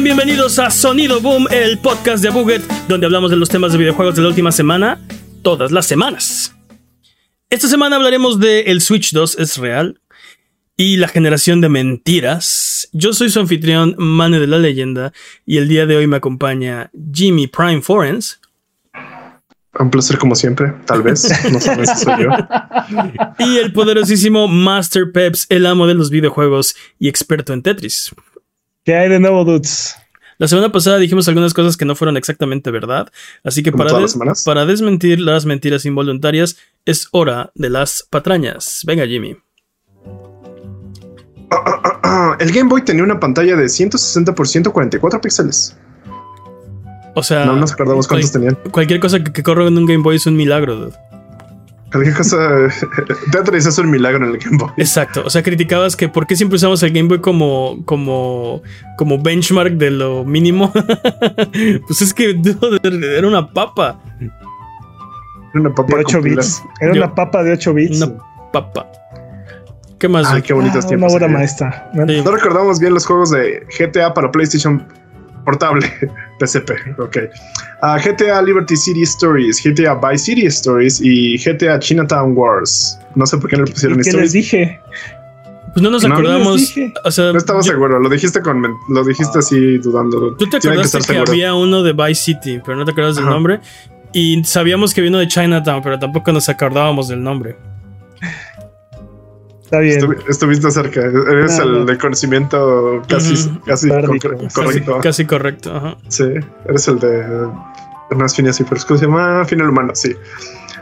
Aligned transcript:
Sean 0.00 0.16
bienvenidos 0.16 0.58
a 0.58 0.70
Sonido 0.70 1.20
Boom, 1.20 1.46
el 1.50 1.76
podcast 1.76 2.22
de 2.22 2.30
Buget, 2.30 2.62
donde 2.88 3.04
hablamos 3.04 3.30
de 3.30 3.36
los 3.36 3.50
temas 3.50 3.72
de 3.72 3.78
videojuegos 3.78 4.14
de 4.16 4.22
la 4.22 4.28
última 4.28 4.50
semana, 4.50 4.98
todas 5.42 5.72
las 5.72 5.84
semanas. 5.84 6.56
Esta 7.50 7.68
semana 7.68 7.96
hablaremos 7.96 8.40
de 8.40 8.62
El 8.62 8.80
Switch 8.80 9.12
2 9.12 9.38
es 9.38 9.58
real 9.58 10.00
y 10.74 10.96
la 10.96 11.06
generación 11.06 11.60
de 11.60 11.68
mentiras. 11.68 12.88
Yo 12.92 13.12
soy 13.12 13.28
su 13.28 13.40
anfitrión, 13.40 13.94
Mane 13.98 14.40
de 14.40 14.46
la 14.46 14.58
Leyenda, 14.58 15.12
y 15.44 15.58
el 15.58 15.68
día 15.68 15.84
de 15.84 15.96
hoy 15.96 16.06
me 16.06 16.16
acompaña 16.16 16.90
Jimmy 17.12 17.46
Prime 17.46 17.82
Forens. 17.82 18.40
Un 19.78 19.90
placer 19.90 20.16
como 20.16 20.34
siempre, 20.34 20.72
tal 20.86 21.02
vez, 21.02 21.28
no 21.52 21.60
sabes 21.60 21.90
si 21.90 22.04
soy 22.04 22.22
yo. 22.22 22.30
Y 23.38 23.58
el 23.58 23.74
poderosísimo 23.74 24.48
Master 24.48 25.12
Peps, 25.12 25.44
el 25.50 25.66
amo 25.66 25.86
de 25.86 25.94
los 25.94 26.08
videojuegos 26.08 26.74
y 26.98 27.08
experto 27.08 27.52
en 27.52 27.62
Tetris. 27.62 28.14
¿Qué 28.84 28.94
hay 28.94 29.08
de 29.08 29.20
nuevo, 29.20 29.44
dudes? 29.44 29.96
La 30.38 30.48
semana 30.48 30.72
pasada 30.72 30.96
dijimos 30.98 31.28
algunas 31.28 31.52
cosas 31.52 31.76
que 31.76 31.84
no 31.84 31.94
fueron 31.94 32.16
exactamente 32.16 32.70
verdad, 32.70 33.08
así 33.44 33.62
que 33.62 33.72
¿Como 33.72 33.84
para, 33.84 33.98
des- 33.98 34.16
las 34.16 34.44
para 34.44 34.64
desmentir 34.64 35.20
las 35.20 35.44
mentiras 35.44 35.84
involuntarias 35.84 36.56
es 36.86 37.08
hora 37.12 37.50
de 37.54 37.68
las 37.68 38.06
patrañas. 38.08 38.80
Venga, 38.86 39.06
Jimmy. 39.06 39.36
El 42.40 42.52
Game 42.52 42.68
Boy 42.70 42.82
tenía 42.82 43.02
una 43.04 43.20
pantalla 43.20 43.54
de 43.56 43.68
160 43.68 44.34
por 44.34 44.48
144 44.48 45.20
píxeles. 45.20 45.76
O 47.14 47.22
sea, 47.22 47.44
No 47.44 47.56
nos 47.56 47.72
acordamos 47.72 48.06
cuántos 48.08 48.32
tenían. 48.32 48.56
cualquier 48.70 49.00
cosa 49.00 49.22
que, 49.22 49.32
que 49.32 49.42
corra 49.42 49.66
en 49.66 49.76
un 49.76 49.84
Game 49.84 50.02
Boy 50.02 50.16
es 50.16 50.26
un 50.26 50.36
milagro. 50.36 50.76
dude. 50.76 50.96
Cualquier 51.90 52.16
cosa. 52.16 52.38
Tetris 53.32 53.66
es 53.66 53.78
un 53.78 53.90
milagro 53.90 54.24
en 54.26 54.32
el 54.34 54.38
Game 54.38 54.56
Boy. 54.58 54.70
Exacto. 54.76 55.22
O 55.24 55.30
sea, 55.30 55.42
criticabas 55.42 55.96
que 55.96 56.08
por 56.08 56.26
qué 56.26 56.36
siempre 56.36 56.56
usamos 56.56 56.82
el 56.82 56.92
Game 56.92 57.08
Boy 57.08 57.20
como, 57.20 57.82
como, 57.84 58.62
como 58.96 59.18
benchmark 59.20 59.72
de 59.74 59.90
lo 59.90 60.24
mínimo. 60.24 60.72
pues 61.86 62.02
es 62.02 62.14
que 62.14 62.34
dude, 62.34 63.18
era 63.18 63.26
una 63.26 63.52
papa. 63.52 64.00
Era 65.52 65.60
una 65.62 65.74
papa 65.74 65.96
De 65.96 66.04
8 66.04 66.18
con 66.20 66.30
bits. 66.30 66.62
Era 66.80 66.94
Yo- 66.94 67.02
una 67.04 67.14
papa 67.14 67.42
de 67.42 67.52
8 67.52 67.74
bits. 67.74 68.00
Una 68.02 68.18
papa. 68.52 68.86
¿Qué 69.98 70.08
más? 70.08 70.26
Ay, 70.28 70.34
dude? 70.34 70.42
qué 70.44 70.52
bonitos 70.54 70.84
Ah, 70.84 70.88
tiempos. 70.88 71.12
Una 71.12 71.16
obra 71.26 71.28
maestra. 71.38 71.90
Sí. 72.06 72.22
No 72.24 72.30
recordamos 72.30 72.78
bien 72.78 72.94
los 72.94 73.04
juegos 73.04 73.30
de 73.32 73.66
GTA 73.78 74.14
para 74.14 74.30
PlayStation 74.30 74.86
portable, 75.50 75.86
PSP. 76.40 76.70
Ok. 76.98 77.16
Ah, 77.82 77.98
GTA 77.98 78.40
Liberty 78.42 78.76
City 78.76 79.02
Stories, 79.02 79.60
GTA 79.64 79.94
Vice 79.94 80.24
City 80.24 80.46
Stories 80.46 81.00
y 81.00 81.36
GTA 81.38 81.78
Chinatown 81.78 82.36
Wars. 82.36 82.98
No 83.14 83.26
sé 83.26 83.38
por 83.38 83.50
qué 83.50 83.56
no 83.56 83.64
le 83.64 83.72
pusieron 83.72 83.98
¿Y 83.98 84.02
¿Qué 84.02 84.12
les 84.12 84.14
stories. 84.14 84.32
dije? 84.32 84.80
Pues 85.72 85.82
no 85.82 85.90
nos 85.90 86.04
No, 86.06 86.14
acordamos. 86.14 86.76
les. 86.76 86.92
O 87.04 87.10
sea, 87.10 87.32
No 87.32 87.38
estaba 87.38 87.60
yo- 87.60 87.72
seguro, 87.72 87.98
lo 88.00 88.08
dijiste 88.08 88.40
con 88.40 88.60
men- 88.60 88.74
lo 88.88 89.04
dijiste 89.04 89.38
así 89.38 89.78
dudando. 89.78 90.34
Tú 90.36 90.48
te 90.48 90.56
acordaste 90.56 90.98
que, 90.98 91.04
seguro. 91.04 91.30
había 91.32 91.54
uno 91.54 91.82
de 91.82 91.92
Vice 91.92 92.14
City, 92.22 92.60
pero 92.64 92.76
no 92.76 92.84
te 92.84 92.90
acuerdas 92.92 93.16
del 93.16 93.26
nombre. 93.26 93.60
Y 94.12 94.42
sabíamos 94.44 94.92
que 94.92 95.00
vino 95.00 95.18
de 95.18 95.28
Chinatown, 95.28 95.80
pero 95.82 95.96
tampoco 95.98 96.32
nos 96.32 96.48
acordábamos 96.48 97.06
del 97.08 97.22
nombre. 97.22 97.56
Está 99.70 99.78
bien. 99.78 100.00
Estuvi- 100.00 100.28
estuviste 100.28 100.70
cerca. 100.72 101.00
Eres 101.00 101.58
No, 101.58 101.62
el 101.64 101.72
no. 101.72 101.84
de 101.84 101.96
conocimiento 101.98 103.02
casi, 103.08 103.34
casi 103.64 103.88
correcto. 103.88 104.36
Casi, 104.52 104.80
casi 105.00 105.24
correcto. 105.26 105.76
ajá. 105.76 105.96
Sí, 106.08 106.24
eres 106.66 106.88
el 106.88 106.98
de 106.98 107.48
unas 108.10 108.34
finas 108.34 108.58
y 108.58 108.64
pero 108.64 108.80
¿cómo 108.88 108.98
se 108.98 109.06
llama 109.06 109.44
final 109.44 109.68
humano, 109.70 109.92
sí. 109.94 110.16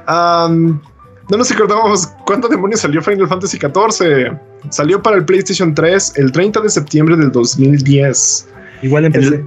No 0.08 1.36
nos 1.36 1.50
acordábamos 1.52 2.06
cuánto 2.24 2.48
demonios 2.48 2.80
salió 2.80 3.02
Final 3.02 3.28
Fantasy 3.28 3.58
XIV. 3.58 4.32
Salió 4.70 5.02
para 5.02 5.16
el 5.18 5.24
PlayStation 5.26 5.74
3 5.74 6.14
el 6.16 6.32
30 6.32 6.60
de 6.62 6.70
septiembre 6.70 7.16
del 7.16 7.30
2010. 7.30 8.48
Igual 8.82 9.04
empecé. 9.04 9.44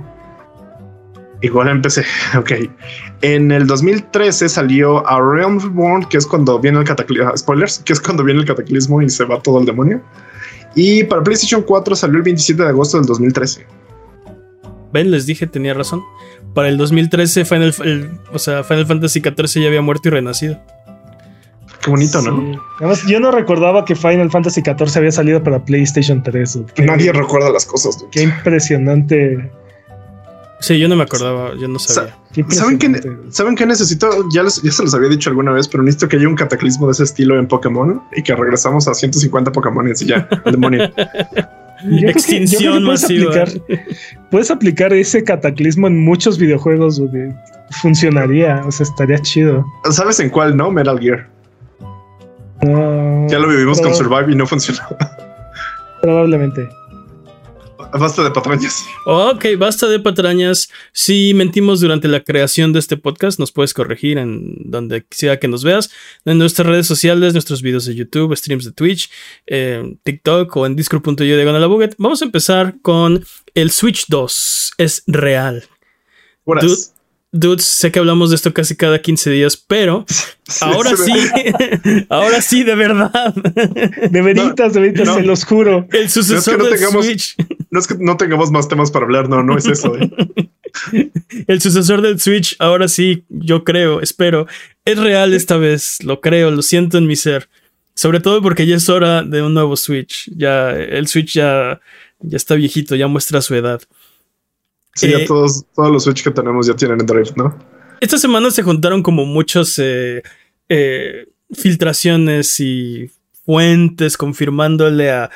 Igual 1.42 1.70
empecé, 1.70 2.04
ok. 2.38 2.52
En 3.22 3.52
el 3.52 3.66
2013 3.68 4.48
salió 4.50 5.06
A 5.08 5.20
Realm 5.20 5.60
Reborn, 5.60 6.06
que 6.06 6.18
es 6.18 6.26
cuando 6.28 6.60
viene 6.60 6.80
el 6.80 6.86
cataclismo. 6.86 7.36
Spoilers, 7.36 7.80
que 7.80 7.94
es 7.94 8.00
cuando 8.02 8.24
viene 8.24 8.42
el 8.42 8.46
cataclismo 8.46 9.02
y 9.02 9.10
se 9.10 9.26
va 9.26 9.42
todo 9.42 9.60
el 9.60 9.66
demonio. 9.66 10.02
Y 10.76 11.04
para 11.04 11.24
PlayStation 11.24 11.64
4 11.64 11.96
salió 11.96 12.18
el 12.18 12.24
27 12.24 12.62
de 12.64 12.70
agosto 12.70 12.98
del 12.98 13.06
2013. 13.08 13.66
Ven, 14.94 15.10
les 15.12 15.26
dije, 15.26 15.48
tenía 15.48 15.74
razón. 15.74 16.02
Para 16.54 16.68
el 16.70 16.78
2013, 16.78 17.46
Final, 17.46 17.74
el- 17.84 18.12
o 18.34 18.40
sea, 18.40 18.64
Final 18.64 18.86
Fantasy 18.86 19.22
XIV 19.22 19.62
ya 19.62 19.68
había 19.68 19.82
muerto 19.82 20.10
y 20.10 20.12
renacido. 20.12 20.60
Qué 21.82 21.90
bonito, 21.90 22.22
¿no? 22.22 22.62
Además, 22.78 23.04
yo 23.08 23.20
no 23.20 23.32
recordaba 23.32 23.86
que 23.86 23.96
Final 23.96 24.30
Fantasy 24.30 24.62
XIV 24.62 24.98
había 24.98 25.12
salido 25.12 25.42
para 25.42 25.64
PlayStation 25.66 26.22
3. 26.22 26.54
dude. 26.54 26.74
Qué, 26.76 26.84
Nadie 26.84 27.12
recuerda 27.12 27.50
las 27.50 27.66
cosas. 27.66 27.98
dude. 27.98 28.10
qué 28.12 28.22
impresionante. 28.24 29.50
Sí, 30.62 30.78
yo 30.80 30.88
no 30.88 30.96
me 30.96 31.04
acordaba, 31.04 31.54
yo 31.60 31.68
no 31.68 31.80
sabía. 31.80 32.16
¿Saben 32.50 32.78
qué, 32.78 32.86
impresionante. 32.86 33.32
¿Saben 33.32 33.56
qué 33.56 33.66
necesito? 33.66 34.08
Ya, 34.32 34.44
les- 34.44 34.62
ya 34.62 34.72
se 34.72 34.84
los 34.84 34.94
había 34.94 35.10
dicho 35.10 35.30
alguna 35.30 35.52
vez, 35.52 35.68
pero 35.68 35.84
necesito 35.84 36.08
que 36.08 36.18
haya 36.18 36.28
un 36.28 36.36
cataclismo 36.36 36.86
de 36.86 36.92
ese 36.94 37.04
estilo 37.04 37.38
en 37.40 37.48
Pokémon 37.48 38.02
y 38.16 38.22
que 38.24 38.36
regresamos 38.36 38.88
a 38.88 38.94
150 38.94 39.52
Pokémon 39.52 39.88
y 39.90 40.06
ya, 40.06 40.28
el 40.46 40.52
demonio. 40.54 40.88
Yo 40.88 40.94
que- 41.90 42.00
que 42.06 42.10
Extinción 42.12 42.84
puedes 42.86 43.02
masiva. 43.02 43.32
aplicar- 43.34 43.62
puedes 44.30 44.52
aplicar 44.52 44.94
ese 44.94 45.24
cataclismo 45.24 45.88
en 45.88 46.04
muchos 46.06 46.38
videojuegos 46.38 46.98
donde 47.00 47.34
funcionaría, 47.82 48.62
o 48.66 48.72
sea, 48.72 48.84
estaría 48.86 49.18
chido. 49.20 49.66
¿Sabes 49.90 50.20
en 50.20 50.30
cuál 50.30 50.56
no? 50.56 50.70
Metal 50.72 51.00
Gear. 51.00 51.28
No, 52.62 53.28
Ya 53.28 53.40
lo 53.40 53.48
vivimos 53.48 53.82
con 53.82 53.96
Survive 53.96 54.32
y 54.32 54.36
no 54.36 54.46
funcionó. 54.46 54.82
Probablemente. 56.04 56.70
Basta 57.94 58.24
de 58.24 58.32
patrañas. 58.32 58.86
Ok, 59.06 59.46
basta 59.58 59.88
de 59.88 60.00
patrañas. 60.00 60.70
Si 60.94 61.34
mentimos 61.34 61.82
durante 61.82 62.08
la 62.08 62.24
creación 62.24 62.74
de 62.74 62.80
este 62.80 62.98
podcast, 62.98 63.40
nos 63.40 63.52
puedes 63.52 63.74
corregir 63.74 64.18
en 64.18 64.56
donde 64.72 65.06
sea 65.12 65.40
que 65.40 65.48
nos 65.48 65.64
veas, 65.64 65.92
en 66.26 66.38
nuestras 66.38 66.68
redes 66.68 66.88
sociales, 66.88 67.34
nuestros 67.34 67.62
videos 67.62 67.86
de 67.86 67.96
YouTube, 67.96 68.36
streams 68.36 68.66
de 68.66 68.72
Twitch, 68.72 69.10
eh, 69.48 69.96
TikTok 70.04 70.56
o 70.56 70.66
en 70.66 70.76
discord.io 70.76 71.70
Buget. 71.70 71.96
Vamos 71.98 72.22
a 72.22 72.26
empezar 72.26 72.76
con 72.82 73.26
el 73.54 73.72
Switch 73.72 74.06
2. 74.08 74.74
Es 74.78 75.04
real. 75.08 75.66
Dude, 76.46 76.76
Dudes, 77.34 77.64
sé 77.64 77.92
que 77.92 78.00
hablamos 78.00 78.30
de 78.30 78.36
esto 78.36 78.54
casi 78.54 78.76
cada 78.76 79.02
15 79.02 79.30
días, 79.30 79.56
pero 79.56 80.06
ahora 80.62 80.92
sí, 80.98 81.14
ahora 82.10 82.42
sí, 82.42 82.64
de 82.64 82.76
verdad. 82.76 83.34
De 83.34 84.22
veritas, 84.22 84.74
de 84.74 84.82
veritas, 84.82 85.08
no. 85.08 85.16
se 85.16 85.22
los 85.24 85.46
juro. 85.46 85.88
El 85.94 86.10
sucesor 86.10 86.58
no 86.58 86.66
del 86.66 86.74
tengamos- 86.78 87.06
Switch. 87.06 87.36
No 87.70 87.80
es 87.80 87.88
que 87.88 87.96
no 88.00 88.18
tengamos 88.18 88.52
más 88.52 88.68
temas 88.68 88.92
para 88.92 89.06
hablar, 89.06 89.30
no, 89.30 89.44
no 89.44 89.58
es 89.58 89.66
eso. 89.66 89.96
eh. 89.98 90.12
El 91.48 91.62
sucesor 91.62 92.02
del 92.02 92.20
Switch, 92.20 92.56
ahora 92.60 92.88
sí, 92.88 93.24
yo 93.30 93.64
creo, 93.64 94.02
espero. 94.02 94.48
Es 94.86 94.98
real 94.98 95.34
esta 95.34 95.58
vez, 95.58 96.04
lo 96.04 96.20
creo, 96.22 96.52
lo 96.52 96.62
siento 96.62 96.98
en 96.98 97.08
mi 97.08 97.16
ser. 97.16 97.50
Sobre 97.96 98.20
todo 98.20 98.42
porque 98.42 98.66
ya 98.66 98.76
es 98.78 98.90
hora 98.90 99.22
de 99.24 99.42
un 99.42 99.54
nuevo 99.54 99.76
Switch. 99.78 100.30
Ya, 100.36 100.72
el 100.72 101.08
Switch 101.08 101.34
ya, 101.34 101.80
ya 102.20 102.38
está 102.38 102.56
viejito, 102.56 102.96
ya 102.96 103.08
muestra 103.08 103.42
su 103.42 103.54
edad. 103.56 103.82
Sí, 104.96 105.08
Eh, 105.08 105.20
ya 105.20 105.26
todos, 105.26 105.66
todos 105.76 105.92
los 105.92 106.04
Switch 106.04 106.24
que 106.24 106.32
tenemos 106.32 106.68
ya 106.68 106.76
tienen 106.76 107.00
Android, 107.00 107.30
¿no? 107.36 107.58
Esta 108.00 108.18
semana 108.18 108.50
se 108.52 108.64
juntaron 108.64 109.04
como 109.04 109.26
muchos 109.26 109.78
eh, 109.80 110.24
eh, 110.70 111.28
filtraciones 111.54 112.60
y 112.60 113.10
fuentes 113.46 114.18
confirmándole 114.18 115.12
a, 115.12 115.30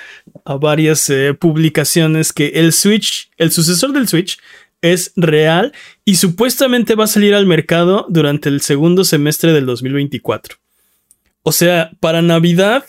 a 0.45 0.55
varias 0.55 1.09
eh, 1.09 1.33
publicaciones 1.33 2.33
que 2.33 2.47
el 2.55 2.71
Switch, 2.73 3.29
el 3.37 3.51
sucesor 3.51 3.93
del 3.93 4.07
Switch, 4.07 4.39
es 4.81 5.11
real 5.15 5.73
y 6.05 6.15
supuestamente 6.15 6.95
va 6.95 7.05
a 7.05 7.07
salir 7.07 7.33
al 7.33 7.45
mercado 7.45 8.05
durante 8.09 8.49
el 8.49 8.61
segundo 8.61 9.03
semestre 9.03 9.51
del 9.53 9.65
2024. 9.65 10.57
O 11.43 11.51
sea, 11.51 11.91
para 11.99 12.21
Navidad 12.21 12.85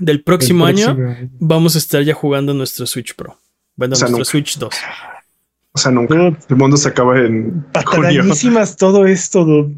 del 0.00 0.22
próximo, 0.22 0.66
año 0.66 0.96
vamos 1.38 1.74
a 1.74 1.78
estar 1.78 2.02
ya 2.02 2.14
jugando 2.14 2.54
nuestro 2.54 2.86
Switch 2.86 3.14
Pro. 3.14 3.38
Bueno, 3.76 3.94
O 3.94 3.96
sea, 3.96 4.08
nuestro. 4.08 4.24
Switch 4.24 4.58
2. 4.58 4.74
O 5.78 5.80
sea, 5.82 5.92
nunca. 5.92 6.14
Dude, 6.14 6.36
El 6.50 6.56
mundo 6.56 6.76
se 6.76 6.88
acaba 6.88 7.18
en 7.18 7.64
junio. 7.86 8.24
Todo 8.76 9.06
esto, 9.06 9.44
dude. 9.44 9.76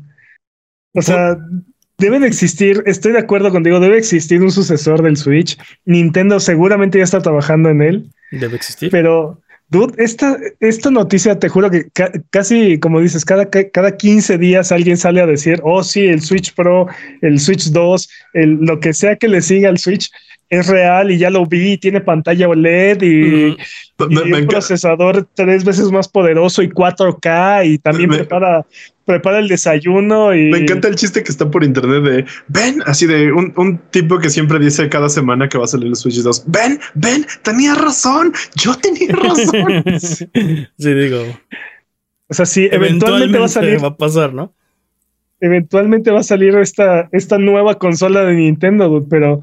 O 0.94 1.02
sea, 1.02 1.37
debe 1.99 2.19
de 2.19 2.26
existir, 2.26 2.82
estoy 2.87 3.12
de 3.12 3.19
acuerdo 3.19 3.50
contigo, 3.50 3.79
debe 3.81 3.99
existir 3.99 4.41
un 4.43 4.50
sucesor 4.50 5.02
del 5.02 5.17
Switch. 5.17 5.58
Nintendo 5.85 6.41
seguramente 6.41 6.99
ya 6.99 7.05
está 7.05 7.20
trabajando 7.20 7.69
en 7.69 7.82
él, 7.82 8.11
Debe 8.32 8.56
existir. 8.56 8.91
pero, 8.91 9.41
dude, 9.69 9.93
esta, 10.02 10.37
esta 10.58 10.91
noticia, 10.91 11.38
te 11.38 11.49
juro 11.49 11.70
que 11.70 11.91
ca- 11.91 12.11
casi, 12.31 12.79
como 12.81 13.00
dices, 13.00 13.25
cada, 13.25 13.50
ca- 13.50 13.69
cada 13.70 13.96
15 13.96 14.38
días 14.38 14.73
alguien 14.73 14.96
sale 14.96 15.20
a 15.20 15.26
decir, 15.26 15.61
oh 15.62 15.85
sí, 15.85 16.06
el 16.06 16.23
Switch 16.23 16.55
Pro, 16.55 16.87
el 17.20 17.38
Switch 17.38 17.70
2, 17.70 18.08
el, 18.32 18.50
lo 18.62 18.81
que 18.81 18.93
sea 18.94 19.17
que 19.17 19.29
le 19.29 19.43
siga 19.43 19.69
al 19.69 19.79
Switch. 19.79 20.11
Es 20.50 20.67
real 20.67 21.12
y 21.12 21.19
ya 21.19 21.31
lo 21.31 21.47
vi, 21.47 21.79
tiene 21.79 22.00
pantalla 22.00 22.49
OLED 22.49 23.02
y, 23.02 23.56
un 23.99 24.47
procesador 24.49 25.29
tres 25.35 25.64
veces 25.64 25.93
más 25.93 26.08
poderoso 26.08 26.61
y 26.62 26.69
4K 26.69 27.67
y 27.67 27.79
también 27.79 28.11
prepara, 28.11 28.67
prepara 29.05 29.38
el 29.38 29.47
desayuno 29.47 30.35
y... 30.35 30.50
Me 30.50 30.58
encanta 30.58 30.88
el 30.88 30.97
chiste 30.97 31.23
que 31.23 31.31
está 31.31 31.49
por 31.49 31.62
internet 31.62 32.02
de, 32.02 32.25
ven, 32.49 32.82
así 32.87 33.06
de 33.06 33.31
un, 33.31 33.81
tipo 33.93 34.19
que 34.19 34.29
siempre 34.29 34.58
dice 34.58 34.88
cada 34.88 35.08
semana 35.08 35.49
que 35.49 35.56
va 35.56 35.64
a 35.64 35.69
salir 35.69 35.87
el 35.87 35.94
Switch 35.94 36.20
2, 36.20 36.44
ven, 36.49 36.81
ven, 36.94 37.25
tenía 37.43 37.76
razón, 37.76 38.32
yo 38.56 38.75
tenía 38.75 39.08
razón. 39.14 39.85
sí, 40.00 40.94
digo. 40.94 41.23
O 42.26 42.35
sea, 42.35 42.46
sí, 42.46 42.69
eventualmente, 42.70 43.38
va 43.38 43.44
a 43.44 43.49
salir. 43.49 43.82
Va 43.82 43.88
a 43.88 43.96
pasar, 43.96 44.32
¿no? 44.32 44.53
Eventualmente 45.41 46.11
va 46.11 46.20
a 46.20 46.25
salir 46.25 46.56
esta, 46.56 47.08
esta 47.12 47.38
nueva 47.38 47.79
consola 47.79 48.25
de 48.25 48.35
Nintendo, 48.35 49.05
pero 49.08 49.41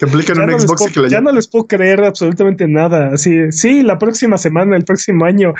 que 0.00 0.06
aplican 0.06 0.40
un 0.40 0.58
Xbox 0.58 0.88
y 0.88 0.92
que 0.92 1.00
la 1.00 1.08
Ya 1.08 1.20
no 1.20 1.30
les 1.30 1.46
puedo 1.46 1.66
creer 1.66 2.02
absolutamente 2.02 2.66
nada. 2.66 3.12
Así, 3.12 3.52
sí, 3.52 3.82
la 3.82 3.98
próxima 3.98 4.38
semana, 4.38 4.74
el 4.74 4.84
próximo 4.84 5.26
año. 5.26 5.52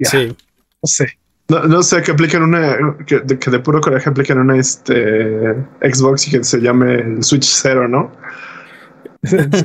sí. 0.00 0.28
No 0.28 0.86
sé. 0.86 1.18
No, 1.48 1.82
sé, 1.82 2.00
que 2.02 2.12
apliquen 2.12 2.42
una, 2.42 2.96
que, 3.06 3.20
de 3.20 3.58
puro 3.58 3.82
coraje 3.82 4.08
apliquen 4.08 4.38
una 4.38 4.56
este, 4.56 5.54
Xbox 5.82 6.26
y 6.28 6.30
que 6.30 6.42
se 6.42 6.58
llame 6.58 6.94
el 6.94 7.22
Switch 7.22 7.44
0, 7.44 7.86
¿no? 7.86 8.10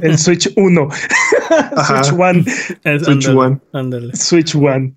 el 0.01 0.17
Switch 0.17 0.51
1. 0.57 0.89
Switch 1.85 2.13
One. 2.17 2.43
Switch 2.99 3.27
One. 3.29 3.61
Switch 4.13 4.55
One. 4.55 4.95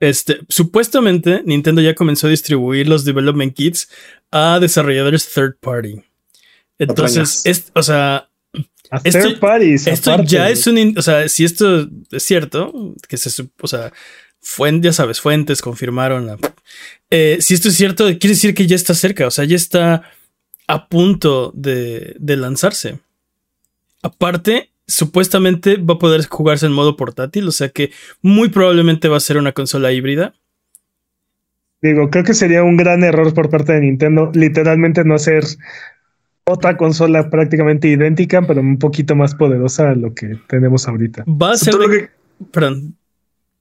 Este, 0.00 0.40
supuestamente 0.50 1.42
Nintendo 1.46 1.80
ya 1.80 1.94
comenzó 1.94 2.26
a 2.26 2.30
distribuir 2.30 2.88
los 2.88 3.06
development 3.06 3.54
kits 3.54 3.90
a 4.30 4.58
desarrolladores 4.60 5.32
third 5.32 5.56
party. 5.60 6.02
Entonces, 6.78 7.42
es, 7.44 7.70
o 7.74 7.82
sea, 7.82 8.28
esto, 9.04 9.28
esto 9.86 10.22
ya 10.24 10.48
es 10.48 10.66
un, 10.66 10.94
o 10.96 11.02
sea, 11.02 11.28
si 11.28 11.44
esto 11.44 11.88
es 12.10 12.22
cierto, 12.22 12.94
que 13.08 13.16
se, 13.16 13.48
o 13.60 13.66
sea, 13.66 13.92
fuentes, 14.40 14.84
ya 14.84 14.92
sabes, 14.92 15.20
fuentes 15.20 15.60
confirmaron. 15.60 16.38
Eh, 17.10 17.38
si 17.40 17.54
esto 17.54 17.68
es 17.68 17.74
cierto, 17.74 18.04
quiere 18.04 18.34
decir 18.34 18.54
que 18.54 18.66
ya 18.66 18.76
está 18.76 18.94
cerca, 18.94 19.26
o 19.26 19.30
sea, 19.30 19.44
ya 19.44 19.56
está 19.56 20.02
a 20.66 20.88
punto 20.88 21.52
de, 21.54 22.16
de 22.18 22.36
lanzarse. 22.36 22.98
Aparte, 24.02 24.70
supuestamente 24.86 25.76
va 25.76 25.94
a 25.94 25.98
poder 25.98 26.26
jugarse 26.26 26.66
en 26.66 26.72
modo 26.72 26.96
portátil, 26.96 27.46
o 27.46 27.52
sea 27.52 27.68
que 27.68 27.92
muy 28.22 28.48
probablemente 28.48 29.08
va 29.08 29.18
a 29.18 29.20
ser 29.20 29.36
una 29.36 29.52
consola 29.52 29.92
híbrida. 29.92 30.34
Digo, 31.82 32.10
creo 32.10 32.24
que 32.24 32.34
sería 32.34 32.64
un 32.64 32.76
gran 32.76 33.04
error 33.04 33.32
por 33.34 33.50
parte 33.50 33.74
de 33.74 33.80
Nintendo 33.80 34.32
literalmente 34.34 35.04
no 35.04 35.14
hacer 35.14 35.44
otra 36.48 36.76
consola 36.76 37.30
prácticamente 37.30 37.88
idéntica, 37.88 38.42
pero 38.42 38.60
un 38.60 38.78
poquito 38.78 39.14
más 39.14 39.34
poderosa 39.34 39.90
a 39.90 39.94
lo 39.94 40.14
que 40.14 40.38
tenemos 40.48 40.88
ahorita. 40.88 41.24
Va 41.26 41.52
a 41.52 41.56
ser. 41.56 41.74
lo 41.74 41.88
que, 41.88 42.08
perdón. 42.50 42.94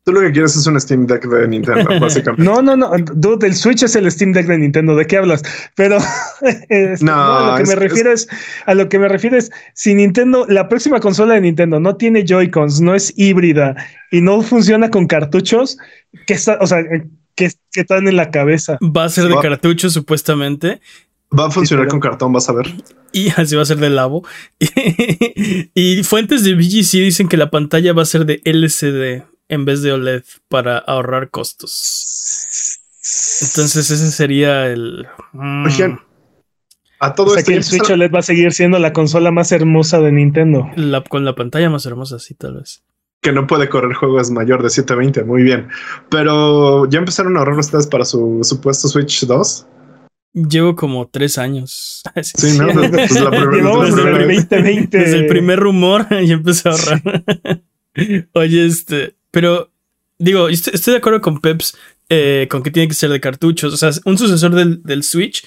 Tú 0.04 0.13
lo 0.13 0.22
que 0.22 0.31
quieres 0.31 0.56
es 0.56 0.66
un 0.66 0.80
Steam 0.80 1.06
Deck 1.06 1.28
de 1.28 1.50
Nintendo, 1.50 1.84
básicamente. 2.00 2.42
no, 2.42 2.62
no, 2.62 2.78
no. 2.78 2.92
Dude, 3.13 3.45
el 3.45 3.54
Switch 3.54 3.84
es 3.84 3.94
el 3.94 4.10
Steam 4.10 4.31
Deck 4.31 4.48
de 4.48 4.57
Nintendo. 4.57 4.95
¿De 4.95 5.06
qué 5.06 5.18
hablas? 5.18 5.44
Pero 5.75 5.98
no, 7.01 7.13
a 7.13 7.51
lo 7.51 7.57
que 7.57 7.69
me 7.69 7.75
refiero 7.75 8.13
es, 8.13 8.25
a 8.66 8.74
lo 8.74 8.88
que 8.88 9.00
me 9.00 9.10
refiero 9.10 9.36
es 9.36 9.51
si 9.74 9.94
Nintendo, 9.94 10.45
la 10.48 10.69
próxima 10.69 11.01
consola 11.01 11.34
de 11.34 11.42
Nintendo 11.42 11.81
no 11.81 11.98
tiene 11.98 12.24
Joy-Cons, 12.25 12.80
no 12.80 12.95
es 12.95 13.12
híbrida 13.18 13.75
y 14.10 14.22
no 14.22 14.42
funciona 14.42 14.89
con 14.89 15.07
cartuchos, 15.07 15.78
que 16.25 16.36
está, 16.36 16.57
o 16.62 16.68
sea, 16.68 16.86
que, 17.36 17.51
que 17.74 17.81
están 17.81 18.07
en 18.07 18.16
la 18.16 18.31
cabeza. 18.31 18.78
Va 18.81 19.04
a 19.04 19.10
ser 19.10 19.28
de 19.28 19.36
cartuchos, 19.42 19.92
supuestamente. 19.92 20.80
Va 21.38 21.47
a 21.47 21.51
funcionar 21.51 21.88
con 21.88 22.00
cartón, 22.00 22.31
vas 22.31 22.50
a 22.50 22.53
ver. 22.53 22.68
Y 23.12 23.29
así 23.35 23.56
va 23.56 23.63
a 23.63 23.65
ser 23.65 23.77
de 23.77 23.89
labo. 23.89 24.25
y 25.74 26.03
fuentes 26.03 26.44
de 26.44 26.56
VGC 26.56 27.03
dicen 27.03 27.27
que 27.27 27.38
la 27.38 27.50
pantalla 27.50 27.94
va 27.94 28.03
a 28.03 28.06
ser 28.06 28.25
de 28.25 28.41
LCD 28.45 29.24
en 29.50 29.65
vez 29.65 29.81
de 29.81 29.91
OLED 29.94 30.24
para 30.50 30.77
ahorrar 30.77 31.29
costos. 31.29 32.79
Entonces 33.41 33.89
ese 33.89 34.12
sería 34.12 34.68
el... 34.68 35.07
Mm. 35.33 35.68
a 37.00 37.15
todo 37.15 37.33
o 37.33 37.38
el 37.38 37.63
Switch 37.63 37.89
OLED 37.89 38.12
va 38.12 38.19
a 38.19 38.24
seguir 38.24 38.51
siendo 38.53 38.79
la 38.79 38.91
consola 38.94 39.31
más 39.31 39.51
hermosa 39.51 40.00
de 40.01 40.12
Nintendo. 40.12 40.69
con 41.09 41.24
la 41.24 41.35
pantalla 41.35 41.69
más 41.69 41.85
hermosa, 41.85 42.19
sí, 42.19 42.33
tal 42.33 42.56
vez. 42.56 42.83
Que 43.21 43.31
no 43.31 43.47
puede 43.47 43.69
correr 43.69 43.94
juegos 43.94 44.29
mayor 44.31 44.62
de 44.62 44.69
720, 44.69 45.24
muy 45.24 45.44
bien. 45.44 45.69
Pero 46.09 46.85
ya 46.89 47.00
empezaron 47.00 47.35
a 47.35 47.39
ahorrar 47.39 47.57
ustedes 47.57 47.88
para 47.88 48.06
su 48.06 48.39
supuesto 48.44 48.88
Switch 48.88 49.25
2. 49.25 49.68
Llevo 50.38 50.75
como 50.75 51.07
tres 51.07 51.38
años. 51.38 52.04
Sí, 52.22 52.60
¿no? 52.60 52.68
Desde, 52.68 53.22
la 53.22 53.31
desde, 54.89 55.18
el 55.18 55.28
primer 55.28 55.60
rumor 55.60 56.06
y 56.22 56.31
empecé 56.31 56.69
a 56.69 56.74
ahorrar. 56.74 57.01
Oye, 58.34 58.66
este, 58.66 59.16
pero 59.31 59.72
digo, 60.19 60.48
estoy, 60.50 60.94
de 60.94 60.98
acuerdo 60.98 61.22
con 61.22 61.42
Peps 61.42 61.75
eh, 62.10 62.48
con 62.51 62.62
que 62.62 62.69
tiene 62.69 62.88
que 62.88 62.94
ser 62.94 63.10
de 63.10 63.19
cartuchos. 63.19 63.74
O 63.74 63.78
sea, 63.78 63.89
un 64.06 64.18
sucesor 64.18 64.54
del, 64.54 65.04
Switch 65.04 65.44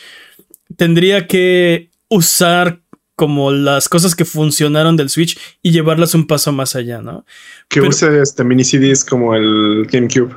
tendría 0.77 1.29
que 1.29 1.91
usar 2.09 2.81
como 3.15 3.53
las 3.53 3.89
cosas 3.89 4.17
que 4.17 4.25
funcionaron 4.25 4.97
del 4.97 5.11
Switch 5.11 5.39
y 5.63 5.71
llevarlas 5.71 6.15
un 6.15 6.27
paso 6.27 6.51
más 6.51 6.75
allá, 6.75 7.01
¿no? 7.01 7.25
Que 7.69 7.81
use 7.81 8.21
este 8.21 8.43
mini 8.43 8.65
CDs 8.65 9.05
como 9.05 9.37
el 9.37 9.87
GameCube. 9.91 10.35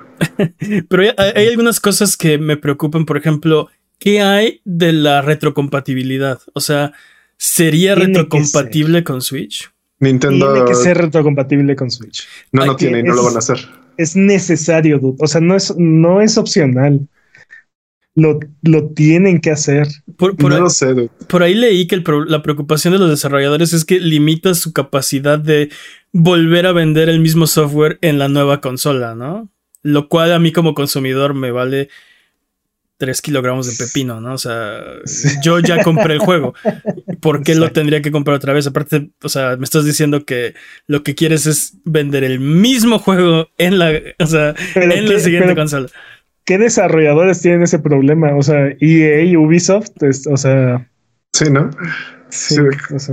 Pero 0.90 1.04
hay, 1.18 1.32
hay, 1.36 1.48
algunas 1.48 1.80
cosas 1.80 2.18
que 2.18 2.38
me 2.38 2.58
preocupan, 2.58 3.06
por 3.06 3.18
ejemplo, 3.18 3.70
¿qué 4.04 4.20
hay 4.20 4.60
de 4.66 4.92
la 4.92 5.22
retrocompatibilidad? 5.22 6.42
O 6.52 6.60
sea, 6.60 6.92
¿sería 7.38 7.96
retrocompatible 7.96 9.06
con 9.06 9.22
Switch? 9.22 9.72
Nintendo. 10.00 10.52
Tiene 10.52 10.68
que 10.68 10.76
ser 10.76 10.98
retrocompatible 10.98 11.74
con 11.78 11.90
Switch. 11.90 12.28
No, 12.52 12.66
no 12.66 12.76
tiene 12.76 13.00
y 13.00 13.04
no 13.04 13.16
lo 13.16 13.24
van 13.24 13.36
a 13.36 13.40
hacer. 13.40 13.60
Es 13.96 14.18
necesario, 14.18 15.00
dude. 15.00 15.16
O 15.20 15.28
sea, 15.28 15.40
no 15.40 15.56
es, 15.56 15.74
no 15.78 16.20
es 16.20 16.38
opcional. 16.38 17.08
Lo, 18.14 18.42
lo 18.62 18.90
tienen 18.90 19.40
que 19.40 19.52
hacer. 19.52 19.88
Por, 20.18 20.38
no 20.44 20.50
lo 20.50 20.70
sé, 20.70 20.88
dude. 20.88 21.10
por 21.30 21.42
ahí 21.42 21.54
leí 21.54 21.88
que 21.88 22.04
la 22.28 22.44
preocupación 22.44 22.92
de 22.92 23.00
los 23.00 23.10
desarrolladores 23.10 23.72
es 23.72 23.86
que 23.86 24.02
limita 24.02 24.54
su 24.54 24.74
capacidad 24.74 25.40
de 25.40 25.70
volver 26.12 26.66
a 26.66 26.74
vender 26.74 27.08
el 27.08 27.22
mismo 27.22 27.48
software 27.48 28.00
en 28.02 28.20
la 28.20 28.28
nueva 28.28 28.60
consola, 28.60 29.16
¿no? 29.16 29.50
Lo 29.82 30.10
cual 30.10 30.34
a 30.34 30.40
mí 30.40 30.52
como 30.52 30.74
consumidor 30.74 31.34
me 31.36 31.52
vale 31.52 31.88
3 33.04 33.22
kilogramos 33.22 33.68
de 33.68 33.86
pepino, 33.86 34.22
¿no? 34.22 34.34
O 34.34 34.38
sea, 34.38 34.82
yo 35.44 35.60
ya 35.60 35.84
compré 35.84 36.14
el 36.14 36.20
juego. 36.20 36.54
¿Por 37.20 37.44
qué 37.44 37.54
lo 37.54 37.70
tendría 37.74 38.02
que 38.02 38.12
comprar 38.12 38.38
otra 38.38 38.54
vez? 38.54 38.66
Aparte, 38.66 39.10
o 39.22 39.28
sea, 39.28 39.58
me 39.58 39.66
estás 39.66 39.84
diciendo 39.84 40.24
que 40.24 40.54
lo 40.88 41.04
que 41.04 41.14
quieres 41.14 41.46
es 41.46 41.74
vender 41.84 42.24
el 42.24 42.40
mismo 42.40 43.00
juego 43.00 43.50
en 43.58 43.78
la, 43.78 43.92
o 44.20 44.26
sea, 44.26 44.56
en 44.76 45.10
la 45.10 45.20
siguiente 45.20 45.54
consola. 45.54 45.90
¿Qué 46.46 46.58
desarrolladores 46.58 47.42
tienen 47.42 47.64
ese 47.64 47.80
problema? 47.80 48.38
O 48.38 48.42
sea, 48.42 48.74
EA, 48.80 49.38
Ubisoft, 49.38 49.92
o 50.32 50.38
sea. 50.38 50.90
Sí, 51.34 51.50
¿no? 51.50 51.72
Sí, 52.30 52.58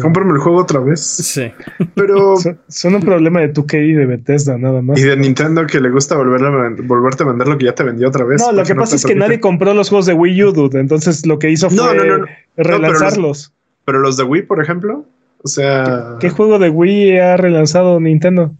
cómprame 0.01 0.33
el 0.33 0.39
juego 0.39 0.59
otra 0.59 0.81
vez. 0.81 1.01
Sí. 1.01 1.53
Pero. 1.95 2.37
Son, 2.69 2.95
un 2.95 3.01
problema 3.03 3.41
de 3.41 3.53
2K 3.53 3.89
y 3.89 3.93
de 3.93 4.07
Bethesda, 4.07 4.57
nada 4.57 4.81
más. 4.81 4.99
Y 4.99 5.03
de 5.03 5.17
Nintendo 5.17 5.67
que 5.67 5.81
le 5.81 5.91
gusta 5.91 6.17
volver 6.17 6.43
a, 6.43 6.71
volverte 6.83 7.23
a 7.23 7.27
vender 7.27 7.49
lo 7.49 7.59
que 7.59 7.67
ya 7.67 7.75
te 7.75 7.83
vendió 7.83 8.09
otra 8.09 8.25
vez. 8.25 8.41
No, 8.41 8.53
lo 8.53 8.65
que 8.65 8.75
pasa 8.75 8.97
es 8.97 9.05
que 9.05 9.15
nadie 9.15 9.41
compró 9.41 9.75
los 9.75 9.91
juegos 9.91 10.07
de 10.07 10.15
Wii 10.15 10.45
U, 10.45 10.53
dude. 10.53 10.81
Entonces 10.81 11.27
lo 11.27 11.39
que 11.39 11.51
hizo 11.51 11.69
fue 11.69 12.21
relanzarlos. 12.57 13.53
pero, 13.85 13.99
los, 14.01 14.17
de 14.17 14.25
Wii, 14.25 14.43
por 14.43 14.63
ejemplo. 14.63 15.05
O 15.43 15.49
sea. 15.49 16.17
¿Qué, 16.21 16.31
juego 16.31 16.59
de 16.59 16.71
Wii 16.71 17.19
ha 17.19 17.37
relanzado 17.37 18.01
Nintendo? 18.01 18.55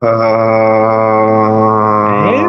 Ah. 0.00 1.59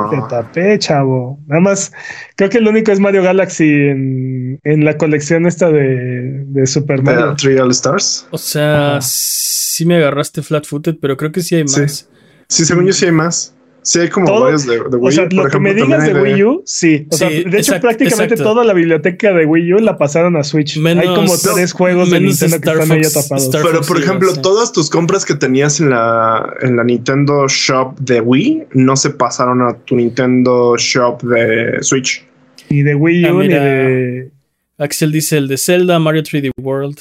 Te 0.10 0.18
tapé, 0.30 0.80
chavo. 0.80 1.40
Nada 1.48 1.62
más, 1.62 1.92
creo 2.36 2.50
que 2.50 2.58
el 2.58 2.68
único 2.68 2.92
es 2.92 3.00
Mario 3.00 3.24
Galaxy 3.24 3.70
en, 3.70 4.86
la 4.86 4.98
colección 4.98 5.46
esta 5.46 5.70
de, 5.70 6.44
de 6.46 6.66
Super 6.68 7.02
Mario. 7.04 7.36
Trial 7.36 7.72
Stars. 7.72 8.28
O 8.32 8.38
sea, 8.38 9.00
sí 9.02 9.86
me 9.86 9.98
agarraste 9.98 10.42
flat 10.42 10.66
footed, 10.66 10.98
pero 11.02 11.18
creo 11.18 11.32
que 11.32 11.42
sí 11.42 11.56
hay 11.56 11.64
más. 11.64 12.10
Sí, 12.48 12.66
según 12.66 12.86
yo 12.86 12.94
sí 12.94 13.06
hay 13.06 13.12
más. 13.12 13.56
Sí, 13.84 14.00
hay 14.00 14.10
como 14.10 14.40
varios 14.40 14.66
de, 14.68 14.80
Wii 14.80 14.94
U. 14.94 15.08
O 15.08 15.12
sea, 15.12 15.28
lo 15.32 15.48
que 15.48 15.60
me 15.60 15.74
digas 15.74 16.06
de 16.06 16.14
Wii 16.14 16.44
U, 16.44 16.64
sí. 16.66 17.08
O 17.10 17.16
sea, 17.16 17.30
de 17.30 17.58
hecho, 17.58 17.80
prácticamente 17.80 18.36
toda 18.36 18.64
la 18.64 18.74
biblioteca 18.74 19.34
de 19.34 19.46
Wii 19.46 19.74
U 19.74 19.80
la 19.80 19.98
pasaron 19.98 20.38
a 20.38 20.44
Switch. 20.44 20.78
hay 20.78 21.08
como 21.08 21.36
tres 21.38 21.74
juegos 21.74 22.12
de 22.12 22.20
Nintendo 22.20 22.62
que 22.62 22.70
están 22.70 22.92
ahí 22.92 23.02
tapados. 23.02 23.50
Pero, 23.52 23.82
por 23.82 24.00
ejemplo, 24.00 24.34
todas 24.42 24.72
tus 24.72 24.90
compras 24.90 25.26
que 25.26 25.34
tenías 25.34 25.80
en 25.80 25.90
la, 25.90 26.54
en 26.62 26.76
la 26.76 26.84
Nintendo 26.84 27.48
Shop 27.48 27.98
de 28.00 28.22
Wii 28.22 28.68
no 28.74 28.96
se 28.96 29.10
pasaron 29.10 29.62
a 29.62 29.74
tu 29.86 29.96
Nintendo 29.96 30.76
Shop 30.78 31.22
de 31.24 31.82
Switch. 31.82 32.24
Ni 32.70 32.84
de 32.84 32.96
Wii 32.96 33.26
U, 33.26 33.40
ah, 33.40 33.44
ni 33.44 33.48
de. 33.50 34.32
Axel 34.78 35.12
dice 35.12 35.38
el 35.38 35.48
de 35.48 35.58
Zelda, 35.58 36.00
Mario 36.00 36.24
3D 36.24 36.52
World. 36.60 37.00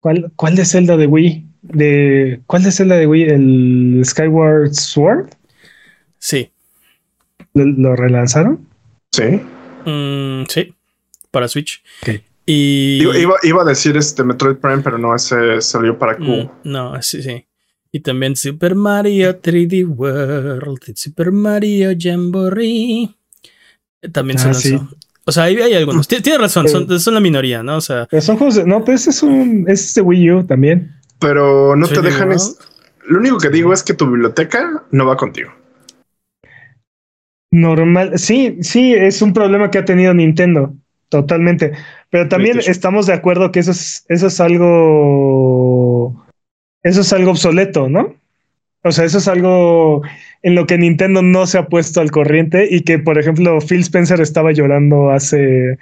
¿Cuál, 0.00 0.32
¿Cuál 0.36 0.56
de 0.56 0.64
Zelda 0.64 0.96
de 0.96 1.06
Wii? 1.06 1.49
De 1.62 2.40
¿cuál 2.46 2.66
es 2.66 2.80
la 2.80 2.96
de 2.96 3.06
Wii? 3.06 3.22
¿El 3.24 4.02
Skyward 4.04 4.74
Sword? 4.74 5.30
Sí. 6.18 6.50
¿Lo, 7.54 7.96
relanzaron? 7.96 8.66
Sí. 9.10 9.40
Mm, 9.84 10.44
sí, 10.48 10.74
para 11.30 11.48
Switch. 11.48 11.82
Okay. 12.02 12.22
Y 12.46 13.02
iba, 13.42 13.62
a 13.62 13.64
decir 13.64 13.96
este 13.96 14.24
Metroid 14.24 14.56
Prime, 14.56 14.82
pero 14.82 14.98
no, 14.98 15.14
ese 15.14 15.60
salió 15.60 15.98
para 15.98 16.16
Q. 16.16 16.24
Mm, 16.24 16.48
no, 16.64 17.02
sí, 17.02 17.22
sí. 17.22 17.46
Y 17.92 18.00
también 18.00 18.36
Super 18.36 18.74
Mario 18.74 19.40
3D 19.40 19.86
World, 19.86 20.96
Super 20.96 21.32
Mario 21.32 21.90
Jamboree. 21.98 23.10
También 24.12 24.38
se 24.38 24.76
ah, 24.76 24.88
O 25.24 25.32
sea, 25.32 25.44
ahí 25.44 25.56
hay 25.56 25.74
algunos. 25.74 26.06
Tiene 26.06 26.38
razón, 26.38 26.68
son, 26.68 27.00
son, 27.00 27.14
la 27.14 27.20
minoría, 27.20 27.62
¿no? 27.62 27.76
O 27.76 27.80
sea. 27.80 28.08
son 28.20 28.36
juegos 28.36 28.64
no, 28.64 28.84
pues 28.84 29.06
es 29.08 29.22
un. 29.22 29.64
Es 29.68 29.94
de 29.94 30.02
Wii 30.02 30.30
U 30.30 30.44
también. 30.44 30.99
Pero 31.20 31.76
no 31.76 31.86
te 31.86 32.00
dejan. 32.00 32.32
Es, 32.32 32.58
lo 33.06 33.18
único 33.18 33.38
que 33.38 33.50
digo 33.50 33.72
es 33.72 33.82
que 33.82 33.94
tu 33.94 34.10
biblioteca 34.10 34.84
no 34.90 35.06
va 35.06 35.16
contigo. 35.16 35.52
Normal. 37.52 38.18
Sí, 38.18 38.58
sí, 38.62 38.94
es 38.94 39.22
un 39.22 39.32
problema 39.32 39.70
que 39.70 39.78
ha 39.78 39.84
tenido 39.84 40.14
Nintendo. 40.14 40.74
Totalmente. 41.08 41.72
Pero 42.08 42.28
también 42.28 42.60
estamos 42.64 43.06
de 43.06 43.12
acuerdo 43.12 43.50
que 43.50 43.60
eso 43.60 43.72
es, 43.72 44.04
eso 44.08 44.28
es 44.28 44.40
algo. 44.40 46.24
Eso 46.82 47.00
es 47.02 47.12
algo 47.12 47.32
obsoleto, 47.32 47.88
¿no? 47.88 48.14
O 48.82 48.92
sea, 48.92 49.04
eso 49.04 49.18
es 49.18 49.28
algo 49.28 50.02
en 50.42 50.54
lo 50.54 50.66
que 50.66 50.78
Nintendo 50.78 51.20
no 51.20 51.46
se 51.46 51.58
ha 51.58 51.66
puesto 51.66 52.00
al 52.00 52.10
corriente 52.10 52.66
y 52.70 52.82
que, 52.82 52.98
por 52.98 53.18
ejemplo, 53.18 53.58
Phil 53.60 53.80
Spencer 53.80 54.20
estaba 54.20 54.52
llorando 54.52 55.10
hace 55.10 55.78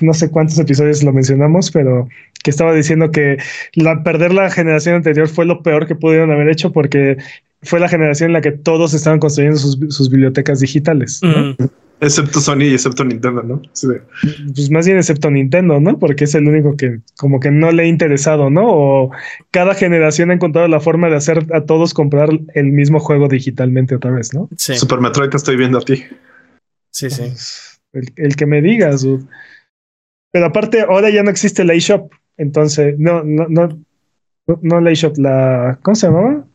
no 0.00 0.14
sé 0.14 0.30
cuántos 0.30 0.58
episodios 0.58 1.02
lo 1.02 1.12
mencionamos, 1.12 1.70
pero 1.70 2.08
que 2.42 2.50
estaba 2.50 2.74
diciendo 2.74 3.10
que 3.10 3.38
la, 3.74 4.02
perder 4.02 4.32
la 4.32 4.50
generación 4.50 4.96
anterior 4.96 5.28
fue 5.28 5.46
lo 5.46 5.62
peor 5.62 5.86
que 5.86 5.94
pudieron 5.94 6.30
haber 6.30 6.48
hecho 6.48 6.72
porque 6.72 7.16
fue 7.62 7.80
la 7.80 7.88
generación 7.88 8.30
en 8.30 8.34
la 8.34 8.40
que 8.40 8.52
todos 8.52 8.94
estaban 8.94 9.18
construyendo 9.18 9.58
sus, 9.58 10.10
bibliotecas 10.10 10.60
digitales. 10.60 11.20
Excepto 11.98 12.40
Sony 12.40 12.64
y 12.64 12.74
excepto 12.74 13.04
Nintendo, 13.04 13.42
¿no? 13.42 13.62
Pues 14.54 14.70
más 14.70 14.84
bien 14.84 14.98
excepto 14.98 15.30
Nintendo, 15.30 15.80
¿no? 15.80 15.98
Porque 15.98 16.24
es 16.24 16.34
el 16.34 16.46
único 16.46 16.76
que 16.76 17.00
como 17.16 17.40
que 17.40 17.50
no 17.50 17.72
le 17.72 17.84
ha 17.84 17.86
interesado, 17.86 18.50
¿no? 18.50 18.64
O 18.66 19.10
cada 19.50 19.74
generación 19.74 20.30
ha 20.30 20.34
encontrado 20.34 20.68
la 20.68 20.80
forma 20.80 21.08
de 21.08 21.16
hacer 21.16 21.46
a 21.54 21.62
todos 21.62 21.94
comprar 21.94 22.28
el 22.54 22.66
mismo 22.66 23.00
juego 23.00 23.28
digitalmente 23.28 23.94
otra 23.94 24.10
vez, 24.10 24.34
¿no? 24.34 24.48
Sí. 24.58 24.76
Super 24.76 25.00
Metroid 25.00 25.30
te 25.30 25.38
estoy 25.38 25.56
viendo 25.56 25.78
a 25.78 25.80
ti. 25.80 26.04
Sí, 26.90 27.08
sí. 27.08 27.32
El, 27.92 28.36
que 28.36 28.44
me 28.44 28.60
digas. 28.60 29.06
Pero 30.36 30.48
aparte, 30.48 30.82
ahora 30.82 31.08
ya 31.08 31.22
no 31.22 31.30
existe 31.30 31.64
la 31.64 31.72
eShop. 31.72 32.12
Entonces, 32.36 32.96
no, 32.98 33.24
no, 33.24 33.46
no, 33.48 33.80
no 34.60 34.80
la 34.82 34.90
eShop, 34.90 35.16
la. 35.16 35.78
¿Cómo 35.80 35.94
se 35.94 36.08
llamaba? 36.08 36.46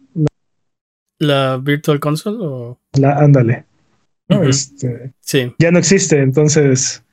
¿La 1.18 1.58
Virtual 1.58 2.00
Console 2.00 2.38
o? 2.42 2.80
La, 2.94 3.14
ándale. 3.14 3.66
Este, 4.28 5.14
sí. 5.20 5.52
Ya 5.58 5.72
no 5.72 5.80
existe, 5.80 6.20
entonces. 6.22 7.04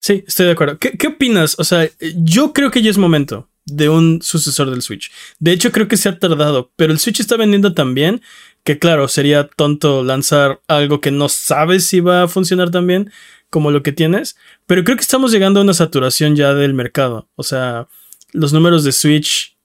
Sí, 0.00 0.24
estoy 0.26 0.46
de 0.46 0.52
acuerdo. 0.52 0.78
¿Qué, 0.78 0.92
¿Qué, 0.92 1.08
opinas? 1.08 1.58
O 1.58 1.64
sea, 1.64 1.86
yo 2.16 2.54
creo 2.54 2.70
que 2.70 2.80
ya 2.80 2.88
es 2.88 2.96
momento 2.96 3.50
de 3.66 3.90
un 3.90 4.22
sucesor 4.22 4.70
del 4.70 4.80
Switch. 4.80 5.12
De 5.38 5.52
hecho, 5.52 5.72
creo 5.72 5.88
que 5.88 5.98
se 5.98 6.08
ha 6.08 6.18
tardado, 6.18 6.72
pero 6.76 6.90
el 6.90 6.98
Switch 6.98 7.20
está 7.20 7.36
vendiendo 7.36 7.74
tan 7.74 7.92
bien 7.92 8.22
que, 8.64 8.78
claro, 8.78 9.08
sería 9.08 9.48
tonto 9.48 10.04
lanzar 10.04 10.60
algo 10.68 11.00
que 11.00 11.10
no 11.10 11.28
sabes 11.28 11.86
si 11.86 12.00
va 12.00 12.24
a 12.24 12.28
funcionar 12.28 12.70
tan 12.70 12.86
bien 12.86 13.10
como 13.50 13.70
lo 13.70 13.82
que 13.82 13.92
tienes. 13.92 14.36
Pero 14.66 14.84
creo 14.84 14.96
que 14.96 15.02
estamos 15.02 15.32
llegando 15.32 15.60
a 15.60 15.62
una 15.62 15.74
saturación 15.74 16.36
ya 16.36 16.54
del 16.54 16.74
mercado. 16.74 17.28
O 17.36 17.42
sea, 17.42 17.88
los 18.32 18.52
números 18.52 18.84
de 18.84 18.92
Switch 18.92 19.56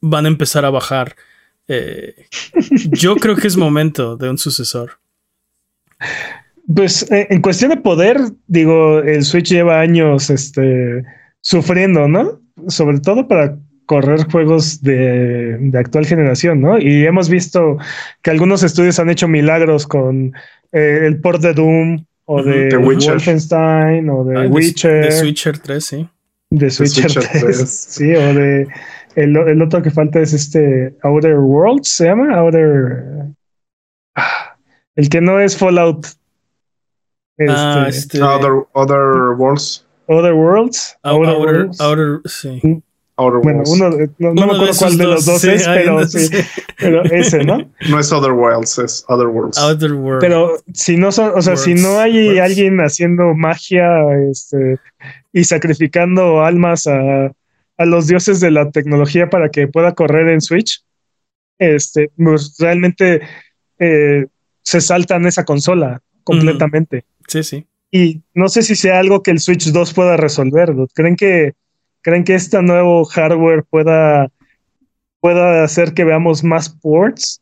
van 0.00 0.24
a 0.24 0.28
empezar 0.28 0.64
a 0.64 0.70
bajar. 0.70 1.16
Eh, 1.68 2.26
yo 2.92 3.16
creo 3.16 3.36
que 3.36 3.46
es 3.46 3.56
momento 3.56 4.16
de 4.16 4.30
un 4.30 4.38
sucesor. 4.38 4.98
Pues 6.74 7.10
eh, 7.10 7.26
en 7.30 7.40
cuestión 7.42 7.70
de 7.70 7.76
poder, 7.78 8.18
digo, 8.46 9.00
el 9.00 9.24
Switch 9.24 9.50
lleva 9.50 9.80
años 9.80 10.30
este, 10.30 11.04
sufriendo, 11.40 12.08
¿no? 12.08 12.40
Sobre 12.68 13.00
todo 13.00 13.28
para 13.28 13.58
correr 13.88 14.30
juegos 14.30 14.82
de, 14.82 15.72
actual 15.72 16.04
generación, 16.04 16.60
¿no? 16.60 16.78
Y 16.78 17.06
hemos 17.06 17.30
visto 17.30 17.78
que 18.20 18.30
algunos 18.30 18.62
estudios 18.62 18.98
han 18.98 19.08
hecho 19.08 19.28
milagros 19.28 19.86
con 19.86 20.34
eh, 20.72 21.00
el 21.04 21.22
port 21.22 21.40
de 21.40 21.54
Doom 21.54 22.04
o 22.26 22.42
de, 22.42 22.76
Wolfenstein 22.76 24.10
o 24.10 24.24
de, 24.24 24.46
Witcher. 24.48 25.06
De 25.06 25.12
Switcher 25.12 25.58
3, 25.58 25.82
sí. 25.82 26.08
De 26.50 26.70
Switcher, 26.70 27.10
3, 27.10 27.68
sí, 27.88 28.14
o 28.14 28.34
de 28.34 28.68
el, 29.14 29.62
otro 29.62 29.82
que 29.82 29.90
falta 29.90 30.20
es 30.20 30.34
este 30.34 30.94
Outer 31.02 31.38
Worlds, 31.38 31.88
se 31.88 32.04
llama 32.04 32.36
Outer. 32.36 33.04
Ah, 34.14 34.54
el 34.96 35.08
que 35.08 35.22
no 35.22 35.40
es 35.40 35.56
Fallout. 35.56 36.06
Ah, 37.48 37.86
este, 37.88 38.18
este 38.18 38.22
Other, 38.22 39.36
Worlds. 39.38 39.86
Other 40.08 40.34
Worlds. 40.34 40.98
Outer, 41.04 41.38
Worlds. 41.38 41.80
Outer, 41.80 42.20
sí. 42.26 42.82
Outer 43.18 43.40
bueno, 43.42 43.62
uno, 43.66 43.90
no, 44.18 44.32
no 44.32 44.46
me 44.46 44.52
acuerdo 44.54 44.74
cuál 44.78 44.96
de 44.96 45.04
los 45.04 45.26
dos 45.26 45.44
es, 45.44 45.66
pero, 45.66 46.06
sí, 46.06 46.28
pero 46.78 47.04
ese, 47.04 47.44
¿no? 47.44 47.58
No 47.90 47.98
es 47.98 48.12
Other 48.12 48.32
Worlds, 48.32 48.78
es 48.78 49.04
Other 49.08 49.26
Worlds. 49.26 49.58
Other 49.58 49.92
Worlds. 49.92 50.24
Pero 50.24 50.56
si 50.72 50.96
no 50.96 51.10
son, 51.10 51.32
o 51.34 51.42
sea, 51.42 51.56
si 51.56 51.74
no 51.74 51.98
hay 51.98 52.38
alguien 52.38 52.78
haciendo 52.78 53.34
magia 53.34 53.88
este, 54.30 54.78
y 55.32 55.44
sacrificando 55.44 56.44
almas 56.44 56.86
a, 56.86 57.32
a 57.78 57.84
los 57.84 58.06
dioses 58.06 58.40
de 58.40 58.50
la 58.50 58.70
tecnología 58.70 59.30
para 59.30 59.48
que 59.50 59.68
pueda 59.68 59.94
correr 59.94 60.28
en 60.28 60.40
Switch, 60.40 60.84
este, 61.58 62.10
pues 62.16 62.56
realmente 62.58 63.20
eh, 63.78 64.26
se 64.62 64.80
saltan 64.80 65.26
esa 65.26 65.44
consola 65.44 66.02
completamente. 66.24 67.04
Sí, 67.26 67.42
sí. 67.42 67.66
Y 67.90 68.22
no 68.34 68.48
sé 68.48 68.62
si 68.62 68.76
sea 68.76 68.98
algo 68.98 69.22
que 69.22 69.30
el 69.30 69.40
Switch 69.40 69.70
2 69.70 69.94
pueda 69.94 70.16
resolver. 70.16 70.74
¿Creen 70.94 71.16
que, 71.16 71.54
creen 72.08 72.24
que 72.24 72.34
este 72.34 72.60
nuevo 72.62 73.04
hardware 73.04 73.64
pueda, 73.64 74.28
pueda 75.20 75.64
hacer 75.64 75.92
que 75.92 76.04
veamos 76.04 76.42
más 76.42 76.68
ports 76.68 77.40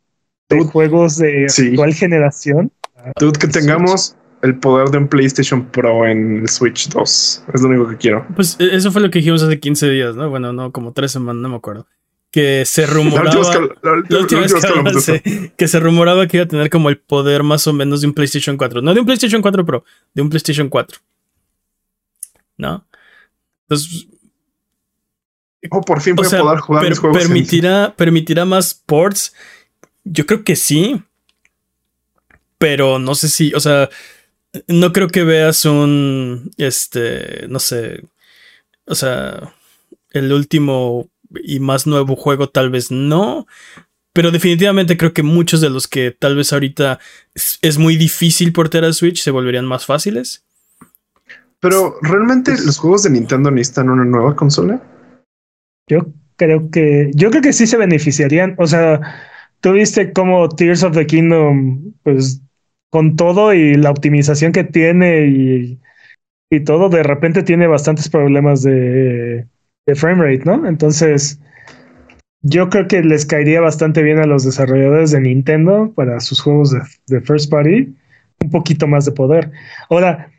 de 0.49 0.61
juegos 0.65 1.17
de 1.19 1.47
actual 1.47 1.95
generación? 1.95 2.73
Dude, 3.21 3.39
que 3.39 3.47
tengamos 3.47 4.17
el 4.43 4.59
poder 4.59 4.89
de 4.91 4.99
un 4.99 5.09
PlayStation 5.09 5.67
Pro 5.67 6.07
en 6.07 6.41
el 6.41 6.49
Switch 6.49 6.89
2. 6.89 7.45
Es 7.55 7.63
lo 7.63 7.69
único 7.69 7.89
que 7.89 7.97
quiero. 7.97 8.27
Pues 8.35 8.57
e, 8.59 8.75
eso 8.75 8.91
fue 8.91 9.01
lo 9.01 9.11
que 9.11 9.21
dijimos 9.21 9.43
hace 9.43 9.61
15 9.61 9.89
días, 9.91 10.17
¿no? 10.17 10.29
Bueno, 10.31 10.53
no, 10.53 10.73
como 10.73 10.93
tres 10.93 11.13
semanas, 11.13 11.43
no 11.43 11.49
me 11.49 11.57
acuerdo. 11.57 11.87
Que 12.33 12.65
se 12.67 12.87
rumoraba. 12.87 13.31
que 15.57 15.69
se 15.69 15.81
rumoraba 15.81 16.27
que 16.27 16.39
iba 16.39 16.45
a 16.45 16.49
tener 16.49 16.71
como 16.71 16.89
el 16.89 16.99
poder 16.99 17.45
más 17.45 17.67
o 17.69 17.73
menos 17.73 18.01
de 18.01 18.09
un 18.09 18.15
PlayStation 18.15 18.57
4. 18.57 18.83
No 18.83 18.95
de 18.95 19.01
un 19.01 19.07
PlayStation 19.07 19.41
4 19.41 19.65
Pro, 19.65 19.85
de 20.13 20.23
un 20.23 20.29
PlayStation 20.29 20.69
4. 20.69 20.99
¿No? 22.59 22.85
Entonces. 23.69 24.09
Oh, 25.71 25.81
por 25.81 26.01
fin 26.01 26.15
voy 26.17 26.27
a 26.27 26.31
poder 26.31 26.59
jugar 26.61 26.89
mis 26.89 26.99
juegos. 26.99 27.19
Permitirá, 27.19 27.95
permitirá 27.97 28.45
más 28.45 28.75
ports. 28.75 29.35
Yo 30.05 30.27
creo 30.27 30.45
que 30.45 30.57
sí. 30.57 31.03
Pero 32.59 32.99
no 32.99 33.15
sé 33.15 33.29
si, 33.29 33.53
o 33.55 33.61
sea, 33.61 33.91
no 34.67 34.93
creo 34.93 35.09
que 35.09 35.25
veas 35.25 35.65
un, 35.65 36.51
este, 36.57 37.47
no 37.49 37.59
sé, 37.59 38.03
o 38.87 38.95
sea, 38.95 39.55
el 40.11 40.33
último 40.33 41.09
y 41.43 41.61
más 41.61 41.87
nuevo 41.87 42.17
juego 42.17 42.49
tal 42.49 42.71
vez 42.71 42.91
no, 42.91 43.47
pero 44.13 44.31
definitivamente 44.31 44.97
creo 44.97 45.13
que 45.13 45.23
muchos 45.23 45.61
de 45.61 45.71
los 45.71 45.87
que 45.89 46.11
tal 46.11 46.37
vez 46.37 46.53
ahorita 46.53 46.99
es, 47.35 47.79
muy 47.79 47.97
difícil 47.97 48.53
portar 48.53 48.85
a 48.85 48.93
Switch 48.93 49.23
se 49.23 49.31
volverían 49.31 49.67
más 49.67 49.85
fáciles. 49.85 50.43
Pero 51.61 51.97
realmente 52.01 52.53
los 52.65 52.79
juegos 52.79 53.03
de 53.03 53.11
Nintendo 53.11 53.51
necesitan 53.51 53.91
una 53.91 54.05
nueva 54.05 54.35
consola. 54.35 54.81
Yo 55.89 56.13
creo 56.37 56.71
que, 56.71 57.11
yo 57.15 57.31
creo 57.31 57.43
que 57.43 57.53
sí 57.53 57.67
se 57.67 57.77
beneficiarían. 57.77 58.55
O 58.59 58.67
sea, 58.67 59.01
tú 59.61 59.73
viste 59.73 60.13
cómo 60.13 60.49
Tears 60.49 60.83
of 60.83 60.95
the 60.97 61.07
Kingdom, 61.07 61.93
pues 62.03 62.43
con 62.91 63.17
todo 63.17 63.53
y 63.53 63.75
la 63.75 63.91
optimización 63.91 64.53
que 64.53 64.65
tiene 64.65 65.27
y, 65.27 65.81
y 66.51 66.61
todo, 66.61 66.89
de 66.89 67.03
repente 67.03 67.43
tiene 67.43 67.67
bastantes 67.67 68.09
problemas 68.09 68.63
de, 68.63 69.47
de 69.87 69.95
frame 69.95 70.23
rate, 70.23 70.45
¿no? 70.45 70.67
Entonces, 70.67 71.41
yo 72.43 72.69
creo 72.71 72.87
que 72.87 73.03
les 73.03 73.27
caería 73.27 73.61
bastante 73.61 74.03
bien 74.03 74.19
a 74.19 74.27
los 74.27 74.45
desarrolladores 74.45 75.11
de 75.11 75.21
Nintendo 75.21 75.93
para 75.95 76.21
sus 76.21 76.41
juegos 76.41 76.75
de, 77.07 77.21
first 77.21 77.51
party 77.51 77.95
un 78.43 78.51
poquito 78.51 78.87
más 78.87 79.05
de 79.05 79.13
poder. 79.13 79.51
Ahora, 79.89 80.31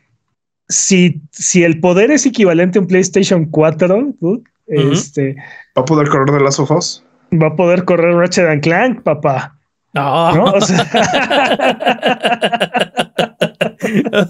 si, 0.68 1.20
si 1.32 1.64
el 1.64 1.80
poder 1.80 2.10
es 2.10 2.24
equivalente 2.24 2.78
a 2.78 2.82
un 2.82 2.88
PlayStation 2.88 3.46
4, 3.46 4.14
este, 4.68 5.34
¿va 5.76 5.82
a 5.82 5.84
poder 5.84 6.08
correr 6.08 6.30
de 6.30 6.40
las 6.40 6.60
ojos? 6.60 7.04
Va 7.32 7.48
a 7.48 7.56
poder 7.56 7.84
correr 7.84 8.14
Ratchet 8.14 8.62
Clank, 8.62 9.02
papá. 9.02 9.58
No. 9.94 10.34
¿No? 10.34 10.44
O 10.52 10.60
sea... 10.60 10.80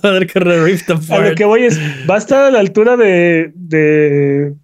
a 0.03 0.11
ver 0.11 0.27
que 0.27 0.41
Rift 0.41 0.91
A 1.11 1.19
lo 1.19 1.35
que 1.35 1.45
voy 1.45 1.65
es, 1.65 1.79
va 2.09 2.15
a 2.15 2.19
estar 2.19 2.45
a 2.45 2.51
la 2.51 2.61
altura 2.61 2.97
de, 2.97 3.53
de 3.55 4.55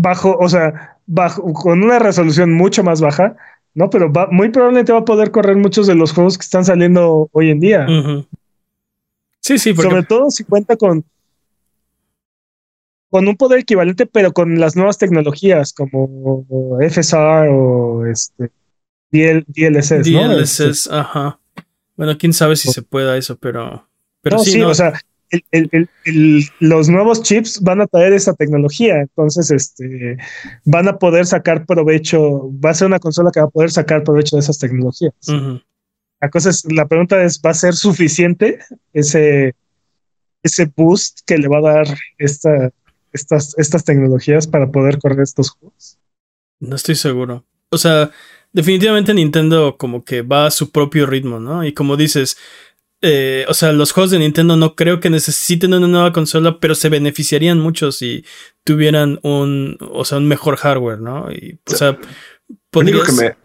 bajo, 0.00 0.36
o 0.38 0.48
sea, 0.48 0.98
bajo, 1.06 1.52
con 1.52 1.82
una 1.82 1.98
resolución 1.98 2.52
mucho 2.52 2.82
más 2.82 3.00
baja, 3.00 3.36
¿no? 3.74 3.90
Pero 3.90 4.12
va, 4.12 4.28
muy 4.30 4.50
probablemente 4.50 4.92
va 4.92 5.00
a 5.00 5.04
poder 5.04 5.30
correr 5.30 5.56
muchos 5.56 5.86
de 5.86 5.94
los 5.94 6.12
juegos 6.12 6.38
que 6.38 6.44
están 6.44 6.64
saliendo 6.64 7.28
hoy 7.32 7.50
en 7.50 7.60
día. 7.60 7.86
Sí, 9.40 9.58
sí, 9.58 9.74
sobre 9.74 10.04
todo 10.04 10.30
si 10.30 10.44
cuenta 10.44 10.76
con, 10.76 11.04
con 13.14 13.28
un 13.28 13.36
poder 13.36 13.60
equivalente, 13.60 14.06
pero 14.06 14.32
con 14.32 14.58
las 14.58 14.74
nuevas 14.74 14.98
tecnologías 14.98 15.72
como 15.72 16.44
FSR 16.80 17.46
o 17.48 18.04
este 18.06 18.50
DLSS. 19.12 20.02
DLSS, 20.02 20.60
este, 20.60 20.96
ajá. 20.96 21.38
Bueno, 21.96 22.18
quién 22.18 22.32
sabe 22.32 22.56
si 22.56 22.72
se 22.72 22.82
pueda 22.82 23.16
eso, 23.16 23.36
pero. 23.36 23.88
pero 24.20 24.40
sí, 24.40 24.60
o 24.62 24.74
sea, 24.74 25.00
los 26.58 26.88
nuevos 26.88 27.22
chips 27.22 27.60
van 27.60 27.82
a 27.82 27.86
traer 27.86 28.14
esa 28.14 28.34
tecnología, 28.34 29.02
entonces 29.02 29.48
este, 29.52 30.16
van 30.64 30.88
a 30.88 30.98
poder 30.98 31.24
sacar 31.24 31.66
provecho, 31.66 32.50
va 32.58 32.70
a 32.70 32.74
ser 32.74 32.88
una 32.88 32.98
consola 32.98 33.30
que 33.32 33.38
va 33.38 33.46
a 33.46 33.50
poder 33.50 33.70
sacar 33.70 34.02
provecho 34.02 34.34
de 34.34 34.40
esas 34.40 34.58
tecnologías. 34.58 35.14
La 36.20 36.30
cosa 36.30 36.50
es, 36.50 36.64
la 36.64 36.88
pregunta 36.88 37.22
es, 37.22 37.40
¿va 37.40 37.50
a 37.50 37.54
ser 37.54 37.74
suficiente 37.74 38.58
ese, 38.92 39.54
ese 40.42 40.68
boost 40.76 41.20
que 41.24 41.38
le 41.38 41.46
va 41.46 41.58
a 41.58 41.74
dar 41.74 41.86
esta, 42.18 42.72
estas, 43.14 43.56
estas 43.56 43.84
tecnologías 43.84 44.46
para 44.46 44.70
poder 44.70 44.98
correr 44.98 45.20
estos 45.20 45.50
juegos? 45.50 45.98
No 46.60 46.76
estoy 46.76 46.96
seguro. 46.96 47.46
O 47.70 47.78
sea, 47.78 48.10
definitivamente 48.52 49.14
Nintendo 49.14 49.76
como 49.78 50.04
que 50.04 50.22
va 50.22 50.46
a 50.46 50.50
su 50.50 50.70
propio 50.70 51.06
ritmo, 51.06 51.40
¿no? 51.40 51.64
Y 51.64 51.72
como 51.72 51.96
dices, 51.96 52.36
eh, 53.00 53.44
o 53.48 53.54
sea, 53.54 53.72
los 53.72 53.92
juegos 53.92 54.10
de 54.10 54.18
Nintendo 54.18 54.56
no 54.56 54.74
creo 54.74 55.00
que 55.00 55.10
necesiten 55.10 55.74
una 55.74 55.88
nueva 55.88 56.12
consola, 56.12 56.58
pero 56.60 56.74
se 56.74 56.88
beneficiarían 56.88 57.58
mucho 57.58 57.92
si 57.92 58.24
tuvieran 58.64 59.18
un, 59.22 59.78
o 59.80 60.04
sea, 60.04 60.18
un 60.18 60.26
mejor 60.26 60.56
hardware, 60.56 61.00
¿no? 61.00 61.30
Y, 61.30 61.58
o 61.66 61.76
sea, 61.76 61.98
podrías... 62.70 63.06
que 63.06 63.12
me... 63.12 63.36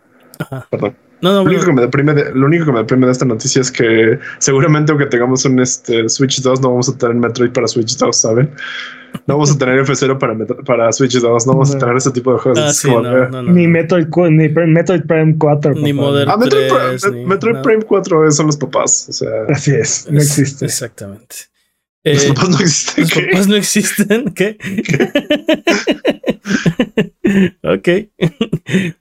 Perdón. 0.70 1.09
No, 1.22 1.32
no, 1.32 1.44
lo, 1.44 1.50
único 1.50 1.66
que 1.66 1.74
me 1.74 1.82
deprime 1.82 2.14
de, 2.14 2.32
lo 2.34 2.46
único 2.46 2.66
que 2.66 2.72
me 2.72 2.80
deprime 2.80 3.06
de 3.06 3.12
esta 3.12 3.26
noticia 3.26 3.62
es 3.62 3.72
que 3.72 4.20
seguramente 4.38 4.92
aunque 4.92 5.06
tengamos 5.06 5.44
un 5.46 5.60
este, 5.60 6.08
Switch 6.08 6.42
2 6.42 6.62
no 6.62 6.70
vamos 6.70 6.90
a 6.90 6.98
tener 6.98 7.16
Metroid 7.16 7.52
para 7.52 7.68
Switch 7.68 7.98
2, 7.98 8.16
¿saben? 8.16 8.52
No 9.28 9.36
vamos 9.36 9.52
a 9.52 9.58
tener 9.58 9.80
F0 9.86 10.18
para, 10.18 10.36
para 10.64 10.92
Switch 10.92 11.20
2, 11.20 11.48
no 11.48 11.54
vamos 11.54 11.76
a 11.76 11.78
tener 11.78 11.98
ese 11.98 12.12
tipo 12.12 12.34
de 12.34 12.40
juegos. 12.40 12.86
Ah, 12.86 13.42
ni, 13.44 13.68
Metroid, 13.68 14.08
ni 14.30 14.50
Metroid 14.50 15.04
Prime 15.04 15.36
4. 15.38 15.74
Ni 15.76 15.94
Modern 15.94 16.30
ah, 16.30 16.38
Metroid, 16.38 16.68
3, 16.68 17.02
Prime, 17.02 17.26
Metroid 17.26 17.62
Prime 17.62 17.82
4 17.84 18.32
son 18.32 18.46
los 18.46 18.58
papás. 18.58 19.08
O 19.10 19.14
sea, 19.14 19.30
Así 19.50 19.72
es, 19.72 20.08
no 20.10 20.20
existe. 20.20 20.66
Exactamente. 20.66 21.36
Los 22.04 22.24
eh, 22.24 22.28
papás 22.30 22.50
no 22.50 22.60
existen. 22.60 23.04
Los 23.04 23.14
papás 23.14 23.48
no 23.48 23.56
existen. 23.56 24.34
¿Qué? 24.34 24.58
ok. 27.64 27.90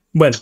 bueno, 0.12 0.36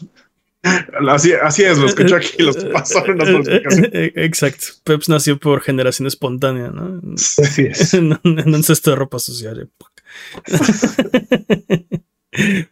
Así, 1.09 1.33
así 1.33 1.63
es, 1.63 1.79
lo 1.79 1.87
escucho 1.87 2.17
aquí, 2.17 2.43
los 2.43 2.57
pasaron 2.57 3.19
las 3.19 3.29
Exacto. 3.93 4.67
Peps 4.85 5.09
nació 5.09 5.39
por 5.39 5.61
generación 5.61 6.07
espontánea, 6.07 6.69
¿no? 6.69 7.01
Así 7.15 7.63
es. 7.63 7.95
en, 7.95 8.19
un 8.25 8.63
cesto 8.63 8.91
de 8.91 8.97
ropa 8.97 9.19
social. 9.19 9.71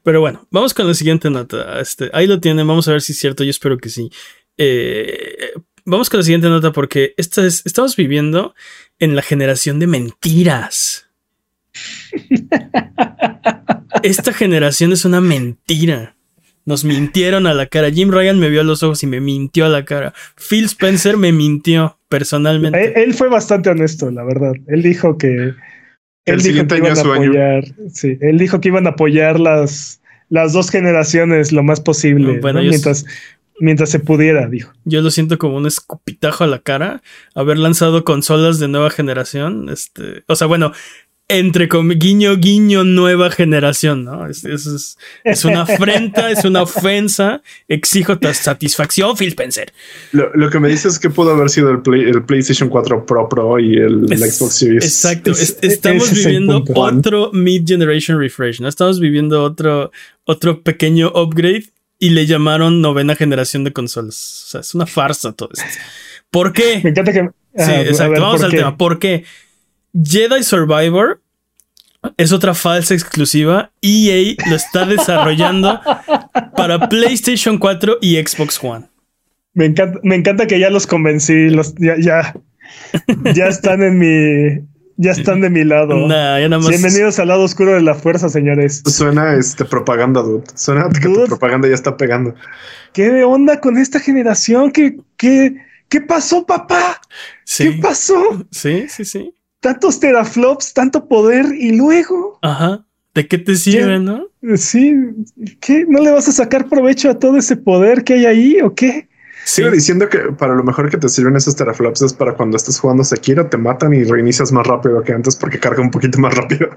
Pero 0.03 0.21
bueno, 0.21 0.47
vamos 0.51 0.75
con 0.75 0.87
la 0.87 0.95
siguiente 0.95 1.31
nota. 1.31 1.81
Este, 1.81 2.11
ahí 2.13 2.27
lo 2.27 2.41
tienen, 2.41 2.67
vamos 2.67 2.89
a 2.89 2.93
ver 2.93 3.03
si 3.03 3.13
es 3.13 3.19
cierto, 3.19 3.45
yo 3.45 3.51
espero 3.51 3.79
que 3.79 3.89
sí. 3.89 4.11
Eh, 4.57 5.53
vamos 5.85 6.11
con 6.11 6.19
la 6.19 6.25
siguiente 6.25 6.49
nota 6.49 6.73
porque 6.73 7.15
esta 7.17 7.47
es, 7.47 7.63
estamos 7.65 7.97
viviendo 7.97 8.55
en 8.99 9.17
la 9.17 9.23
generación 9.23 9.79
de 9.79 9.87
mentiras. 9.87 11.09
Esta 14.03 14.33
generación 14.33 14.93
es 14.93 15.05
una 15.05 15.21
mentira. 15.21 16.17
Nos 16.67 16.85
mintieron 16.85 17.47
a 17.47 17.55
la 17.55 17.67
cara. 17.67 17.91
Jim 17.91 18.11
Ryan 18.11 18.39
me 18.39 18.49
vio 18.49 18.63
a 18.63 18.65
los 18.65 18.83
ojos 18.83 19.03
y 19.03 19.07
me 19.07 19.21
mintió 19.21 19.67
a 19.67 19.69
la 19.69 19.85
cara. 19.85 20.15
Phil 20.37 20.65
Spencer 20.65 21.17
me 21.17 21.33
mintió 21.33 21.99
personalmente. 22.09 23.03
Él, 23.03 23.13
fue 23.15 23.29
bastante 23.29 23.69
honesto, 23.71 24.11
la 24.11 24.25
verdad. 24.25 24.53
Él 24.69 24.83
dijo 24.83 25.19
que. 25.19 25.55
El 26.25 26.41
siguiente 26.41 26.77
año 26.77 26.97
su 26.97 27.13
apoyar, 27.13 27.65
Sí, 27.93 28.17
él 28.23 28.39
dijo 28.39 28.59
que 28.61 28.69
iban 28.69 28.87
a 28.87 28.91
apoyar 28.91 29.39
las, 29.39 30.01
las 30.31 30.55
dos 30.55 30.71
generaciones 30.71 31.53
lo 31.53 31.63
más 31.63 31.83
posible. 31.83 32.41
mientras, 32.55 33.05
mientras 33.61 33.91
se 33.91 33.99
pudiera, 33.99 34.49
dijo. 34.49 34.73
Yo 34.87 35.03
lo 35.03 35.11
siento 35.11 35.37
como 35.37 35.59
un 35.59 35.67
escupitajo 35.67 36.45
a 36.45 36.47
la 36.47 36.61
cara. 36.61 37.03
Haber 37.35 37.59
lanzado 37.59 38.05
consolas 38.05 38.59
de 38.59 38.69
nueva 38.69 38.89
generación. 38.89 39.69
Este. 39.69 40.25
O 40.29 40.35
sea, 40.35 40.47
bueno, 40.47 40.73
entre 41.29 41.69
guiño, 41.97 42.37
guiño, 42.37 42.85
nueva 42.85 43.31
generación, 43.31 44.05
¿no? 44.05 44.27
Es, 44.27 44.45
es, 44.45 45.45
una 45.45 45.63
afrenta, 45.63 46.31
es 46.31 46.45
una 46.45 46.63
ofensa. 46.63 47.43
Exijo 47.67 48.19
satisfacción, 48.33 49.17
Phil 49.17 49.29
Spencer. 49.29 49.73
Lo, 50.13 50.51
que 50.51 50.61
me 50.61 50.69
dices 50.69 50.95
es 50.95 50.99
que 50.99 51.09
pudo 51.09 51.33
haber 51.33 51.49
sido 51.49 51.71
el, 51.71 52.25
PlayStation 52.25 52.69
4 52.69 53.07
Pro 53.07 53.29
Pro 53.29 53.59
y 53.59 53.77
el, 53.77 54.07
Xbox 54.09 54.55
Series. 54.55 54.85
Exacto. 54.85 55.33
estamos 55.33 56.13
viviendo 56.13 56.63
otro 56.75 57.31
mid-generation 57.33 58.19
refresh, 58.19 58.61
¿no? 58.61 58.69
Estamos 58.69 59.01
viviendo 59.01 59.43
otro, 59.43 59.91
otro 60.25 60.63
pequeño 60.63 61.11
upgrade 61.15 61.65
y 61.99 62.11
le 62.11 62.27
llamaron 62.27 62.83
novena 62.83 63.17
generación 63.17 63.65
de 63.65 63.73
consolas. 63.73 64.45
O 64.47 64.51
sea, 64.51 64.61
es 64.61 64.75
una 64.75 64.87
farsa 64.87 65.33
todo 65.33 65.49
esto. 65.55 65.81
¿Por 66.31 66.53
qué? 66.53 66.81
Me 66.85 66.91
encanta 66.91 67.13
que. 67.13 67.31
Sí, 67.57 67.71
exacto. 67.71 68.21
Vamos 68.21 68.43
al 68.43 68.51
tema. 68.51 68.77
¿Por 68.77 68.99
qué? 68.99 69.25
Jedi 69.95 70.43
Survivor 70.43 71.21
es 72.17 72.33
otra 72.33 72.53
falsa 72.55 72.95
exclusiva. 72.95 73.71
EA 73.81 74.35
lo 74.51 74.57
está 74.57 74.85
desarrollando 74.87 75.81
para 76.57 76.89
PlayStation 76.89 77.59
4 77.59 77.99
y 78.01 78.17
Xbox 78.17 78.63
One. 78.63 78.87
Me 79.55 79.67
encanta, 79.67 80.01
me 80.03 80.17
encanta 80.17 80.47
que 80.49 80.59
ya 80.59 80.69
los 80.69 80.87
convencí, 80.87 81.49
los, 81.49 81.75
ya, 81.77 81.95
ya, 82.01 82.35
ya 83.35 83.47
están 83.47 83.85
en 83.85 83.99
mi, 83.99 84.67
ya 84.97 85.13
están 85.13 85.41
de 85.41 85.49
mi 85.49 85.63
lado. 85.63 86.09
Bienvenidos 86.69 87.21
al 87.21 87.29
lado 87.29 87.45
oscuro 87.45 87.75
de 87.75 87.83
la 87.83 87.95
fuerza, 87.95 88.29
señores. 88.29 88.83
Suena 88.85 89.35
este 89.35 89.65
propaganda, 89.65 90.23
dude. 90.23 90.45
Suena 90.57 90.89
que 90.89 91.09
tu 91.09 91.25
propaganda 91.27 91.69
ya 91.69 91.75
está 91.75 91.97
pegando. 91.97 92.35
¿Qué 92.93 93.23
onda 93.23 93.61
con 93.61 93.79
esta 93.79 94.01
generación? 94.01 94.73
¿Qué, 94.73 94.97
qué, 95.17 95.55
qué 95.89 96.01
pasó, 96.01 96.45
papá? 96.45 97.01
¿Qué 97.57 97.79
pasó? 97.81 98.45
Sí, 98.51 98.87
sí, 98.89 99.05
sí 99.05 99.33
tantos 99.65 99.99
teraflops, 99.99 100.75
tanto 100.75 101.09
poder 101.09 101.47
y 101.59 101.75
luego. 101.75 102.39
Ajá. 102.43 102.85
¿De 103.15 103.27
qué 103.27 103.39
te 103.39 103.57
sirve, 103.57 103.99
no? 103.99 104.27
Sí, 104.57 104.95
¿qué? 105.61 105.87
¿No 105.89 106.03
le 106.03 106.11
vas 106.11 106.29
a 106.29 106.33
sacar 106.33 106.69
provecho 106.69 107.09
a 107.09 107.19
todo 107.19 107.39
ese 107.39 107.57
poder 107.57 108.05
que 108.05 108.13
hay 108.13 108.27
ahí 108.27 108.61
o 108.61 108.75
qué? 108.75 109.09
Sigo 109.47 109.71
diciendo 109.71 110.11
que 110.11 110.19
para 110.39 110.55
lo 110.55 110.63
mejor 110.65 110.91
que 110.91 110.99
te 110.99 111.09
sirven 111.09 111.37
esos 111.37 111.57
teraflops 111.57 112.03
es 112.03 112.13
para 112.13 112.35
cuando 112.35 112.59
estés 112.59 112.79
jugando 112.79 113.05
Sekiro, 113.05 113.49
te 113.49 113.57
matan 113.57 113.95
y 113.95 114.05
reinicias 114.05 114.53
más 114.53 114.67
rápido 114.67 115.03
que 115.03 115.15
antes 115.15 115.35
porque 115.35 115.59
carga 115.59 115.81
un 115.81 115.91
poquito 115.91 116.19
más 116.19 116.35
rápido. 116.35 116.69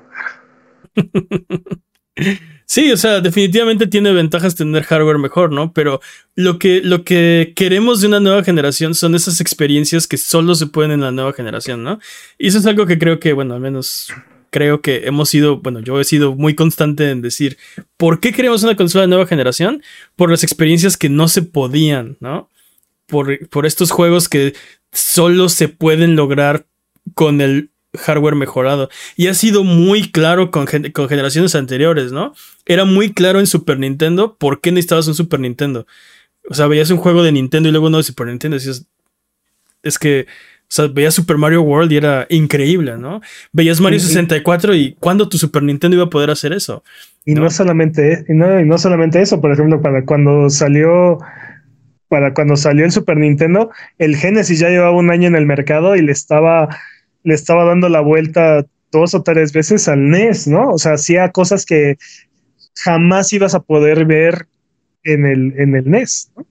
Sí, 2.69 2.91
o 2.91 2.97
sea, 2.97 3.21
definitivamente 3.21 3.87
tiene 3.87 4.11
ventajas 4.11 4.53
tener 4.55 4.83
hardware 4.83 5.19
mejor, 5.19 5.53
¿no? 5.53 5.71
Pero 5.71 6.01
lo 6.35 6.59
que, 6.59 6.81
lo 6.81 7.05
que 7.05 7.53
queremos 7.55 8.01
de 8.01 8.07
una 8.07 8.19
nueva 8.19 8.43
generación 8.43 8.93
son 8.93 9.15
esas 9.15 9.39
experiencias 9.39 10.05
que 10.05 10.17
solo 10.17 10.53
se 10.53 10.67
pueden 10.67 10.91
en 10.91 10.99
la 10.99 11.11
nueva 11.11 11.31
generación, 11.31 11.83
¿no? 11.83 11.99
Y 12.37 12.47
eso 12.47 12.57
es 12.57 12.65
algo 12.65 12.85
que 12.85 12.99
creo 12.99 13.21
que, 13.21 13.31
bueno, 13.31 13.53
al 13.53 13.61
menos 13.61 14.09
creo 14.49 14.81
que 14.81 15.05
hemos 15.05 15.29
sido, 15.29 15.59
bueno, 15.59 15.79
yo 15.79 15.97
he 16.01 16.03
sido 16.03 16.35
muy 16.35 16.55
constante 16.55 17.09
en 17.09 17.21
decir, 17.21 17.57
¿por 17.95 18.19
qué 18.19 18.33
queremos 18.33 18.63
una 18.63 18.75
consola 18.75 19.03
de 19.03 19.07
nueva 19.07 19.27
generación? 19.27 19.81
Por 20.17 20.29
las 20.29 20.43
experiencias 20.43 20.97
que 20.97 21.07
no 21.07 21.29
se 21.29 21.43
podían, 21.43 22.17
¿no? 22.19 22.49
Por, 23.05 23.47
por 23.47 23.65
estos 23.65 23.91
juegos 23.91 24.27
que 24.27 24.55
solo 24.91 25.47
se 25.47 25.69
pueden 25.69 26.17
lograr 26.17 26.65
con 27.13 27.39
el 27.39 27.71
hardware 27.97 28.35
mejorado. 28.35 28.89
Y 29.15 29.27
ha 29.27 29.33
sido 29.33 29.63
muy 29.63 30.11
claro 30.11 30.51
con, 30.51 30.65
con, 30.93 31.09
generaciones 31.09 31.55
anteriores, 31.55 32.11
¿no? 32.11 32.33
Era 32.65 32.85
muy 32.85 33.13
claro 33.13 33.39
en 33.39 33.47
Super 33.47 33.79
Nintendo 33.79 34.37
por 34.37 34.61
qué 34.61 34.71
necesitabas 34.71 35.07
un 35.07 35.15
Super 35.15 35.39
Nintendo. 35.39 35.85
O 36.49 36.53
sea, 36.53 36.67
veías 36.67 36.89
un 36.89 36.97
juego 36.97 37.23
de 37.23 37.31
Nintendo 37.31 37.69
y 37.69 37.71
luego 37.71 37.87
uno 37.87 37.97
de 37.97 38.03
Super 38.03 38.27
Nintendo 38.27 38.55
y 38.55 38.59
decías, 38.59 38.85
es 39.83 39.99
que, 39.99 40.27
o 40.61 40.69
sea, 40.69 40.87
veías 40.87 41.13
Super 41.13 41.37
Mario 41.37 41.61
World 41.61 41.91
y 41.91 41.97
era 41.97 42.25
increíble, 42.29 42.97
¿no? 42.97 43.21
Veías 43.51 43.81
Mario 43.81 43.99
64 43.99 44.75
y 44.75 44.95
¿cuándo 44.99 45.27
tu 45.27 45.37
Super 45.37 45.63
Nintendo 45.63 45.95
iba 45.95 46.05
a 46.05 46.09
poder 46.09 46.29
hacer 46.29 46.53
eso? 46.53 46.83
Y 47.25 47.33
no, 47.33 47.49
solamente, 47.49 48.25
y 48.29 48.33
no, 48.33 48.59
y 48.59 48.65
no 48.65 48.77
solamente 48.77 49.21
eso, 49.21 49.41
por 49.41 49.51
ejemplo, 49.51 49.81
para 49.81 50.05
cuando 50.05 50.49
salió 50.49 51.19
para 52.07 52.33
cuando 52.33 52.55
salió 52.55 52.85
el 52.85 52.91
Super 52.91 53.17
Nintendo, 53.17 53.69
el 53.97 54.15
Genesis 54.15 54.59
ya 54.59 54.69
llevaba 54.69 54.91
un 54.91 55.11
año 55.11 55.27
en 55.27 55.35
el 55.35 55.45
mercado 55.45 55.95
y 55.95 56.01
le 56.01 56.11
estaba 56.11 56.69
le 57.27 57.33
estaba 57.33 57.65
dando 57.65 57.89
la 57.89 57.99
vuelta 57.99 58.65
dos 58.89 59.13
o 59.13 59.21
tres 59.21 59.51
veces 59.51 59.89
al 59.89 60.09
NES, 60.09 60.47
¿no? 60.47 60.69
O 60.69 60.77
sea, 60.77 60.93
hacía 60.93 61.29
cosas 61.33 61.65
que 61.65 61.97
jamás 62.73 63.33
ibas 63.33 63.53
a 63.53 63.59
poder 63.59 64.05
ver 64.05 64.47
en 65.03 65.25
el, 65.25 65.53
en 65.59 65.75
el 65.75 65.91
NES, 65.91 66.31
¿no? 66.37 66.47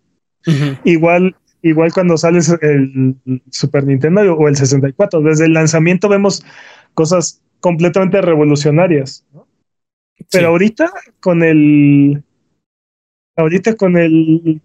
Igual, 0.85 1.35
igual 1.63 1.95
cuando 1.95 2.19
sales 2.19 2.55
el 2.61 3.17
Super 3.51 3.87
Nintendo 3.87 4.21
o 4.35 4.49
el 4.49 4.57
64, 4.57 5.23
desde 5.23 5.47
el 5.47 5.55
lanzamiento 5.55 6.11
vemos 6.11 6.45
cosas 6.93 7.43
completamente 7.61 8.21
revolucionarias, 8.21 9.25
¿no? 9.33 9.49
Pero 10.31 10.49
ahorita 10.49 10.93
con 11.21 11.43
el, 11.43 12.23
ahorita 13.35 13.77
con 13.77 13.97
el, 13.97 14.61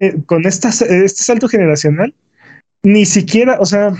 eh, 0.00 0.16
con 0.26 0.44
esta, 0.44 0.68
este 0.68 1.22
salto 1.22 1.48
generacional, 1.48 2.14
ni 2.82 3.06
siquiera, 3.06 3.58
o 3.58 3.64
sea, 3.64 3.94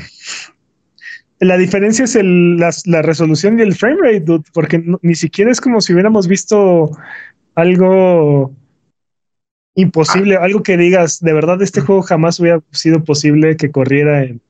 la 1.40 1.58
diferencia 1.58 2.04
es 2.04 2.16
el, 2.16 2.56
la, 2.56 3.02
resolución 3.02 3.58
y 3.58 3.62
el 3.62 3.74
frame 3.74 3.98
rate, 4.00 4.20
dude, 4.20 4.44
porque 4.52 4.82
ni 5.02 5.14
siquiera 5.14 5.50
es 5.50 5.60
como 5.60 5.80
si 5.80 5.92
hubiéramos 5.92 6.26
visto 6.26 6.90
algo 7.54 8.54
imposible, 9.74 10.36
ah. 10.36 10.44
algo 10.44 10.62
que 10.62 10.76
digas, 10.76 11.20
de 11.20 11.32
verdad 11.34 11.60
este 11.62 11.82
juego 11.82 12.02
jamás 12.02 12.40
hubiera 12.40 12.60
sido 12.72 13.04
posible 13.04 13.56
que 13.56 13.70
corriera 13.70 14.24
en... 14.24 14.40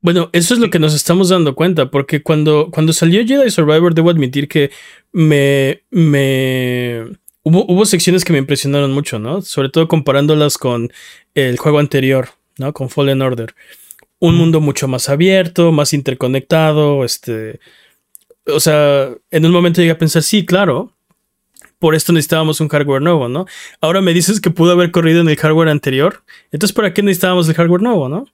Bueno, 0.00 0.30
eso 0.32 0.54
es 0.54 0.60
lo 0.60 0.70
que 0.70 0.78
nos 0.78 0.94
estamos 0.94 1.28
dando 1.28 1.54
cuenta, 1.54 1.90
porque 1.90 2.22
cuando, 2.22 2.70
cuando 2.70 2.92
salió 2.92 3.26
Jedi 3.26 3.50
Survivor, 3.50 3.94
debo 3.94 4.10
admitir 4.10 4.48
que 4.48 4.70
me... 5.12 5.82
me... 5.90 7.04
Hubo, 7.42 7.64
hubo 7.66 7.84
secciones 7.84 8.24
que 8.24 8.32
me 8.32 8.38
impresionaron 8.38 8.92
mucho, 8.92 9.18
¿no? 9.18 9.42
Sobre 9.42 9.70
todo 9.70 9.88
comparándolas 9.88 10.56
con 10.58 10.92
el 11.34 11.58
juego 11.58 11.78
anterior, 11.78 12.28
¿no? 12.58 12.72
Con 12.72 12.90
Fallen 12.90 13.22
Order. 13.22 13.54
Un 14.20 14.36
mundo 14.36 14.60
mucho 14.60 14.88
más 14.88 15.08
abierto, 15.08 15.72
más 15.72 15.92
interconectado, 15.92 17.04
este... 17.04 17.60
O 18.46 18.60
sea, 18.60 19.10
en 19.30 19.44
un 19.44 19.52
momento 19.52 19.80
llegué 19.80 19.92
a 19.92 19.98
pensar, 19.98 20.22
sí, 20.22 20.46
claro, 20.46 20.94
por 21.78 21.94
esto 21.94 22.12
necesitábamos 22.12 22.60
un 22.60 22.68
hardware 22.68 23.02
nuevo, 23.02 23.28
¿no? 23.28 23.46
Ahora 23.80 24.00
me 24.00 24.14
dices 24.14 24.40
que 24.40 24.50
pudo 24.50 24.72
haber 24.72 24.90
corrido 24.90 25.20
en 25.20 25.28
el 25.28 25.36
hardware 25.36 25.68
anterior. 25.68 26.22
Entonces, 26.50 26.74
¿para 26.74 26.92
qué 26.92 27.02
necesitábamos 27.02 27.48
el 27.48 27.54
hardware 27.54 27.82
nuevo, 27.82 28.08
no? 28.08 28.26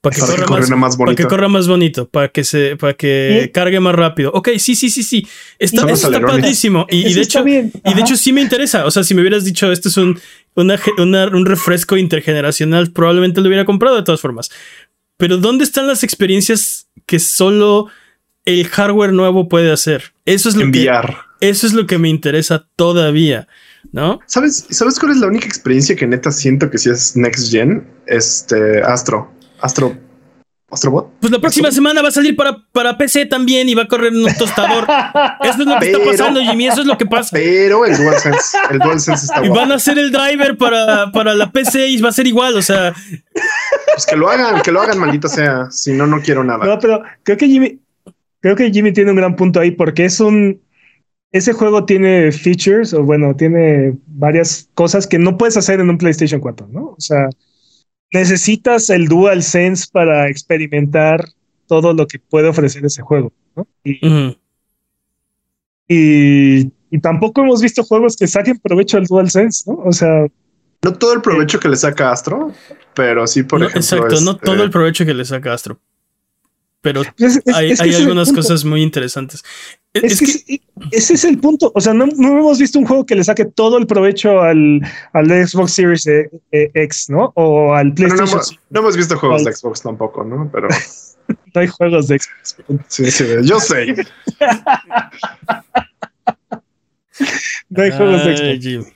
Para 0.00 0.14
que, 0.14 0.44
corra 0.44 0.76
más, 0.76 0.96
bonito. 0.96 1.16
Para 1.16 1.16
que 1.16 1.26
corra 1.26 1.48
más 1.48 1.66
bonito, 1.66 2.08
para 2.08 2.28
que 2.28 2.44
se, 2.44 2.76
para 2.76 2.94
que 2.94 3.50
cargue 3.52 3.80
más 3.80 3.94
rápido. 3.94 4.30
Ok, 4.34 4.50
sí, 4.58 4.76
sí, 4.76 4.88
sí, 4.88 5.02
sí. 5.02 5.26
Está, 5.58 5.90
eso 5.90 6.12
está 6.12 6.20
padrísimo. 6.20 6.86
Y, 6.90 7.12
de 7.12 7.22
hecho, 7.22 7.44
y 7.46 7.94
de 7.94 8.00
hecho 8.00 8.16
sí 8.16 8.32
me 8.32 8.40
interesa. 8.40 8.84
O 8.86 8.90
sea, 8.90 9.02
si 9.02 9.14
me 9.14 9.22
hubieras 9.22 9.44
dicho 9.44 9.72
esto 9.72 9.88
es 9.88 9.96
un, 9.96 10.20
un 10.54 11.46
refresco 11.46 11.96
intergeneracional, 11.96 12.92
probablemente 12.92 13.40
lo 13.40 13.48
hubiera 13.48 13.64
comprado 13.64 13.96
de 13.96 14.04
todas 14.04 14.20
formas. 14.20 14.50
Pero 15.16 15.38
¿dónde 15.38 15.64
están 15.64 15.86
las 15.86 16.02
experiencias 16.02 16.88
que 17.06 17.18
solo 17.18 17.86
el 18.44 18.66
hardware 18.68 19.12
nuevo 19.12 19.48
puede 19.48 19.72
hacer? 19.72 20.12
Eso 20.24 20.48
es 20.48 20.56
lo 20.56 20.62
Enviar. 20.62 21.06
que 21.40 21.48
eso 21.48 21.66
es 21.66 21.72
lo 21.72 21.86
que 21.86 21.98
me 21.98 22.08
interesa 22.08 22.66
todavía, 22.76 23.46
¿no? 23.92 24.20
¿Sabes, 24.26 24.66
¿Sabes 24.70 24.98
cuál 24.98 25.12
es 25.12 25.18
la 25.18 25.26
única 25.26 25.46
experiencia 25.46 25.94
que 25.96 26.06
neta 26.06 26.30
siento 26.30 26.70
que 26.70 26.78
sí 26.78 26.90
es 26.90 27.16
Next 27.16 27.50
Gen? 27.50 27.86
Este 28.06 28.82
Astro. 28.82 29.30
Astro. 29.60 29.96
Astrobot. 30.68 31.12
Pues 31.20 31.30
la 31.30 31.38
próxima 31.38 31.70
semana 31.70 32.02
va 32.02 32.08
a 32.08 32.12
salir 32.12 32.34
para, 32.34 32.58
para 32.72 32.98
PC 32.98 33.26
también 33.26 33.68
y 33.68 33.74
va 33.74 33.82
a 33.82 33.88
correr 33.88 34.12
en 34.12 34.24
un 34.24 34.34
tostador. 34.34 34.84
Eso 35.42 35.60
es 35.60 35.66
lo 35.66 35.78
que 35.78 35.86
está 35.86 36.04
pasando, 36.04 36.40
Jimmy. 36.40 36.66
Eso 36.66 36.80
es 36.80 36.86
lo 36.86 36.98
que 36.98 37.06
pasa. 37.06 37.30
Pero 37.32 37.84
el 37.84 37.96
DualSense, 37.96 38.58
el 38.70 38.78
DualSense 38.80 39.26
está 39.26 39.44
Y 39.44 39.48
van 39.48 39.70
a 39.70 39.76
hacer 39.76 39.96
el 39.98 40.10
driver 40.10 40.56
para, 40.58 41.12
para 41.12 41.34
la 41.34 41.52
PC 41.52 41.86
y 41.86 42.00
va 42.00 42.08
a 42.08 42.12
ser 42.12 42.26
igual. 42.26 42.56
O 42.56 42.62
sea, 42.62 42.92
pues 43.92 44.06
que 44.06 44.16
lo 44.16 44.28
hagan, 44.28 44.60
que 44.62 44.72
lo 44.72 44.80
hagan, 44.80 44.98
maldito 44.98 45.28
sea. 45.28 45.70
Si 45.70 45.92
no, 45.92 46.06
no 46.06 46.20
quiero 46.20 46.42
nada. 46.42 46.64
No, 46.64 46.78
pero 46.80 47.02
creo 47.22 47.36
que 47.36 47.46
Jimmy, 47.46 47.80
creo 48.40 48.56
que 48.56 48.70
Jimmy 48.72 48.92
tiene 48.92 49.10
un 49.10 49.16
gran 49.16 49.36
punto 49.36 49.60
ahí 49.60 49.70
porque 49.70 50.04
es 50.04 50.18
un, 50.18 50.60
ese 51.32 51.52
juego 51.52 51.84
tiene 51.84 52.32
features 52.32 52.92
o 52.92 53.02
bueno, 53.02 53.36
tiene 53.36 53.96
varias 54.06 54.68
cosas 54.74 55.06
que 55.06 55.18
no 55.18 55.38
puedes 55.38 55.56
hacer 55.56 55.80
en 55.80 55.90
un 55.90 55.98
PlayStation 55.98 56.40
4, 56.40 56.68
¿no? 56.72 56.86
O 56.86 57.00
sea, 57.00 57.28
necesitas 58.12 58.90
el 58.90 59.08
Dual 59.08 59.42
Sense 59.42 59.86
para 59.90 60.28
experimentar 60.28 61.24
todo 61.66 61.92
lo 61.92 62.06
que 62.06 62.18
puede 62.18 62.48
ofrecer 62.48 62.84
ese 62.84 63.02
juego, 63.02 63.32
¿no? 63.54 63.66
Y, 65.88 66.70
tampoco 67.02 67.42
hemos 67.42 67.60
visto 67.60 67.82
juegos 67.84 68.16
que 68.16 68.26
saquen 68.26 68.58
provecho 68.58 68.96
del 68.96 69.06
Dual 69.06 69.30
Sense, 69.30 69.70
¿no? 69.70 69.78
O 69.84 69.92
sea, 69.92 70.26
no 70.82 70.92
todo 70.92 71.14
el 71.14 71.20
provecho 71.20 71.58
que 71.58 71.68
le 71.68 71.76
saca 71.76 72.12
Astro, 72.12 72.52
pero 72.94 73.26
sí, 73.26 73.42
por 73.42 73.60
ejemplo. 73.60 73.80
Exacto, 73.80 74.20
no 74.20 74.36
todo 74.36 74.62
el 74.62 74.70
provecho 74.70 75.04
que 75.04 75.14
le 75.14 75.24
saca 75.24 75.52
Astro. 75.52 75.80
Pero 76.80 77.02
hay, 77.52 77.94
algunas 77.94 78.32
cosas 78.32 78.64
muy 78.64 78.82
interesantes. 78.82 79.42
Es, 79.92 80.20
que, 80.20 80.60
ese 80.92 81.14
es 81.14 81.24
el 81.24 81.38
punto. 81.38 81.72
O 81.74 81.80
sea, 81.80 81.94
no, 81.94 82.04
hemos 82.04 82.58
visto 82.58 82.78
un 82.78 82.86
juego 82.86 83.04
que 83.06 83.16
le 83.16 83.24
saque 83.24 83.44
todo 83.44 83.78
el 83.78 83.86
provecho 83.86 84.40
al, 84.40 84.80
al 85.12 85.26
Xbox 85.48 85.72
Series 85.72 86.06
e, 86.06 86.30
e, 86.52 86.70
X, 86.74 87.08
¿no? 87.08 87.32
O 87.34 87.74
al 87.74 87.92
PlayStation. 87.94 88.40
No, 88.70 88.80
hemos 88.80 88.96
visto 88.96 89.18
juegos 89.18 89.44
de 89.44 89.52
Xbox 89.52 89.82
tampoco, 89.82 90.22
¿no? 90.22 90.50
Pero. 90.52 90.68
no 91.54 91.60
hay 91.60 91.66
juegos 91.66 92.08
de 92.08 92.18
Xbox. 92.18 92.56
Sí, 92.88 93.10
sí, 93.10 93.24
yo 93.42 93.58
sé. 93.58 93.94
no 97.68 97.82
hay 97.82 97.90
juegos 97.90 98.24
de 98.24 98.60
Xbox. 98.60 98.92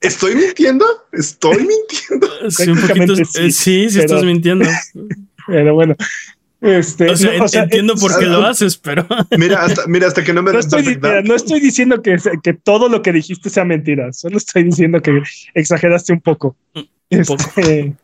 ¿Estoy 0.00 0.36
mintiendo? 0.36 0.86
¿Estoy 1.12 1.58
mintiendo? 1.58 2.50
Sí, 2.50 2.70
un 2.70 2.80
poquito, 2.80 3.16
sí, 3.16 3.50
sí, 3.50 3.90
sí 3.90 3.98
estás 3.98 4.24
mintiendo. 4.24 4.66
Pero 5.46 5.74
bueno, 5.74 5.96
este, 6.60 7.10
o 7.10 7.16
sea, 7.48 7.62
entiendo 7.64 7.94
por 7.94 8.18
qué 8.18 8.26
lo 8.26 8.44
haces, 8.46 8.76
pero. 8.78 9.06
Mira, 9.38 9.62
hasta, 9.62 9.86
mira, 9.86 10.08
hasta 10.08 10.24
que 10.24 10.32
no 10.32 10.42
me 10.42 10.52
no 10.52 10.58
estoy, 10.58 10.98
no 11.24 11.34
estoy 11.34 11.60
diciendo 11.60 12.00
que, 12.00 12.16
que, 12.42 12.54
todo 12.54 12.88
lo 12.88 13.02
que 13.02 13.12
dijiste 13.12 13.50
sea 13.50 13.64
mentira. 13.64 14.12
Solo 14.12 14.38
estoy 14.38 14.64
diciendo 14.64 15.00
que 15.02 15.22
exageraste 15.54 16.12
un 16.12 16.20
poco. 16.20 16.56
Un 16.74 16.88
este... 17.10 17.94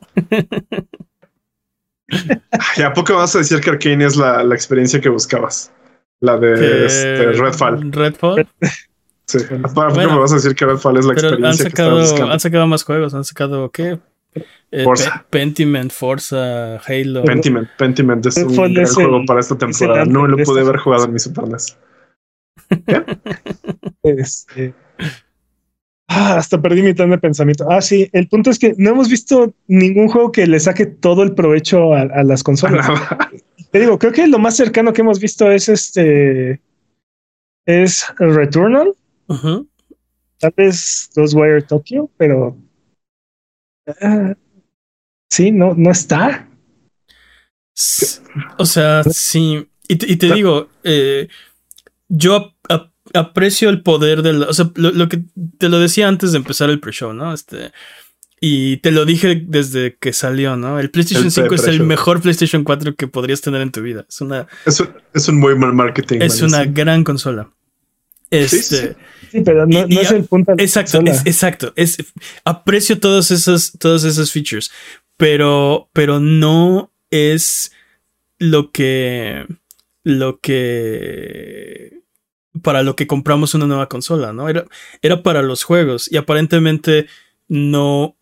¿Y 2.77 2.83
a 2.83 2.93
poco 2.93 3.15
vas 3.15 3.35
a 3.35 3.39
decir 3.39 3.61
que 3.61 3.71
Arkane 3.71 4.05
es 4.05 4.17
la, 4.17 4.45
la 4.45 4.55
experiencia 4.55 5.01
que 5.01 5.09
buscabas? 5.09 5.73
La 6.21 6.37
de 6.39 6.87
este, 6.87 7.33
Redfall. 7.33 7.91
Redfall. 7.91 8.47
Sí. 9.27 9.39
¿A 9.63 9.69
poco 9.69 9.93
me 9.95 10.19
vas 10.19 10.33
a 10.33 10.37
decir 10.37 10.55
que 10.55 10.67
Redfall 10.67 10.99
es 10.99 11.07
la 11.07 11.15
experiencia 11.15 11.49
han 11.49 11.71
sacado, 11.71 12.15
que 12.15 12.23
Han 12.23 12.41
sacado 12.41 12.67
más 12.67 12.85
juegos. 12.85 13.15
Han 13.15 13.25
sacado, 13.25 13.71
¿qué? 13.71 13.99
Eh, 14.71 14.85
Forza. 14.85 15.27
Pentiment, 15.29 15.93
Forza, 15.93 16.79
Halo. 16.79 17.25
Pentiment, 17.25 17.69
Pentiment 17.77 18.25
es 18.25 18.39
un 18.39 18.73
gran 18.73 18.87
juego 18.87 19.25
para 19.27 19.41
esta 19.41 19.57
temporada. 19.57 20.07
No 20.07 20.27
lo 20.27 20.39
pude 20.39 20.63
haber 20.63 20.79
jugado 20.79 21.05
en 21.05 21.13
mi 21.13 21.19
Super 21.19 21.49
NES. 21.49 21.77
Este, 24.03 24.75
ah, 26.09 26.37
hasta 26.37 26.61
perdí 26.61 26.83
mi 26.83 26.95
tren 26.95 27.11
de 27.11 27.19
pensamiento. 27.19 27.71
Ah, 27.71 27.81
sí, 27.81 28.09
el 28.13 28.29
punto 28.29 28.51
es 28.51 28.59
que 28.59 28.75
no 28.77 28.91
hemos 28.91 29.09
visto 29.09 29.55
ningún 29.69 30.09
juego 30.09 30.33
que 30.33 30.47
le 30.47 30.59
saque 30.59 30.87
todo 30.87 31.23
el 31.23 31.35
provecho 31.35 31.95
a, 31.95 32.25
las 32.25 32.43
consolas. 32.43 32.87
Te 33.71 33.79
digo, 33.79 33.99
creo 33.99 34.13
que 34.13 34.27
lo 34.27 34.39
más 34.39 34.57
cercano 34.57 34.93
que 34.93 35.03
hemos 35.03 35.21
visto 35.21 35.51
es 35.51 35.69
este. 35.69 36.61
Es 37.65 38.13
Returnal. 38.19 38.93
Tal 40.39 40.55
vez 40.57 41.11
Ghostwire 41.15 41.63
Tokyo, 41.63 42.11
pero 42.17 42.57
sí, 45.31 45.51
no, 45.51 45.75
no 45.75 45.91
está. 45.91 46.49
O 48.59 48.67
sea, 48.67 49.03
sí. 49.05 49.69
Y 49.89 50.17
te, 50.17 50.33
digo, 50.33 50.69
eh, 50.85 51.29
yo 52.09 52.55
aprecio 53.15 53.69
el 53.69 53.83
poder 53.83 54.23
del. 54.23 54.43
O 54.43 54.53
sea, 54.55 54.71
lo, 54.75 55.09
que 55.09 55.23
te 55.59 55.69
lo 55.69 55.79
decía 55.79 56.09
antes 56.09 56.33
de 56.33 56.39
empezar 56.39 56.71
el 56.71 56.81
pre-show, 56.81 57.13
¿no? 57.13 57.33
Este. 57.33 57.73
Y 58.41 58.79
te 58.79 58.91
lo 58.91 59.05
dije 59.05 59.41
desde 59.47 59.97
que 60.01 60.13
salió, 60.13 60.57
¿no? 60.57 60.81
El 60.81 60.91
PlayStation 60.91 61.31
5 61.31 61.55
es 61.55 61.67
el 61.69 61.85
mejor 61.85 62.21
PlayStation 62.21 62.65
4 62.65 62.97
que 62.97 63.07
podrías 63.07 63.41
tener 63.41 63.61
en 63.61 63.71
tu 63.71 63.83
vida. 63.83 64.05
Es 64.09 64.21
una. 64.21 64.49
Es 64.67 65.29
un, 65.29 65.39
muy 65.39 65.55
mal 65.57 65.73
marketing. 65.73 66.21
Es 66.23 66.43
una 66.43 66.65
gran 66.65 67.05
consola. 67.05 67.51
Este. 68.33 68.97
Sí, 69.31 69.43
pero 69.43 69.67
no, 69.67 69.85
es 69.85 70.11
el 70.11 70.25
punto. 70.25 70.53
Exacto, 70.57 71.01
exacto. 71.25 71.73
Es, 71.77 71.99
aprecio 72.45 72.99
todos 72.99 73.31
esos, 73.31 73.73
todos 73.79 74.05
esos 74.05 74.33
features, 74.33 74.71
pero, 75.17 75.91
pero 75.93 76.19
no 76.19 76.93
es 77.11 77.73
lo 78.39 78.73
que, 78.73 79.47
lo 80.03 80.41
que, 80.41 82.01
para 82.63 82.83
lo 82.83 82.97
que 82.97 83.07
compramos 83.07 83.55
una 83.55 83.67
nueva 83.67 83.89
consola, 83.89 84.33
¿no? 84.33 84.49
Era, 84.49 84.65
era 85.03 85.23
para 85.23 85.43
los 85.43 85.63
juegos 85.63 86.11
y 86.11 86.17
aparentemente 86.17 87.07
no 87.49 88.17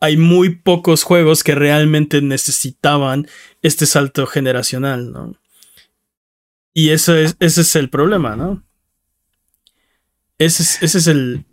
hay 0.00 0.16
muy 0.16 0.56
pocos 0.56 1.02
juegos 1.02 1.42
que 1.42 1.54
realmente 1.54 2.22
necesitaban 2.22 3.26
este 3.62 3.86
salto 3.86 4.26
generacional, 4.26 5.12
¿no? 5.12 5.34
Y 6.72 6.90
eso 6.90 7.16
es, 7.16 7.36
ese 7.40 7.62
es 7.62 7.74
el 7.76 7.88
problema, 7.88 8.36
¿no? 8.36 8.65
Ese 10.38 10.62
es, 10.62 10.82
ese 10.82 10.98
es 10.98 11.06
el. 11.06 11.44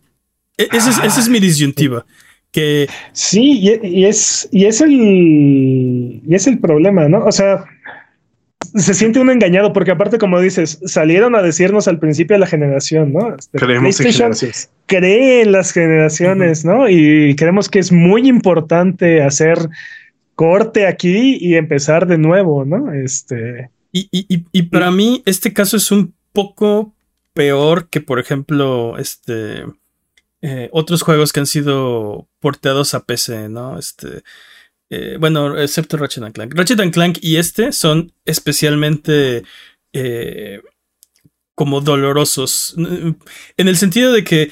E, 0.57 0.67
ese 0.71 0.89
es, 0.89 0.97
esa 1.03 1.19
es 1.19 1.29
mi 1.29 1.39
disyuntiva. 1.39 2.05
Que. 2.51 2.87
Sí, 3.13 3.59
y, 3.59 4.05
es, 4.05 4.47
y 4.51 4.65
es 4.65 4.81
el. 4.81 6.21
Y 6.25 6.35
es 6.35 6.47
el 6.47 6.59
problema, 6.59 7.07
¿no? 7.07 7.25
O 7.25 7.31
sea, 7.31 7.65
se 8.75 8.93
siente 8.93 9.19
uno 9.19 9.31
engañado 9.31 9.73
porque 9.73 9.91
aparte, 9.91 10.17
como 10.17 10.39
dices, 10.39 10.79
salieron 10.85 11.35
a 11.35 11.41
decirnos 11.41 11.87
al 11.87 11.99
principio 11.99 12.35
de 12.35 12.39
la 12.39 12.47
generación, 12.47 13.13
¿no? 13.13 13.35
Este, 13.35 13.57
creemos 13.57 13.99
en 13.99 14.11
generaciones. 14.11 14.69
Cree 14.85 15.41
en 15.41 15.51
las 15.51 15.71
generaciones, 15.71 16.65
¿no? 16.65 16.89
Y 16.89 17.35
creemos 17.35 17.69
que 17.69 17.79
es 17.79 17.91
muy 17.91 18.27
importante 18.27 19.23
hacer 19.23 19.57
corte 20.35 20.87
aquí 20.87 21.37
y 21.39 21.55
empezar 21.55 22.05
de 22.07 22.17
nuevo, 22.17 22.65
¿no? 22.65 22.91
Este. 22.93 23.69
Y, 23.91 24.07
y, 24.11 24.43
y 24.51 24.63
para 24.63 24.91
mí, 24.91 25.21
este 25.25 25.53
caso 25.53 25.77
es 25.77 25.91
un 25.91 26.13
poco 26.33 26.93
peor 27.33 27.89
que, 27.89 28.01
por 28.01 28.19
ejemplo, 28.19 28.97
este. 28.97 29.65
Eh, 30.41 30.69
otros 30.73 31.03
juegos 31.03 31.31
que 31.31 31.39
han 31.39 31.47
sido 31.47 32.27
porteados 32.39 32.93
a 32.93 33.05
PC, 33.05 33.49
¿no? 33.49 33.77
Este. 33.77 34.23
Eh, 34.89 35.17
bueno, 35.19 35.57
excepto 35.57 35.97
Ratchet 35.97 36.23
and 36.23 36.35
Clank. 36.35 36.53
Ratchet 36.55 36.79
and 36.79 36.93
Clank 36.93 37.17
y 37.21 37.37
este 37.37 37.71
son 37.71 38.13
especialmente 38.25 39.43
eh, 39.93 40.61
como 41.55 41.81
dolorosos. 41.81 42.75
En 42.77 43.67
el 43.67 43.77
sentido 43.77 44.11
de 44.11 44.23
que 44.23 44.51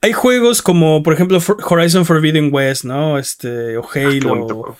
hay 0.00 0.12
juegos 0.12 0.62
como, 0.62 1.02
por 1.02 1.12
ejemplo, 1.12 1.38
Horizon 1.68 2.06
Forbidden 2.06 2.52
West, 2.52 2.84
¿no? 2.84 3.18
Este, 3.18 3.76
o 3.76 3.84
ah, 3.84 3.88
Halo. 3.94 4.78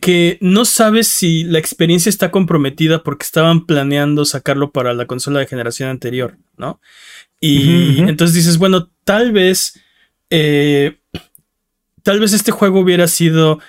Que, 0.00 0.38
no 0.40 0.64
sabes 0.64 1.08
si 1.08 1.44
la 1.44 1.58
experiencia 1.58 2.10
está 2.10 2.30
comprometida 2.30 3.02
porque 3.02 3.24
estaban 3.24 3.64
planeando 3.64 4.24
sacarlo 4.24 4.72
para 4.72 4.92
la 4.92 5.06
consola 5.06 5.40
de 5.40 5.46
generación 5.46 5.88
anterior, 5.88 6.36
¿no? 6.56 6.80
Y 7.40 8.00
entonces 8.00 8.34
dices, 8.34 8.58
bueno, 8.58 8.90
tal 9.04 9.32
vez. 9.32 9.80
Eh, 10.28 10.98
tal 12.02 12.20
vez 12.20 12.32
este 12.32 12.52
juego 12.52 12.80
hubiera 12.80 13.08
sido 13.08 13.60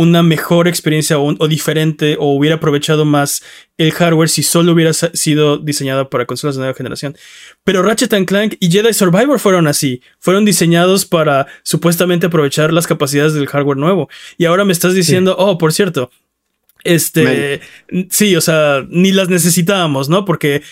una 0.00 0.22
mejor 0.22 0.66
experiencia 0.66 1.18
o, 1.18 1.46
diferente 1.46 2.16
o 2.18 2.34
hubiera 2.34 2.56
aprovechado 2.56 3.04
más 3.04 3.42
el 3.76 3.92
hardware 3.92 4.30
si 4.30 4.42
solo 4.42 4.72
hubiera 4.72 4.94
sido 4.94 5.58
diseñado 5.58 6.08
para 6.08 6.24
consolas 6.24 6.56
de 6.56 6.60
nueva 6.60 6.74
generación. 6.74 7.18
Pero 7.64 7.82
Ratchet 7.82 8.24
Clank 8.24 8.54
y 8.60 8.70
Jedi 8.70 8.94
Survivor 8.94 9.38
fueron 9.38 9.66
así, 9.66 10.00
fueron 10.18 10.46
diseñados 10.46 11.04
para 11.04 11.48
supuestamente 11.64 12.28
aprovechar 12.28 12.72
las 12.72 12.86
capacidades 12.86 13.34
del 13.34 13.46
hardware 13.46 13.76
nuevo. 13.76 14.08
Y 14.38 14.46
ahora 14.46 14.64
me 14.64 14.72
estás 14.72 14.94
diciendo, 14.94 15.36
oh, 15.38 15.58
por 15.58 15.74
cierto, 15.74 16.10
este, 16.82 17.60
sí, 18.08 18.34
o 18.36 18.40
sea, 18.40 18.82
ni 18.88 19.12
las 19.12 19.28
necesitábamos, 19.28 20.08
¿no? 20.08 20.24
Porque 20.24 20.62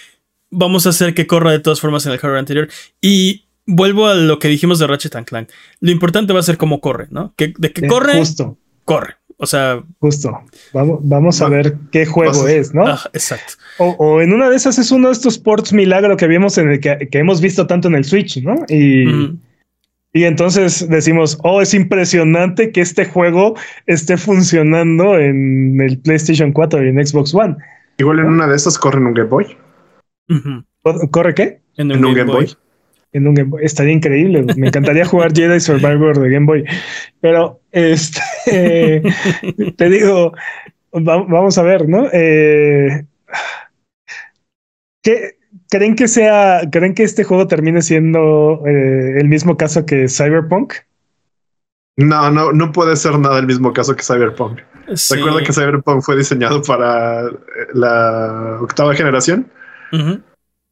vamos 0.50 0.86
a 0.86 0.88
hacer 0.88 1.12
que 1.12 1.26
corra 1.26 1.50
de 1.50 1.58
todas 1.58 1.82
formas 1.82 2.06
en 2.06 2.12
el 2.12 2.18
hardware 2.18 2.38
anterior. 2.38 2.68
Y 3.02 3.44
vuelvo 3.66 4.06
a 4.06 4.14
lo 4.14 4.38
que 4.38 4.48
dijimos 4.48 4.78
de 4.78 4.86
Ratchet 4.86 5.22
Clank. 5.26 5.50
Lo 5.80 5.90
importante 5.90 6.32
va 6.32 6.40
a 6.40 6.44
ser 6.44 6.56
cómo 6.56 6.80
corre, 6.80 7.08
¿no? 7.10 7.34
Que, 7.36 7.52
de 7.58 7.74
que 7.74 7.86
corre. 7.88 8.16
Justo 8.16 8.56
corre. 8.88 9.17
O 9.38 9.46
sea. 9.46 9.82
Justo. 10.00 10.38
Vamos, 10.72 10.98
vamos 11.02 11.40
a 11.40 11.48
ver 11.48 11.76
qué 11.90 12.04
juego 12.04 12.46
es, 12.46 12.74
¿no? 12.74 12.84
exacto. 13.12 13.54
O, 13.78 14.20
en 14.20 14.32
una 14.32 14.50
de 14.50 14.56
esas 14.56 14.78
es 14.78 14.90
uno 14.90 15.08
de 15.08 15.12
estos 15.12 15.38
ports 15.38 15.72
milagro 15.72 16.16
que 16.16 16.26
vimos 16.26 16.58
en 16.58 16.70
el 16.70 16.80
que, 16.80 17.08
hemos 17.12 17.40
visto 17.40 17.66
tanto 17.66 17.88
en 17.88 17.94
el 17.94 18.04
Switch, 18.04 18.42
¿no? 18.42 18.56
Y, 18.68 19.38
y 20.12 20.24
entonces 20.24 20.88
decimos, 20.88 21.38
oh, 21.44 21.62
es 21.62 21.72
impresionante 21.74 22.72
que 22.72 22.80
este 22.80 23.04
juego 23.04 23.54
esté 23.86 24.16
funcionando 24.16 25.16
en 25.16 25.80
el 25.80 25.98
PlayStation 26.00 26.52
4 26.52 26.84
y 26.84 26.88
en 26.88 27.06
Xbox 27.06 27.32
One. 27.34 27.56
Igual 27.98 28.18
en 28.18 28.26
una 28.26 28.48
de 28.48 28.56
esas 28.56 28.78
corre 28.78 28.98
en 28.98 29.06
un 29.06 29.14
Game 29.14 29.28
Boy. 29.28 29.56
¿Corre 31.10 31.34
qué? 31.34 31.60
En 31.76 31.92
un, 31.92 32.14
Game, 32.14 32.24
Boy 32.24 32.48
en 33.12 33.26
un 33.26 33.34
Game 33.34 33.50
Boy. 33.50 33.64
Estaría 33.64 33.92
increíble. 33.92 34.44
Me 34.56 34.68
encantaría 34.68 35.04
jugar 35.04 35.32
Jedi 35.34 35.60
Survivor 35.60 36.18
de 36.18 36.30
Game 36.30 36.46
Boy. 36.46 36.64
Pero 37.20 37.60
este 37.72 38.20
te 39.76 39.88
digo, 39.88 40.32
vamos 40.92 41.58
a 41.58 41.62
ver, 41.62 41.88
¿no? 41.88 42.08
Eh, 42.12 43.04
¿qué, 45.02 45.38
¿Creen 45.70 45.96
que 45.96 46.08
sea, 46.08 46.62
creen 46.70 46.94
que 46.94 47.02
este 47.02 47.24
juego 47.24 47.46
termine 47.46 47.82
siendo 47.82 48.62
eh, 48.66 49.18
el 49.18 49.28
mismo 49.28 49.56
caso 49.56 49.84
que 49.84 50.08
Cyberpunk? 50.08 50.74
No, 51.96 52.30
no, 52.30 52.52
no 52.52 52.72
puede 52.72 52.96
ser 52.96 53.18
nada 53.18 53.38
el 53.38 53.46
mismo 53.46 53.72
caso 53.72 53.94
que 53.94 54.02
Cyberpunk. 54.02 54.60
Recuerda 55.10 55.42
que 55.42 55.52
Cyberpunk 55.52 56.02
fue 56.02 56.16
diseñado 56.16 56.62
para 56.62 57.24
la 57.74 58.58
octava 58.62 58.94
generación 58.94 59.50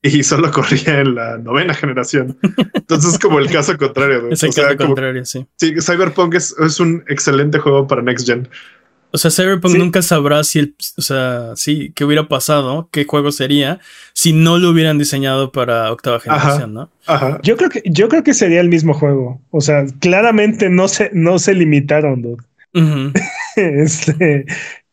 y 0.07 0.23
solo 0.23 0.51
corría 0.51 1.01
en 1.01 1.15
la 1.15 1.39
novena 1.39 1.75
generación. 1.75 2.39
Entonces 2.75 3.15
es 3.15 3.19
como 3.19 3.39
el 3.39 3.51
caso 3.51 3.77
contrario. 3.77 4.29
Es 4.31 4.43
el 4.43 4.55
caso 4.55 4.77
contrario, 4.77 5.25
sí. 5.25 5.47
Sí, 5.57 5.75
Cyberpunk 5.81 6.35
es, 6.35 6.81
un 6.81 7.05
excelente 7.09 7.59
juego 7.59 7.87
para 7.87 8.03
Next 8.03 8.27
Gen. 8.27 8.49
O 9.13 9.19
sea, 9.19 9.31
Cyberpunk 9.31 9.77
nunca 9.77 10.03
sabrá 10.03 10.45
si 10.45 10.59
el, 10.59 10.75
o 10.99 11.03
sea, 11.03 11.53
sí, 11.55 11.93
qué 11.95 12.05
hubiera 12.05 12.29
pasado, 12.29 12.89
qué 12.93 13.05
juego 13.05 13.33
sería, 13.33 13.81
si 14.13 14.33
no 14.33 14.59
lo 14.59 14.71
hubieran 14.71 14.99
diceñado 14.99 15.53
para 15.53 15.91
octava 15.91 16.21
generación, 16.21 16.75
¿no? 16.75 16.91
Ajá. 17.07 17.39
Yo 17.43 17.57
creo 17.57 17.71
que, 17.71 17.83
yo 17.87 18.09
creo 18.09 18.23
que 18.23 18.35
sería 18.35 18.61
el 18.61 18.69
mismo 18.69 18.93
juego. 18.93 19.41
O 19.51 19.61
sea, 19.61 19.87
claramente 20.01 20.69
no 20.69 20.89
se, 20.89 21.11
no 21.15 21.39
se 21.39 21.55
limitaron, 21.55 22.23
dude. 22.23 22.43
este, 23.57 24.45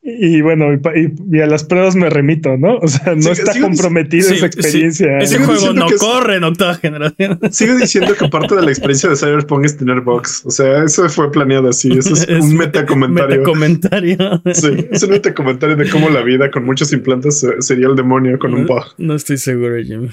y 0.06 0.42
bueno, 0.42 0.66
y, 0.74 1.40
a 1.40 1.48
las 1.48 1.64
pruebas 1.64 1.96
me 1.96 2.10
remito, 2.10 2.58
¿no? 2.58 2.76
O 2.78 2.88
sea, 2.90 3.16
no 3.16 3.32
está 3.32 3.58
comprometida 3.58 4.34
esa 4.34 4.46
experiencia. 4.48 5.20
Ese 5.20 5.40
juego 5.40 5.72
no 5.72 5.86
corre 5.98 6.36
en 6.36 6.44
octava 6.44 6.76
generación. 6.76 7.40
Sigo 7.52 7.76
diciendo 7.76 8.14
que 8.14 8.28
parte 8.28 8.54
de 8.54 8.64
la 8.64 8.70
experiencia 8.70 9.10
de 9.10 9.16
Cyberpunk 9.16 9.64
es 9.64 9.78
tener 9.78 10.02
box. 10.02 10.46
O 10.46 10.52
sea, 10.52 10.84
eso 10.84 11.08
fue 11.08 11.32
planeado 11.32 11.70
así. 11.70 11.90
Eso 11.98 12.16
es, 12.16 12.28
un 12.44 12.58
metacomentario. 12.58 13.38
Metacomentario. 13.38 14.18
Sí, 14.54 14.88
es 14.92 15.04
un 15.04 15.12
metacomentario 15.12 15.76
de 15.76 15.90
cómo 15.90 16.10
la 16.10 16.22
vida 16.22 16.52
con 16.52 16.66
muchos 16.66 16.92
implantes 16.92 17.46
sería 17.60 17.88
el 17.88 17.96
demonio 17.96 18.38
con 18.38 18.54
un 18.54 18.66
bug. 18.66 18.84
No 18.98 19.16
estoy 19.16 19.38
seguro, 19.38 19.82
Jimmy. 19.82 20.10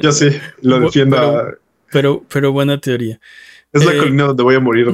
Yo 0.00 0.12
sí, 0.12 0.28
lo 0.62 0.80
defiendo. 0.80 1.56
Pero, 1.92 2.24
pero, 2.32 2.52
buena 2.52 2.80
teoría. 2.80 3.20
Es 3.72 3.84
la 3.84 3.92
eh, 3.92 3.98
colina 3.98 4.24
donde 4.24 4.42
voy 4.42 4.54
a 4.54 4.60
morir. 4.60 4.88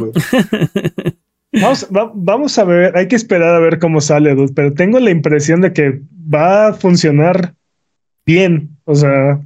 Vamos, 1.52 1.88
vamos 2.14 2.58
a 2.58 2.64
ver, 2.64 2.96
hay 2.96 3.08
que 3.08 3.16
esperar 3.16 3.54
a 3.54 3.58
ver 3.58 3.78
cómo 3.78 4.00
sale, 4.00 4.34
pero 4.54 4.72
tengo 4.72 5.00
la 5.00 5.10
impresión 5.10 5.60
de 5.60 5.72
que 5.72 6.00
va 6.32 6.68
a 6.68 6.74
funcionar 6.74 7.54
bien. 8.24 8.76
O 8.84 8.94
sea, 8.94 9.40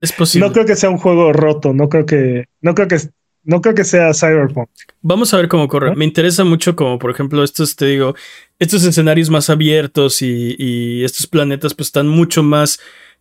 es 0.00 0.12
posible. 0.12 0.46
No 0.46 0.52
creo 0.52 0.66
que 0.66 0.76
sea 0.76 0.90
un 0.90 0.98
juego 0.98 1.32
roto, 1.32 1.74
no 1.74 1.88
creo 1.88 2.06
que, 2.06 2.46
no 2.60 2.74
creo 2.74 2.88
que, 2.88 2.98
no 3.44 3.60
creo 3.60 3.74
que 3.74 3.84
sea 3.84 4.14
Cyberpunk. 4.14 4.68
Vamos 5.02 5.32
a 5.34 5.36
ver 5.36 5.48
cómo 5.48 5.68
corre. 5.68 5.94
Me 5.94 6.04
interesa 6.04 6.44
mucho 6.44 6.74
como, 6.74 6.98
por 6.98 7.10
ejemplo, 7.10 7.44
estos, 7.44 7.76
te 7.76 7.86
digo, 7.86 8.14
estos 8.58 8.84
escenarios 8.84 9.30
más 9.30 9.50
abiertos 9.50 10.22
y, 10.22 11.04
estos 11.04 11.26
planetas 11.26 11.74
pues 11.74 11.88
están 11.88 12.08
mucho 12.08 12.42
más, 12.42 12.80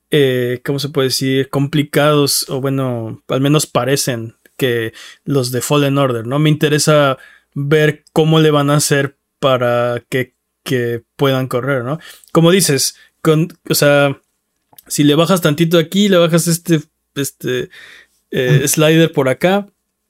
eh, 0.10 0.62
¿cómo 0.64 0.80
se 0.80 0.90
puede 0.90 1.10
decir? 1.10 1.50
Complicados 1.50 2.46
o 2.50 2.62
bueno, 2.62 3.22
al 3.28 3.42
menos 3.42 3.68
parecen 3.68 4.36
que 4.58 4.94
los 5.26 5.52
de 5.52 5.62
Fallen 5.62 5.98
Order, 5.98 6.26
¿no? 6.26 6.40
Me 6.40 6.50
interesa 6.50 7.18
ver 7.56 8.04
cómo 8.14 8.40
le 8.40 8.52
van 8.52 8.70
a 8.70 8.76
hacer 8.76 9.18
para 9.40 10.04
que, 10.10 10.36
puedan 11.16 11.48
correr, 11.48 11.84
¿no? 11.84 12.00
Como 12.32 12.52
dices, 12.52 12.96
con, 13.22 13.48
o 13.70 13.76
sea, 13.76 14.20
si 14.88 15.04
le 15.04 15.14
bajas 15.14 15.42
tantito 15.42 15.78
aquí, 15.78 16.10
le 16.10 16.18
bajas 16.18 16.48
este, 16.48 16.82
este 17.14 17.70
eh, 18.32 18.68
slider 18.68 19.12
por 19.12 19.30
acá, 19.30 19.68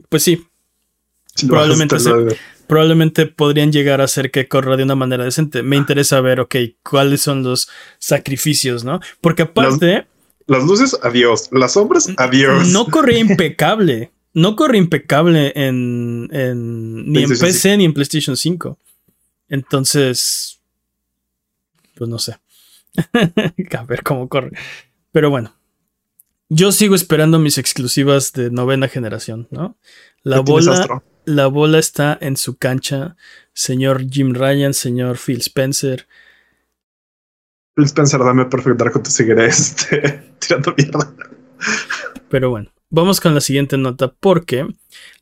pues 0.08 0.24
sí. 0.24 0.48
probablemente, 1.46 1.98
este 1.98 2.38
probablemente 2.68 3.26
podrían 3.26 3.74
llegar 3.74 4.00
a 4.00 4.06
hacer 4.06 4.32
que 4.32 4.48
corra 4.48 4.78
de 4.78 4.84
una 4.84 4.96
manera 4.96 5.26
decente. 5.26 5.62
Me 5.62 5.76
interesa 5.76 6.22
ver, 6.22 6.40
ok, 6.40 6.56
cuáles 6.82 7.22
son 7.22 7.44
los 7.44 7.70
sacrificios, 8.00 8.86
¿no? 8.86 9.02
Porque 9.20 9.44
aparte... 9.44 10.06
Las, 10.48 10.62
las 10.62 10.64
luces, 10.64 11.00
adiós. 11.04 11.50
Las 11.52 11.74
sombras, 11.74 12.10
adiós. 12.16 12.70
No 12.70 12.86
corría 12.88 13.20
impecable 13.20 14.12
no 14.36 14.56
corre 14.58 14.78
impecable 14.78 15.54
en, 15.56 16.28
ni 16.28 17.24
en 17.24 17.30
PC 17.30 17.78
ni 17.78 17.86
en 17.86 17.94
PlayStation 17.94 18.36
5. 18.36 18.78
Entonces, 19.48 20.62
pues 21.96 22.10
no 22.10 22.20
sé. 22.20 22.38
a 23.78 23.84
ver 23.86 24.04
cómo 24.04 24.28
corre. 24.28 24.52
Pero 25.14 25.30
bueno, 25.30 25.56
yo 26.50 26.74
sigo 26.74 26.96
esperando 26.96 27.40
mis 27.40 27.58
exclusivas 27.58 28.34
de 28.34 28.52
novena 28.52 28.90
generación, 28.90 29.48
¿no? 29.52 29.78
La 30.22 30.42
bola, 30.42 31.04
la 31.24 31.48
bola 31.48 31.80
está 31.80 32.18
en 32.20 32.36
su 32.36 32.58
cancha, 32.58 33.16
señor 33.54 34.10
Jim 34.10 34.34
Ryan, 34.34 34.74
señor 34.74 35.18
Phil 35.18 35.40
Spencer. 35.40 36.08
Phil 37.74 37.86
Spencer, 37.86 38.20
dame 38.20 38.46
perfecto 38.46 38.84
Darko, 38.84 39.02
te 39.02 39.12
seguiré 39.12 39.46
este, 39.48 40.36
tirando 40.40 40.74
mierda. 40.78 41.16
Pero 42.28 42.50
bueno, 42.50 42.70
vamos 42.96 43.20
con 43.20 43.36
la 43.36 43.42
siguiente 43.42 43.78
nota 43.78 44.12
porque 44.20 44.66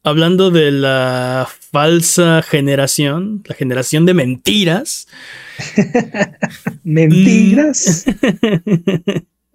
hablando 0.03 0.51
de 0.51 0.71
la 0.71 1.47
falsa 1.71 2.41
generación, 2.41 3.43
la 3.45 3.55
generación 3.55 4.05
de 4.05 4.13
mentiras. 4.13 5.07
mentiras. 6.83 8.05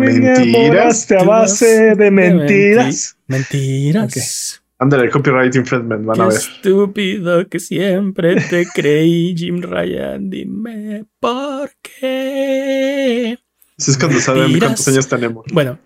mentiras. 0.00 1.12
a 1.12 1.24
base 1.24 1.94
de 1.96 2.10
mentiras. 2.10 3.16
Mentiras. 3.26 4.62
Ándale, 4.78 5.04
el 5.04 5.10
copyright 5.10 5.54
infringement, 5.56 6.06
van 6.06 6.20
a 6.22 6.26
ver. 6.28 6.36
Estúpido 6.38 7.46
que 7.48 7.60
siempre 7.60 8.36
te 8.36 8.66
creí, 8.74 9.34
Jim 9.36 9.60
Ryan. 9.60 10.30
Dime 10.30 11.04
por 11.18 11.70
qué. 11.82 13.38
Eso 13.76 13.90
es 13.90 13.98
cuando 13.98 14.20
saben 14.20 14.58
cuántos 14.58 14.86
años 14.88 15.06
tenemos. 15.08 15.44
Bueno, 15.52 15.78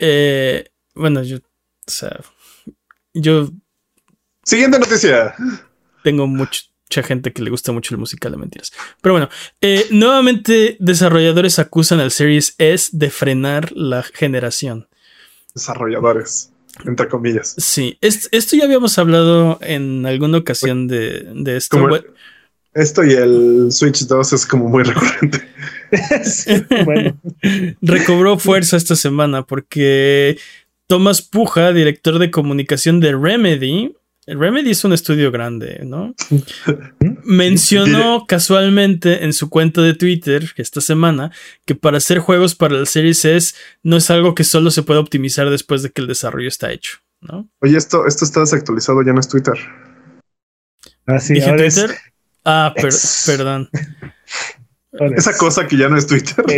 eh, 0.00 0.64
bueno, 0.94 1.22
yo, 1.22 1.38
o 1.38 1.90
sea, 1.90 2.20
yo. 3.14 3.50
Siguiente 4.44 4.78
noticia. 4.78 5.34
Tengo 6.02 6.26
mucha 6.26 6.62
gente 7.02 7.32
que 7.32 7.42
le 7.42 7.50
gusta 7.50 7.72
mucho 7.72 7.94
el 7.94 7.98
musical 8.00 8.32
de 8.32 8.38
mentiras. 8.38 8.72
Pero 9.02 9.14
bueno, 9.14 9.28
eh, 9.60 9.86
nuevamente 9.90 10.76
desarrolladores 10.80 11.58
acusan 11.58 12.00
al 12.00 12.10
Series 12.10 12.54
S 12.58 12.90
de 12.92 13.10
frenar 13.10 13.72
la 13.72 14.02
generación. 14.02 14.88
Desarrolladores. 15.54 16.52
entre 16.84 17.08
comillas. 17.08 17.54
Sí, 17.58 17.98
esto, 18.00 18.56
ya 18.56 18.64
habíamos 18.64 18.98
hablado 18.98 19.58
en 19.60 20.06
alguna 20.06 20.38
ocasión 20.38 20.86
de, 20.86 21.56
esto. 21.56 21.78
Esto 22.78 23.04
y 23.04 23.12
el 23.12 23.68
Switch 23.70 24.06
2 24.06 24.32
es 24.32 24.46
como 24.46 24.68
muy 24.68 24.84
recurrente. 24.84 25.40
bueno. 26.84 27.18
Recobró 27.80 28.38
fuerza 28.38 28.76
esta 28.76 28.96
semana 28.96 29.46
porque 29.46 30.38
Thomas 30.86 31.22
Puja, 31.22 31.72
director 31.72 32.18
de 32.18 32.30
comunicación 32.30 33.00
de 33.00 33.12
Remedy, 33.12 33.94
Remedy 34.34 34.70
es 34.70 34.84
un 34.84 34.92
estudio 34.92 35.30
grande, 35.30 35.80
¿no? 35.84 36.14
Mencionó 37.24 38.26
casualmente 38.26 39.24
en 39.24 39.32
su 39.32 39.48
cuenta 39.48 39.80
de 39.80 39.94
Twitter 39.94 40.52
esta 40.56 40.80
semana 40.80 41.32
que 41.64 41.74
para 41.74 41.96
hacer 41.96 42.18
juegos 42.18 42.54
para 42.54 42.76
el 42.76 42.86
Series 42.86 43.24
S 43.24 43.54
no 43.82 43.96
es 43.96 44.10
algo 44.10 44.34
que 44.34 44.44
solo 44.44 44.70
se 44.70 44.82
puede 44.82 45.00
optimizar 45.00 45.48
después 45.48 45.82
de 45.82 45.90
que 45.90 46.02
el 46.02 46.08
desarrollo 46.08 46.48
está 46.48 46.70
hecho, 46.70 46.98
¿no? 47.22 47.48
Oye, 47.60 47.78
esto, 47.78 48.06
esto 48.06 48.24
está 48.26 48.40
desactualizado, 48.40 49.02
ya 49.02 49.14
no 49.14 49.20
es 49.20 49.28
Twitter. 49.28 49.54
Ah, 51.06 51.18
sí, 51.18 51.34
¿Dije 51.34 51.50
Twitter? 51.54 51.96
Ah, 52.50 52.72
perdón. 53.26 53.68
Esa 55.16 55.36
cosa 55.36 55.68
que 55.68 55.76
ya 55.76 55.88
no 55.88 55.98
es 55.98 56.06
Twitter. 56.06 56.44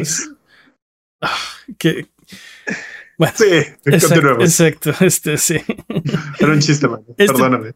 Ah, 1.23 1.37
que, 1.77 2.07
bueno, 3.19 3.35
sí, 3.37 3.45
exacto, 3.85 4.41
exacto, 4.41 4.95
este 5.05 5.37
sí. 5.37 5.61
Era 6.39 6.53
un 6.53 6.61
chiste, 6.61 6.89
man. 6.89 7.03
Este 7.09 7.27
Perdóname. 7.27 7.75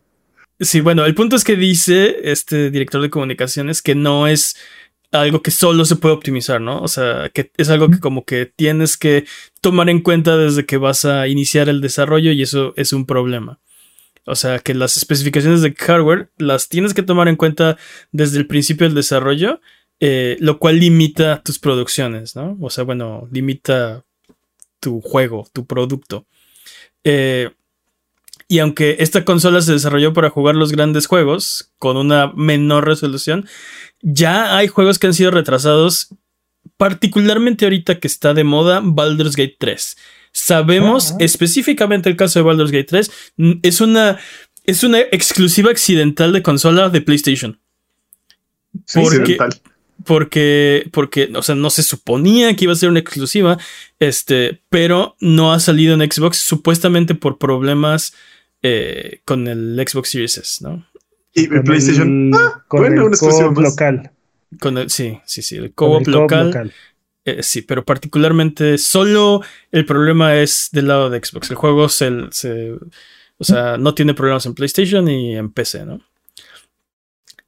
Sí, 0.59 0.81
bueno, 0.81 1.05
el 1.05 1.15
punto 1.15 1.37
es 1.37 1.45
que 1.45 1.55
dice 1.55 2.31
este 2.31 2.71
director 2.71 3.03
de 3.03 3.11
comunicaciones 3.11 3.83
que 3.83 3.95
no 3.95 4.27
es 4.27 4.57
algo 5.13 5.43
que 5.43 5.51
solo 5.51 5.85
se 5.85 5.97
puede 5.97 6.15
optimizar, 6.15 6.63
¿no? 6.63 6.81
O 6.81 6.89
sea, 6.89 7.29
que 7.29 7.51
es 7.59 7.69
algo 7.69 7.91
que 7.91 8.01
como 8.01 8.25
que 8.25 8.47
tienes 8.47 8.97
que 8.97 9.27
tomar 9.61 9.91
en 9.91 10.01
cuenta 10.01 10.39
desde 10.39 10.65
que 10.65 10.79
vas 10.79 11.05
a 11.05 11.29
iniciar 11.29 11.69
el 11.69 11.83
desarrollo 11.83 12.33
y 12.33 12.41
eso 12.41 12.73
es 12.79 12.95
un 12.95 13.05
problema. 13.05 13.61
O 14.27 14.35
sea, 14.35 14.59
que 14.59 14.75
las 14.75 14.97
especificaciones 14.97 15.63
de 15.63 15.75
hardware 15.75 16.31
las 16.39 16.69
tienes 16.69 16.95
que 16.95 17.03
tomar 17.03 17.29
en 17.29 17.37
cuenta 17.37 17.77
desde 18.13 18.39
el 18.39 18.47
principio 18.47 18.87
del 18.87 18.95
desarrollo, 18.95 19.61
eh, 20.01 20.37
lo 20.41 20.59
cual 20.59 20.81
limita 20.81 21.43
tus 21.43 21.59
producciones, 21.59 22.35
¿no? 22.35 22.57
O 22.61 22.71
sea, 22.71 22.85
bueno, 22.85 23.29
limita 23.31 24.05
tu 24.81 25.01
juego, 25.01 25.47
tu 25.53 25.67
producto. 25.67 26.27
Eh, 27.05 27.51
y 28.49 28.59
aunque 28.59 28.97
esta 29.01 29.25
consola 29.25 29.61
se 29.61 29.73
desarrolló 29.73 30.13
para 30.13 30.31
jugar 30.31 30.55
los 30.55 30.73
grandes 30.73 31.07
juegos 31.07 31.73
con 31.79 31.97
una 31.97 32.33
menor 32.35 32.87
resolución, 32.87 33.47
ya 34.03 34.57
hay 34.57 34.69
juegos 34.69 34.99
que 34.99 35.07
han 35.07 35.15
sido 35.15 35.31
retrasados, 35.31 36.09
particularmente 36.77 37.65
ahorita 37.65 37.99
que 37.99 38.07
está 38.07 38.35
de 38.35 38.45
moda 38.45 38.81
Baldur's 38.83 39.37
Gate 39.37 39.57
3. 39.59 39.97
Sabemos 40.37 41.15
específicamente 41.21 42.11
el 42.11 42.17
caso 42.17 42.41
de 42.41 42.45
Baldur's 42.45 42.73
Gate 42.73 42.85
3, 42.85 43.11
es 43.63 43.81
una, 43.81 44.19
es 44.65 44.83
una 44.83 44.99
exclusiva 44.99 45.71
accidental 45.71 46.33
de 46.33 46.43
consola 46.43 46.89
de 46.89 47.01
PlayStation. 47.01 47.61
porque, 48.93 49.39
porque, 50.05 50.89
porque, 50.91 51.31
o 51.37 51.43
sea, 51.43 51.55
no 51.55 51.71
se 51.71 51.85
suponía 51.85 52.55
que 52.57 52.65
iba 52.65 52.73
a 52.73 52.77
ser 52.77 52.89
una 52.89 52.99
exclusiva, 52.99 53.59
este, 54.01 54.61
pero 54.71 55.17
no 55.21 55.53
ha 55.53 55.61
salido 55.61 55.95
en 55.95 56.11
Xbox 56.11 56.39
supuestamente 56.39 57.15
por 57.15 57.39
problemas 57.39 58.13
eh, 58.61 59.21
con 59.25 59.47
el 59.47 59.81
Xbox 59.87 60.11
Series 60.11 60.37
S, 60.37 60.65
¿no? 60.65 60.85
Y 61.33 61.47
PlayStation, 61.47 62.33
ah, 62.35 62.65
con 62.67 62.81
bueno, 62.81 63.07
el 63.07 63.63
local. 63.63 64.11
Con 64.59 64.79
el, 64.79 64.91
sí, 64.91 65.21
sí, 65.27 65.43
sí, 65.43 65.57
el 65.57 65.73
co-op 65.75 66.09
local. 66.09 66.73
Eh, 67.25 67.43
sí, 67.43 67.63
pero 67.63 67.85
particularmente 67.85 68.77
solo 68.77 69.43
el 69.73 69.87
problema 69.87 70.37
es 70.37 70.69
del 70.73 70.89
lado 70.89 71.09
de 71.11 71.25
Xbox. 71.25 71.51
El 71.51 71.57
juego 71.57 71.89
se, 71.89 72.11
se 72.31 72.73
o 73.39 73.45
sea, 73.45 73.77
no 73.79 73.95
tiene 73.95 74.15
problemas 74.15 74.47
en 74.47 74.55
PlayStation 74.55 75.09
y 75.09 75.37
en 75.37 75.51
PC, 75.51 75.87
¿no? 75.87 76.01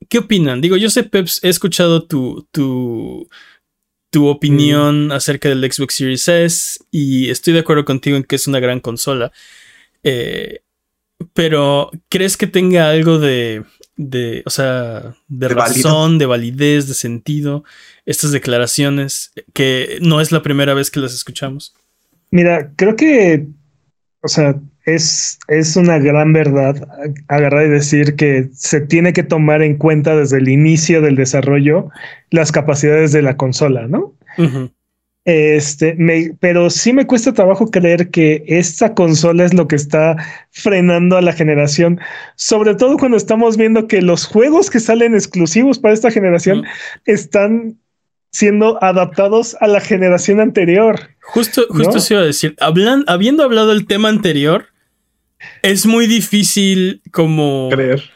¿Qué 0.09 0.19
opinan? 0.19 0.61
Digo, 0.61 0.77
yo 0.77 0.91
sé, 0.91 1.05
Peps, 1.05 1.43
he 1.43 1.49
escuchado 1.49 2.07
tu, 2.07 2.47
tu, 2.53 3.29
tu 4.11 4.27
opinión 4.29 5.09
mm. 5.09 5.13
acerca 5.13 5.49
del 5.49 5.71
Xbox 5.71 5.95
Series 5.95 6.29
S 6.29 6.79
y 6.91 7.31
estoy 7.31 7.55
de 7.55 7.61
acuerdo 7.61 7.85
contigo 7.85 8.17
en 8.17 8.25
que 8.25 8.37
es 8.37 8.47
una 8.47 8.61
gran 8.61 8.81
consola. 8.81 9.33
Eh, 10.03 10.61
pero, 11.33 11.91
¿crees 12.09 12.37
que 12.37 12.47
tenga 12.47 12.91
algo 12.91 13.19
de, 13.19 13.65
de 13.97 14.43
o 14.47 14.51
sea, 14.51 15.15
de, 15.29 15.49
razón, 15.49 16.19
de 16.19 16.27
validez, 16.27 16.89
de 16.89 16.95
sentido, 16.95 17.65
estas 18.05 18.33
declaraciones, 18.33 19.33
que 19.53 19.99
no 20.01 20.21
es 20.21 20.33
la 20.33 20.43
primera 20.43 20.75
vez 20.75 20.91
que 20.91 21.01
las 21.01 21.15
escuchamos? 21.15 21.75
Mira, 22.31 22.71
creo 22.77 22.97
que, 22.97 23.47
o 24.23 24.29
sea, 24.29 24.57
es, 24.85 25.39
es 25.49 25.77
una 25.77 25.99
gran 25.99 26.33
verdad 26.33 26.89
agarrar 27.29 27.67
y 27.67 27.71
decir 27.71 28.15
que 28.15 28.49
se 28.53 28.81
tiene 28.81 29.13
que 29.13 29.23
tomar 29.23 29.63
en 29.63 29.77
cuenta 29.77 30.17
desde 30.17 30.39
el 30.39 30.49
inicio 30.49 31.01
del 31.01 31.17
desarrollo 31.17 31.91
las 32.31 32.53
capacidades 32.53 33.13
de 33.13 33.23
la 33.23 33.37
consola, 33.37 33.89
¿no? 33.89 34.15
Este, 35.27 35.97
pero 36.39 36.71
sí 36.71 36.93
me 36.93 37.05
cuesta 37.05 37.33
trabajo 37.33 37.69
creer 37.69 38.11
que 38.11 38.45
esta 38.47 38.95
consola 38.95 39.45
es 39.45 39.53
lo 39.53 39.67
que 39.67 39.75
está 39.75 40.17
frenando 40.53 41.17
a 41.17 41.21
la 41.21 41.33
generación, 41.33 41.99
sobre 42.37 42.77
todo 42.77 42.97
cuando 42.97 43.17
estamos 43.17 43.57
viendo 43.57 43.89
que 43.89 44.03
los 44.03 44.25
juegos 44.25 44.71
que 44.71 44.79
salen 44.79 45.15
exclusivos 45.15 45.81
para 45.81 45.95
esta 45.95 46.13
generación 46.13 46.63
están 47.07 47.77
siendo 48.31 48.81
adaptados 48.85 49.57
a 49.61 49.67
la 49.67 49.81
generación 49.81 50.39
anterior. 50.39 51.11
Justo, 51.23 51.67
justo 51.71 51.99
se 51.99 52.15
iba 52.15 52.23
a 52.23 52.27
decir, 52.27 52.55
habiendo 53.09 53.43
hablado 53.43 53.73
el 53.73 53.89
tema 53.89 54.09
anterior, 54.09 54.67
es 55.63 55.87
muy 55.87 56.07
difícil 56.07 57.03
como... 57.11 57.69
Creer. 57.73 58.11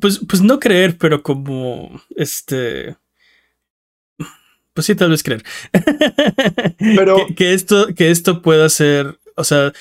Pues, 0.00 0.20
pues 0.26 0.40
no 0.40 0.58
creer, 0.58 0.96
pero 0.96 1.22
como 1.22 2.00
este... 2.16 2.96
Pues 4.76 4.84
sí, 4.84 4.94
tal 4.94 5.08
vez 5.08 5.22
creer. 5.22 5.42
Pero... 6.78 7.16
que, 7.34 7.54
esto, 7.54 7.94
que 7.94 8.10
esto 8.10 8.42
pueda 8.42 8.68
ser, 8.68 9.18
o 9.34 9.42
sea, 9.42 9.72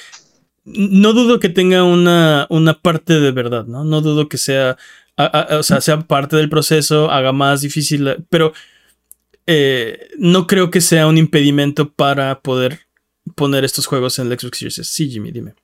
no 0.63 1.11
dudo 1.11 1.41
que 1.41 1.49
tenga 1.49 1.83
una, 1.83 2.47
una 2.49 2.79
parte 2.79 3.19
de 3.19 3.31
verdad, 3.31 3.65
¿no? 3.65 3.83
No 3.83 3.99
dudo 3.99 4.29
que 4.29 4.37
sea, 4.37 4.77
o 5.17 5.63
sea, 5.63 5.81
sea 5.81 5.99
parte 5.99 6.37
del 6.37 6.47
proceso, 6.47 7.11
haga 7.11 7.33
más 7.33 7.59
difícil, 7.59 8.25
pero 8.29 8.53
eh, 9.45 10.07
no 10.17 10.47
creo 10.47 10.71
que 10.71 10.79
sea 10.79 11.07
un 11.07 11.17
impedimento 11.17 11.91
para 11.91 12.39
poder 12.39 12.79
poner 13.35 13.65
estos 13.65 13.87
juegos 13.87 14.17
en 14.17 14.31
el 14.31 14.39
Xbox 14.39 14.59
Series. 14.59 14.87
Sí, 14.87 15.09
Jimmy, 15.09 15.33
dime. 15.33 15.55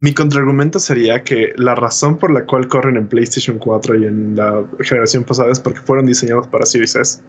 Mi 0.00 0.12
contraargumento 0.12 0.80
sería 0.80 1.22
que 1.22 1.52
la 1.56 1.76
razón 1.76 2.18
por 2.18 2.32
la 2.32 2.44
cual 2.44 2.66
corren 2.66 2.96
en 2.96 3.06
PlayStation 3.06 3.56
4 3.56 4.00
y 4.00 4.06
en 4.06 4.34
la 4.34 4.66
generación 4.80 5.22
pasada 5.22 5.52
es 5.52 5.60
porque 5.60 5.78
fueron 5.78 6.06
diseñados 6.06 6.48
para 6.48 6.66
Series 6.66 6.96
S. 6.96 7.22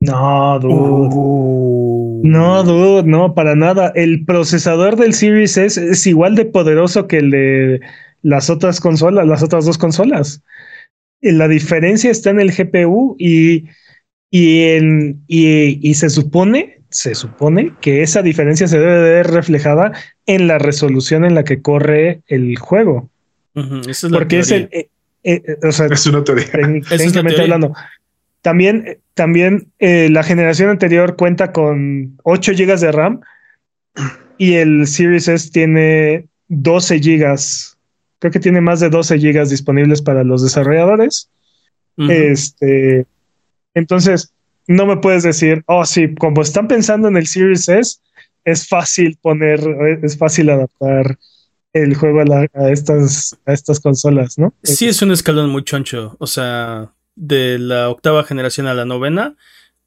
No, 0.00 0.58
dude. 0.58 0.74
Uh. 0.74 2.20
No, 2.24 2.62
dude, 2.62 3.08
no, 3.08 3.34
para 3.34 3.54
nada. 3.54 3.92
El 3.94 4.24
procesador 4.24 4.96
del 4.96 5.14
Series 5.14 5.56
S 5.56 5.90
es 5.90 6.06
igual 6.06 6.34
de 6.34 6.46
poderoso 6.46 7.06
que 7.06 7.18
el 7.18 7.30
de 7.30 7.80
las 8.22 8.50
otras 8.50 8.80
consolas, 8.80 9.26
las 9.26 9.42
otras 9.42 9.66
dos 9.66 9.78
consolas. 9.78 10.42
La 11.20 11.48
diferencia 11.48 12.10
está 12.10 12.30
en 12.30 12.40
el 12.40 12.52
GPU 12.52 13.16
y, 13.18 13.64
y, 14.30 14.62
en, 14.64 15.22
y, 15.28 15.86
y 15.86 15.94
se 15.94 16.08
supone 16.08 16.80
se 16.90 17.14
supone 17.14 17.72
que 17.80 18.02
esa 18.02 18.20
diferencia 18.22 18.66
se 18.66 18.78
debe 18.78 19.00
ver 19.00 19.28
reflejada 19.28 19.92
en 20.26 20.46
la 20.48 20.58
resolución 20.58 21.24
en 21.24 21.34
la 21.34 21.44
que 21.44 21.62
corre 21.62 22.22
el 22.26 22.58
juego. 22.58 23.08
Porque 24.12 24.40
es 24.40 24.50
el. 24.50 24.68
Eh, 24.72 24.88
eh, 25.22 25.42
eh, 25.46 25.56
o 25.66 25.72
sea, 25.72 25.86
es 25.86 26.06
una 26.06 26.24
teoría. 26.24 26.46
Técnicamente 26.88 27.42
hablando. 27.42 27.72
También, 28.42 28.98
también 29.14 29.68
la 29.78 30.22
generación 30.22 30.70
anterior 30.70 31.16
cuenta 31.16 31.52
con 31.52 32.18
8 32.22 32.52
GB 32.52 32.78
de 32.78 32.92
RAM 32.92 33.20
y 34.38 34.54
el 34.54 34.86
Series 34.86 35.28
S 35.28 35.50
tiene 35.50 36.26
12 36.48 36.98
GB. 36.98 37.38
Creo 38.18 38.32
que 38.32 38.40
tiene 38.40 38.60
más 38.60 38.80
de 38.80 38.90
12 38.90 39.18
GB 39.18 39.48
disponibles 39.48 40.00
para 40.00 40.24
los 40.24 40.42
desarrolladores. 40.42 41.28
Este. 41.96 43.04
Entonces, 43.74 44.32
no 44.66 44.86
me 44.86 44.96
puedes 44.96 45.22
decir, 45.22 45.62
oh, 45.66 45.84
sí, 45.84 46.14
como 46.14 46.40
están 46.40 46.68
pensando 46.68 47.08
en 47.08 47.16
el 47.16 47.26
Series 47.26 47.68
S, 47.68 47.98
es 48.44 48.66
fácil 48.66 49.18
poner, 49.20 49.60
es 50.02 50.16
fácil 50.16 50.48
adaptar 50.48 51.18
el 51.72 51.94
juego 51.94 52.20
a, 52.20 52.70
estas, 52.70 53.38
a 53.46 53.52
estas 53.52 53.80
consolas, 53.80 54.38
¿no? 54.38 54.54
Sí, 54.62 54.88
es 54.88 55.02
un 55.02 55.12
escalón 55.12 55.50
muy 55.50 55.64
choncho. 55.64 56.16
O 56.18 56.26
sea, 56.26 56.92
de 57.20 57.58
la 57.58 57.90
octava 57.90 58.24
generación 58.24 58.66
a 58.66 58.74
la 58.74 58.86
novena, 58.86 59.36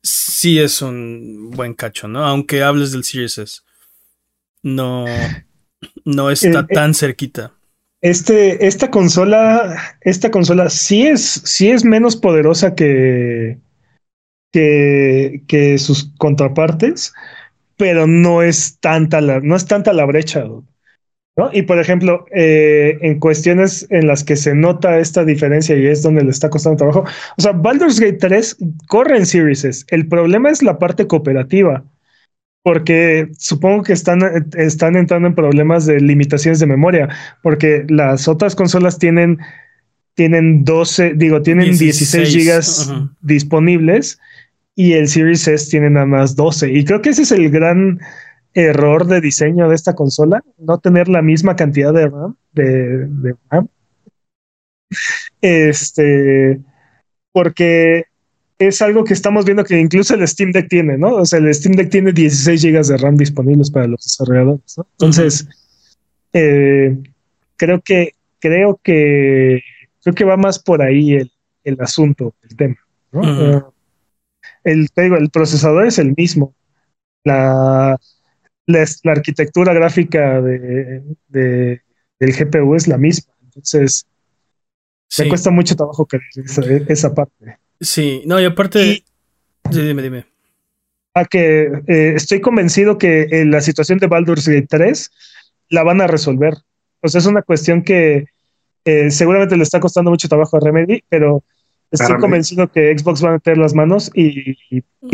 sí 0.04 0.60
es 0.60 0.84
un 0.84 1.50
buen 1.52 1.74
cacho, 1.74 2.08
¿no? 2.08 2.26
Aunque 2.26 2.62
hables 2.62 2.92
del 2.92 3.04
Series 3.04 3.40
S. 3.40 3.62
No, 4.62 5.06
no 6.06 6.30
está 6.30 6.60
eh, 6.60 6.66
eh, 6.70 6.74
tan 6.74 6.94
cerquita. 6.94 7.54
Este, 8.02 8.68
esta 8.68 8.92
consola, 8.92 9.98
esta 10.02 10.30
consola 10.30 10.70
sí 10.70 11.08
es, 11.08 11.22
sí 11.24 11.72
es 11.72 11.84
menos 11.84 12.16
poderosa 12.16 12.76
que, 12.76 13.58
que, 14.52 15.76
sus 15.80 16.12
contrapartes, 16.18 17.14
pero 17.78 18.06
no 18.06 18.44
es 18.44 18.78
tanta 18.80 19.22
la, 19.22 19.40
no 19.40 19.56
es 19.56 19.66
tanta 19.66 19.94
la 19.94 20.06
brecha. 20.06 20.46
¿No? 21.36 21.50
Y 21.52 21.64
por 21.64 21.80
ejemplo, 21.80 22.26
eh, 22.32 22.98
en 23.02 23.20
cuestiones 23.20 23.88
en 23.90 24.08
las 24.08 24.24
que 24.24 24.36
se 24.36 24.54
nota 24.54 25.00
esta 25.00 25.26
diferencia 25.26 25.76
y 25.76 25.88
es 25.88 26.02
donde 26.04 26.24
le 26.24 26.32
está 26.32 26.50
costando 26.50 26.78
trabajo, 26.78 27.06
o 27.38 27.42
sea, 27.42 27.54
Baldur's 27.54 28.00
Gate 28.00 28.18
3 28.20 28.58
corre 28.88 29.18
en 29.18 29.26
Series. 29.26 29.86
El 29.90 30.08
problema 30.08 30.50
es 30.50 30.62
la 30.62 30.78
parte 30.78 31.08
cooperativa, 31.08 31.84
porque 32.64 33.30
supongo 33.38 33.84
que 33.84 33.94
están, 33.94 34.22
están 34.56 34.96
entrando 34.96 35.28
en 35.28 35.36
problemas 35.36 35.86
de 35.86 36.00
limitaciones 36.00 36.60
de 36.60 36.68
memoria, 36.68 37.10
porque 37.42 37.86
las 37.90 38.28
otras 38.28 38.56
consolas 38.56 39.00
tienen, 39.00 39.40
tienen 40.14 40.64
12, 40.64 41.14
digo, 41.16 41.42
tienen 41.42 41.78
16, 41.78 42.30
gigas 42.30 42.94
disponibles 43.22 44.20
y 44.76 44.94
el 44.94 45.08
Series 45.08 45.48
S 45.48 45.70
tiene 45.70 45.90
nada 45.90 46.06
más 46.06 46.36
12. 46.36 46.72
Y 46.72 46.86
creo 46.86 47.02
que 47.02 47.10
ese 47.10 47.24
es 47.24 47.32
el 47.32 47.50
gran 47.50 48.00
error 48.54 49.08
de 49.08 49.22
diseño 49.22 49.68
de 49.68 49.76
esta 49.76 49.96
consola, 49.96 50.44
no 50.58 50.78
tener 50.80 51.10
la 51.10 51.22
misma 51.22 51.56
cantidad 51.56 51.94
de 51.94 52.08
RAM, 52.08 52.36
de, 52.54 53.36
RAM. 53.50 53.68
Este, 55.42 56.60
porque 57.32 58.06
es 58.60 58.82
algo 58.82 59.04
que 59.04 59.14
estamos 59.14 59.46
viendo 59.46 59.64
que 59.64 59.80
incluso 59.80 60.14
el 60.14 60.28
Steam 60.28 60.52
Deck 60.52 60.70
tiene, 60.70 60.98
¿no? 60.98 61.16
O 61.16 61.26
sea, 61.26 61.40
el 61.40 61.54
Steam 61.54 61.76
Deck 61.76 61.90
tiene 61.90 62.12
16 62.12 62.64
GB 62.64 62.86
de 62.86 62.98
RAM 62.98 63.18
disponibles 63.18 63.72
para 63.72 63.88
los 63.88 64.04
desarrolladores, 64.04 64.78
¿no? 64.78 64.88
Entonces, 64.92 65.48
eh, 66.34 66.98
creo 67.58 67.82
que, 67.82 68.14
creo 68.40 68.80
que, 68.84 69.62
creo 70.04 70.16
que 70.16 70.26
va 70.26 70.38
más 70.38 70.60
por 70.60 70.82
ahí 70.82 71.14
el, 71.14 71.32
el 71.64 71.82
asunto, 71.82 72.36
el 72.44 72.56
tema, 72.56 72.78
¿no? 73.12 73.58
Eh, 73.58 73.62
el, 74.64 74.88
el 74.96 75.30
procesador 75.30 75.88
es 75.88 75.98
el 75.98 76.14
mismo. 76.16 76.54
La, 77.26 77.98
la, 78.66 78.86
arquitectura 79.06 79.74
gráfica 79.74 80.42
de, 80.42 81.04
del 81.30 82.34
GPU 82.34 82.76
es 82.76 82.88
la 82.88 82.98
misma. 82.98 83.34
Entonces, 83.44 84.06
me 85.20 85.30
cuesta 85.30 85.52
mucho 85.52 85.76
trabajo 85.76 86.06
que 86.06 86.20
esa, 86.88 87.14
parte. 87.14 87.58
Sí, 87.80 88.24
no, 88.26 88.40
y 88.42 88.46
aparte. 88.46 89.04
dime, 89.70 90.02
dime. 90.02 90.26
A 91.14 91.26
que 91.26 91.72
eh, 91.88 92.14
estoy 92.16 92.42
convencido 92.42 92.98
que 92.98 93.28
en 93.30 93.52
la 93.52 93.62
situación 93.62 94.00
de 94.00 94.08
Baldur's 94.08 94.48
Gate 94.48 94.68
3 94.68 95.12
la 95.70 95.84
van 95.84 96.02
a 96.02 96.08
resolver. 96.08 96.56
O 97.02 97.08
sea, 97.08 97.20
es 97.20 97.28
una 97.28 97.44
cuestión 97.44 97.84
que 97.84 98.26
eh, 98.86 99.12
seguramente 99.12 99.56
le 99.56 99.64
está 99.64 99.80
costando 99.80 100.10
mucho 100.10 100.28
trabajo 100.28 100.58
a 100.58 100.60
Remedy, 100.60 101.04
pero 101.10 101.44
estoy 101.92 102.18
convencido 102.18 102.72
que 102.72 102.98
Xbox 102.98 103.24
va 103.24 103.30
a 103.30 103.34
meter 103.34 103.58
las 103.58 103.76
manos 103.76 104.10
y, 104.16 104.58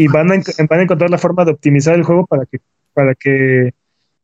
van, 0.08 0.32
a, 0.32 0.36
van 0.70 0.80
a 0.80 0.84
encontrar 0.84 1.10
la 1.10 1.18
forma 1.18 1.44
de 1.44 1.52
optimizar 1.52 1.96
el 1.96 2.04
juego 2.04 2.26
para 2.26 2.46
que 2.46 2.62
para 2.94 3.16
que, 3.16 3.74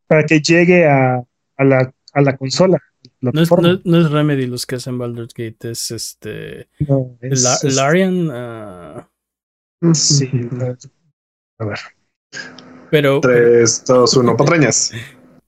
para 0.07 0.23
que 0.23 0.41
llegue 0.41 0.85
a, 0.85 1.23
a, 1.57 1.63
la, 1.63 1.93
a 2.13 2.21
la 2.21 2.37
consola. 2.37 2.81
No 3.21 3.41
es, 3.41 3.49
no, 3.85 3.99
es, 3.99 4.11
Remedy 4.11 4.45
los 4.45 4.65
que 4.65 4.75
hacen 4.75 4.97
Baldur's 4.97 5.33
Gate, 5.33 5.71
es 5.71 5.91
este. 5.91 6.69
Larian. 7.63 8.29
Ah. 8.31 9.09
Sí. 9.93 10.29
A 11.59 11.65
ver. 11.65 11.79
Pero. 12.91 13.19
3, 13.21 13.83
2, 13.85 14.17
1, 14.17 14.37
patrañas. 14.37 14.91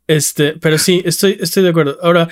Este, 0.08 0.54
pero 0.54 0.78
sí, 0.78 1.02
estoy, 1.06 1.38
estoy 1.40 1.64
de 1.64 1.70
acuerdo. 1.70 1.98
Ahora, 2.02 2.30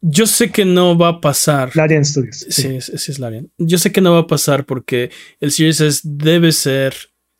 yo 0.00 0.26
sé 0.26 0.50
que 0.50 0.64
no 0.64 0.96
va 0.96 1.08
a 1.08 1.20
pasar. 1.20 1.74
Larian 1.76 2.04
Studios. 2.04 2.46
Sí, 2.48 2.80
sí, 2.80 3.12
es 3.12 3.18
Larian. 3.18 3.50
Yo 3.58 3.78
sé 3.78 3.92
que 3.92 4.00
no 4.00 4.12
va 4.12 4.20
a 4.20 4.26
pasar 4.26 4.64
porque 4.64 5.10
el 5.40 5.50
Series 5.50 5.80
S 5.80 6.00
debe 6.04 6.52
ser 6.52 6.94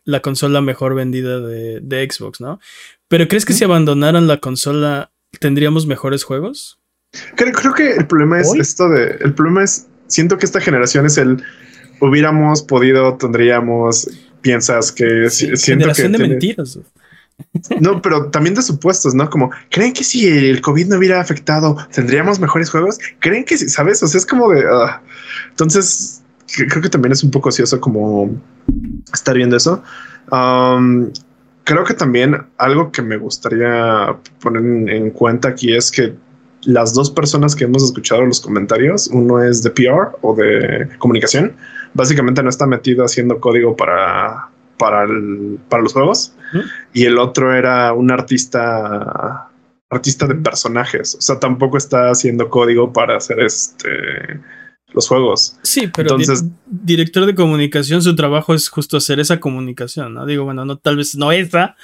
la 0.05 0.21
consola 0.21 0.61
mejor 0.61 0.95
vendida 0.95 1.41
de, 1.41 2.09
Xbox, 2.11 2.41
¿no? 2.41 2.61
Pero 3.09 3.29
¿crees 3.29 3.45
que 3.45 3.53
si 3.53 3.65
abandonaran 3.65 4.27
la 4.27 4.39
consola 4.39 5.11
tendríamos 5.39 5.87
mejores 5.87 6.25
juegos? 6.25 6.79
Creo, 7.35 7.53
creo 7.53 7.75
que 7.75 7.93
el 7.97 8.07
problema 8.07 8.41
es 8.41 8.55
esto 8.55 8.89
de. 8.89 9.17
El 9.21 9.35
problema 9.35 9.65
es. 9.65 9.89
Siento 10.07 10.39
que 10.39 10.47
esta 10.47 10.61
generación 10.61 11.07
es 11.07 11.19
el. 11.19 11.43
Hubiéramos 12.01 12.63
podido, 12.63 13.17
tendríamos. 13.17 14.09
Piensas 14.41 14.93
que. 14.93 15.29
siento 15.29 15.59
generación 15.59 16.13
de 16.13 16.19
mentiras. 16.19 16.79
No, 17.81 18.03
pero 18.03 18.31
también 18.31 18.55
de 18.55 18.63
supuestos, 18.63 19.15
¿no? 19.15 19.29
Como, 19.31 19.51
¿creen 19.71 19.93
que 19.93 20.05
si 20.05 20.27
el 20.27 20.61
COVID 20.61 20.89
no 20.89 20.99
hubiera 20.99 21.21
afectado, 21.21 21.77
tendríamos 21.93 22.39
mejores 22.39 22.71
juegos? 22.71 22.99
¿Creen 23.19 23.45
que 23.45 23.57
si, 23.57 23.69
sabes? 23.69 24.03
O 24.03 24.07
sea, 24.07 24.19
es 24.19 24.27
como 24.27 24.51
de. 24.51 24.65
Ah. 24.71 25.03
Entonces, 25.49 26.23
creo 26.47 26.83
que 26.83 26.89
también 26.89 27.13
es 27.13 27.23
un 27.23 27.31
poco 27.31 27.49
ocioso 27.49 27.81
como 27.81 28.31
estar 29.21 29.37
viendo 29.37 29.57
eso. 29.57 29.83
Um, 30.33 31.11
creo 31.65 31.85
que 31.85 31.95
también 31.95 32.47
algo 32.59 32.91
que 32.91 33.03
me 33.03 33.17
gustaría 33.17 34.17
poner 34.41 34.93
en, 34.93 35.11
cuenta 35.11 35.49
aquí 35.49 35.75
es 35.75 35.91
que 35.91 36.15
las 36.63 36.93
dos 36.95 37.11
personas 37.11 37.55
que 37.55 37.65
hemos 37.65 37.83
escuchado 37.83 38.25
los 38.25 38.41
comentarios, 38.41 39.09
uno 39.09 39.43
es 39.43 39.63
de 39.63 39.71
PR 39.71 40.17
o 40.21 40.35
de 40.35 40.89
comunicación, 40.99 41.53
básicamente 41.95 42.43
no 42.43 42.51
está 42.51 42.67
metido 42.67 43.05
haciendo 43.05 43.41
código 43.41 43.77
para, 43.77 44.49
para, 44.79 45.07
para 45.69 45.83
los 45.83 45.93
juegos, 45.93 46.35
y 46.93 47.05
el 47.05 47.19
otro 47.19 47.55
era 47.55 47.93
un 47.93 48.11
artista 48.11 49.47
artista 49.89 50.27
de 50.27 50.37
personajes, 50.37 51.17
o 51.17 51.21
sea, 51.21 51.41
tampoco 51.41 51.77
está 51.77 52.11
haciendo 52.11 52.49
código 52.49 52.93
para 52.93 53.17
hacer 53.17 53.41
este 53.41 54.41
los 54.93 55.09
juegos. 55.09 55.57
Sí, 55.63 55.89
pero 55.95 56.11
Entonces, 56.11 56.45
director 56.67 57.27
de 57.27 57.35
comunicación, 57.35 58.03
su 58.03 58.17
trabajo 58.17 58.55
es 58.55 58.69
justo 58.69 58.97
hacer 58.97 59.21
esa 59.21 59.41
comunicación, 59.41 60.15
¿no? 60.15 60.27
Digo, 60.27 60.45
bueno, 60.45 60.65
no, 60.65 60.79
tal 60.79 60.97
vez 60.97 61.15
no 61.17 61.33
esa, 61.33 61.77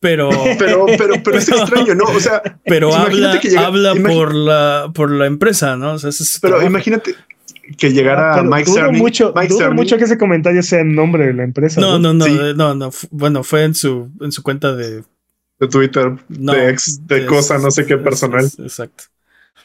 pero. 0.00 0.30
pero, 0.58 0.86
pero, 0.98 1.14
pero 1.22 1.38
es 1.38 1.48
extraño, 1.50 1.94
¿no? 1.94 2.04
O 2.04 2.20
sea, 2.20 2.42
pero 2.64 2.94
habla, 2.94 3.40
habla 3.58 3.94
por 3.94 4.34
la 4.34 4.90
por 4.94 5.10
la 5.10 5.26
empresa, 5.26 5.76
¿no? 5.76 5.94
O 5.94 5.98
sea, 5.98 6.10
pero 6.40 6.62
imagínate 6.62 7.14
que 7.76 7.92
llegara 7.92 8.42
Mike 8.42 8.70
Cerny. 8.70 8.98
Mucho, 8.98 9.32
Mike 9.34 9.70
mucho 9.70 9.96
que 9.96 10.04
ese 10.04 10.18
comentario 10.18 10.62
sea 10.62 10.80
en 10.80 10.94
nombre 10.94 11.26
de 11.26 11.34
la 11.34 11.44
empresa. 11.44 11.80
No, 11.80 11.98
no, 11.98 12.12
no, 12.12 12.26
no, 12.54 12.74
no, 12.74 12.90
Bueno, 13.10 13.42
fue 13.42 13.64
en 13.64 13.74
su, 13.74 14.10
en 14.20 14.32
su 14.32 14.42
cuenta 14.42 14.74
de. 14.74 15.02
De 15.60 15.68
Twitter, 15.68 16.12
de 16.28 16.70
ex, 16.70 17.06
de, 17.06 17.26
cosa, 17.26 17.58
no 17.58 17.70
sé 17.70 17.86
qué 17.86 17.96
personal. 17.96 18.44
exacto. 18.58 19.04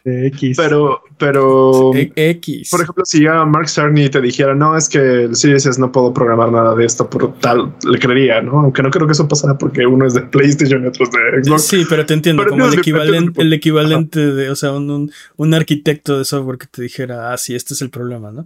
X. 0.06 0.58
Pero, 0.58 1.02
pero. 1.18 1.92
X. 1.94 2.70
Por 2.72 2.82
ejemplo, 2.82 3.06
si 3.06 3.24
ya 3.24 3.46
Mark 3.46 3.70
Cerny 3.70 4.10
te 4.10 4.22
dijera, 4.22 4.56
no, 4.56 4.78
es 4.78 4.88
que 4.88 5.00
el 5.00 5.36
Series 5.36 5.66
S 5.66 5.80
no 5.80 5.92
puedo 5.92 6.14
programar 6.14 6.52
nada 6.52 6.76
de 6.76 6.86
esto 6.86 7.10
por 7.10 7.34
tal, 7.40 7.76
le 7.88 8.00
creería, 8.00 8.42
¿no? 8.42 8.60
Aunque 8.60 8.82
no 8.82 8.90
creo 8.90 9.06
que 9.08 9.14
eso 9.14 9.28
pasara 9.28 9.58
porque 9.58 9.86
uno 9.86 10.06
es 10.06 10.14
de 10.14 10.22
PlayStation 10.22 10.84
y 10.84 10.88
otro 10.88 11.06
es 11.06 11.12
de 11.12 11.44
Xbox. 11.44 11.64
Sí, 11.64 11.86
pero 11.90 12.06
te 12.06 12.14
entiendo, 12.14 12.46
como 12.48 12.66
el, 12.68 12.80
equivalente, 12.80 13.42
el 13.42 13.54
equivalente 13.54 14.20
de, 14.20 14.50
o 14.50 14.56
sea, 14.56 14.72
un, 14.72 15.12
un, 15.36 15.54
arquitecto 15.54 16.18
de 16.18 16.26
software 16.26 16.58
que 16.58 16.68
te 16.68 16.82
dijera, 16.82 17.34
ah, 17.34 17.38
sí, 17.38 17.56
este 17.56 17.74
es 17.74 17.82
el 17.82 17.90
problema, 17.90 18.32
¿no? 18.32 18.46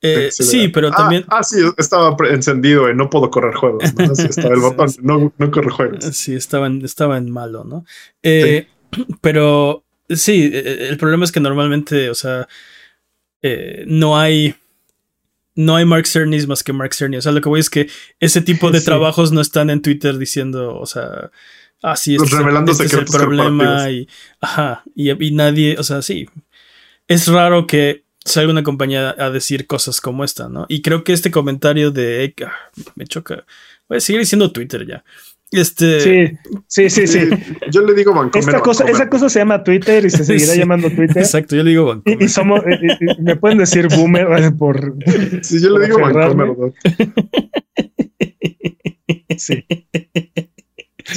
Eh, 0.00 0.30
sí, 0.30 0.68
pero 0.68 0.88
ah, 0.88 0.96
también. 0.96 1.24
Ah, 1.28 1.42
sí, 1.42 1.60
estaba 1.78 2.14
encendido 2.30 2.90
y 2.90 2.94
no 2.94 3.08
puedo 3.08 3.30
correr 3.30 3.54
juegos. 3.54 3.94
¿no? 3.94 4.12
estaba 4.12 4.54
el 4.54 4.60
botón, 4.60 4.90
no, 5.02 5.32
no 5.38 5.50
corre 5.50 5.70
juegos. 5.70 6.04
Sí, 6.12 6.34
estaba 6.34 6.66
en, 6.66 6.84
estaba 6.84 7.16
en 7.16 7.30
malo, 7.30 7.64
¿no? 7.64 7.84
Eh, 8.22 8.66
Pero 9.20 9.83
Sí, 10.08 10.50
e, 10.52 10.58
e, 10.58 10.88
el 10.88 10.96
problema 10.96 11.24
es 11.24 11.32
que 11.32 11.40
normalmente, 11.40 12.10
o 12.10 12.14
sea, 12.14 12.48
eh, 13.42 13.84
no 13.86 14.18
hay. 14.18 14.54
No 15.56 15.76
hay 15.76 15.84
Mark 15.84 16.08
Cerny 16.08 16.44
más 16.48 16.64
que 16.64 16.72
Mark 16.72 16.94
Cerny. 16.94 17.16
O 17.16 17.22
sea, 17.22 17.30
lo 17.30 17.40
que 17.40 17.48
voy 17.48 17.60
es 17.60 17.70
que 17.70 17.88
ese 18.18 18.40
tipo 18.40 18.72
de 18.72 18.80
trabajos 18.80 19.30
no 19.30 19.40
están 19.40 19.70
en 19.70 19.82
Twitter 19.82 20.18
diciendo, 20.18 20.76
o 20.76 20.84
sea, 20.84 21.30
ah, 21.80 21.94
sí, 21.94 22.16
este, 22.16 22.36
este 22.72 22.84
es 22.86 22.92
el 22.92 23.04
problema 23.04 23.88
y, 23.88 24.08
ajá, 24.40 24.82
y, 24.96 25.12
y, 25.12 25.30
nadie, 25.30 25.76
o 25.78 25.84
sea, 25.84 26.02
sí. 26.02 26.28
Es 27.06 27.28
raro 27.28 27.68
que 27.68 28.02
salga 28.24 28.50
una 28.50 28.64
compañía 28.64 29.14
a 29.16 29.30
decir 29.30 29.68
cosas 29.68 30.00
como 30.00 30.24
esta, 30.24 30.48
¿no? 30.48 30.66
Y 30.68 30.82
creo 30.82 31.04
que 31.04 31.12
este 31.12 31.30
comentario 31.30 31.92
de, 31.92 32.34
ah, 32.44 32.52
me 32.96 33.06
choca. 33.06 33.44
Voy 33.88 33.98
a 33.98 34.00
seguir 34.00 34.20
diciendo 34.20 34.50
Twitter 34.50 34.84
ya. 34.86 35.04
Este... 35.60 36.00
Sí, 36.00 36.38
sí, 36.66 36.90
sí, 36.90 37.06
sí. 37.06 37.30
Yo 37.70 37.82
le 37.82 37.94
digo 37.94 38.14
Vancomer. 38.14 38.48
Esta 38.48 38.60
cosa, 38.60 38.84
esa 38.84 39.08
cosa 39.08 39.28
se 39.28 39.38
llama 39.38 39.62
Twitter 39.62 40.04
y 40.04 40.10
se 40.10 40.24
seguirá 40.24 40.54
llamando 40.54 40.90
Twitter. 40.90 41.18
Exacto, 41.18 41.56
yo 41.56 41.62
le 41.62 41.70
digo 41.70 41.86
Vancomer. 41.86 42.22
Y, 42.22 42.28
somos, 42.28 42.60
me 43.20 43.36
pueden 43.36 43.58
decir 43.58 43.88
boomer 43.88 44.54
por. 44.56 44.94
Sí, 45.42 45.60
yo 45.60 45.78
le 45.78 45.86
digo 45.86 46.00
Vancomer. 46.00 46.72
Sí. 49.36 49.64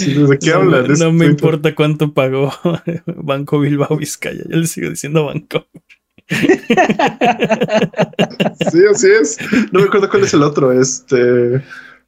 ¿De 0.05 0.37
qué 0.39 0.51
hablan? 0.51 0.85
No, 0.99 1.11
me 1.11 1.25
importa 1.25 1.73
cuánto 1.73 2.13
pagó 2.13 2.53
Banco 3.05 3.59
Bilbao 3.59 3.97
Vizcaya. 3.97 4.43
Yo 4.47 4.57
le 4.57 4.67
sigo 4.67 4.89
diciendo 4.89 5.25
Banco. 5.25 5.65
sí, 6.29 6.37
así 8.91 9.07
es. 9.07 9.37
No 9.71 9.79
me 9.79 9.85
acuerdo 9.85 10.09
cuál 10.09 10.25
es 10.25 10.33
el 10.33 10.43
otro. 10.43 10.73
Este 10.73 11.63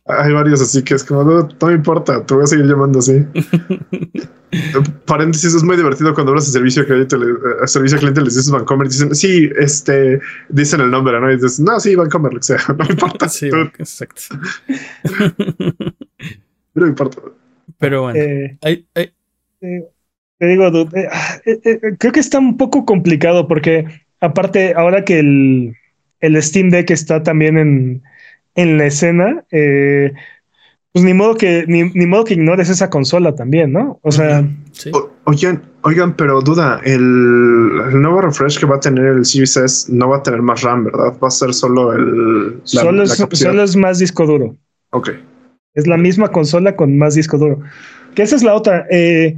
hay 0.10 0.34
varios 0.34 0.62
así 0.62 0.84
que 0.84 0.95
es 0.95 1.03
como, 1.03 1.24
no, 1.24 1.47
me 1.68 1.74
importa, 1.74 2.26
te 2.26 2.34
voy 2.34 2.43
a 2.43 2.47
seguir 2.47 2.66
llamando 2.66 2.99
así. 2.99 3.26
Paréntesis, 5.05 5.53
es 5.53 5.64
muy 5.64 5.78
divertido 5.78 6.14
cuando 6.14 6.32
hablas 6.32 6.47
de 6.47 6.53
servicio 6.53 6.86
cliente, 6.86 7.16
a 7.62 7.68
servicio 7.68 7.95
al 7.95 7.99
cliente 7.99 8.22
les 8.22 8.36
dices 8.36 8.51
Vancomer 8.51 8.88
y 8.88 8.89
dicen, 8.89 9.16
sí, 9.16 9.49
este, 9.57 10.20
dicen 10.49 10.82
el 10.82 10.89
nombre, 10.89 11.20
¿no? 11.20 11.32
Y 11.32 11.36
dices, 11.36 11.60
no, 11.60 11.80
sí, 11.80 11.95
Vancomer, 11.95 12.34
lo 12.34 12.39
que 12.39 12.45
sea, 12.45 12.57
no 12.70 12.86
me 12.86 12.91
importa. 12.91 13.30
Sí, 13.30 13.49
exacto. 13.78 14.22
no 16.74 16.82
me 16.82 16.88
importa. 16.88 17.22
Pero 17.78 18.01
bueno, 18.03 18.20
eh, 18.20 18.57
hay, 18.62 18.88
hay, 18.95 19.14
eh, 19.62 19.88
te 20.39 20.45
digo, 20.47 20.68
eh, 20.68 21.10
eh, 21.45 21.60
eh, 21.66 21.80
creo 21.97 22.14
que 22.14 22.22
está 22.22 22.39
un 22.39 22.55
poco 22.55 22.86
complicado 22.86 23.47
porque 23.47 23.86
aparte, 24.22 24.74
ahora 24.74 25.03
que 25.03 25.20
el, 25.20 25.76
el 26.22 26.41
Steam 26.41 26.70
Deck 26.70 26.89
está 26.91 27.22
también 27.22 27.57
en, 27.57 28.03
en 28.60 28.78
la 28.78 28.86
escena, 28.86 29.45
pues 29.49 31.05
ni 31.05 31.14
modo 31.14 31.36
que 31.36 31.66
ni, 31.68 31.84
modo 32.05 32.24
que 32.24 32.34
ignores 32.34 32.70
esa 32.70 32.89
consola 32.89 33.36
también, 33.36 33.72
¿no? 33.72 33.99
O 34.01 34.12
sea, 34.12 34.43
oigan, 35.26 35.62
oigan, 35.84 36.16
pero 36.16 36.41
duda, 36.41 36.82
el, 36.84 36.95
el, 36.95 38.01
nuevo 38.01 38.22
refresh 38.22 38.60
que 38.60 38.66
va 38.66 38.78
a 38.78 38.80
tener 38.80 39.05
el 39.05 39.26
Series 39.26 39.88
no 39.89 40.10
va 40.10 40.18
a 40.18 40.24
tener 40.24 40.41
más 40.41 40.62
RAM, 40.62 40.86
¿verdad? 40.86 41.14
Va 41.24 41.28
a 41.28 41.32
ser 41.32 41.53
solo 41.53 41.93
el 41.93 42.60
solo, 42.64 43.03
es, 43.03 43.24
solo 43.32 43.64
es 43.64 43.76
más 43.76 43.99
disco 43.99 44.26
duro. 44.26 44.55
Ok. 44.91 45.12
Es 45.76 45.86
la 45.86 45.97
misma 45.97 46.30
consola 46.30 46.76
con 46.76 46.97
más 46.97 47.16
disco 47.16 47.38
duro. 47.38 47.60
Que 48.16 48.24
esa 48.24 48.36
es 48.36 48.43
la 48.43 48.55
otra. 48.55 48.88
Eh, 48.89 49.38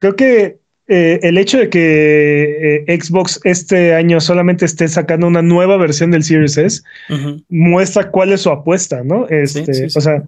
creo 0.00 0.16
que 0.16 0.58
eh, 0.88 1.20
el 1.22 1.38
hecho 1.38 1.58
de 1.58 1.68
que 1.70 2.84
eh, 2.86 3.00
Xbox 3.00 3.40
este 3.44 3.94
año 3.94 4.20
solamente 4.20 4.64
esté 4.64 4.88
sacando 4.88 5.26
una 5.26 5.42
nueva 5.42 5.76
versión 5.76 6.10
del 6.10 6.22
Series 6.22 6.56
S 6.56 6.82
muestra 7.48 8.10
cuál 8.10 8.32
es 8.32 8.42
su 8.42 8.50
apuesta, 8.50 9.02
¿no? 9.02 9.28
Este, 9.28 9.86
O 9.94 10.00
sea, 10.00 10.24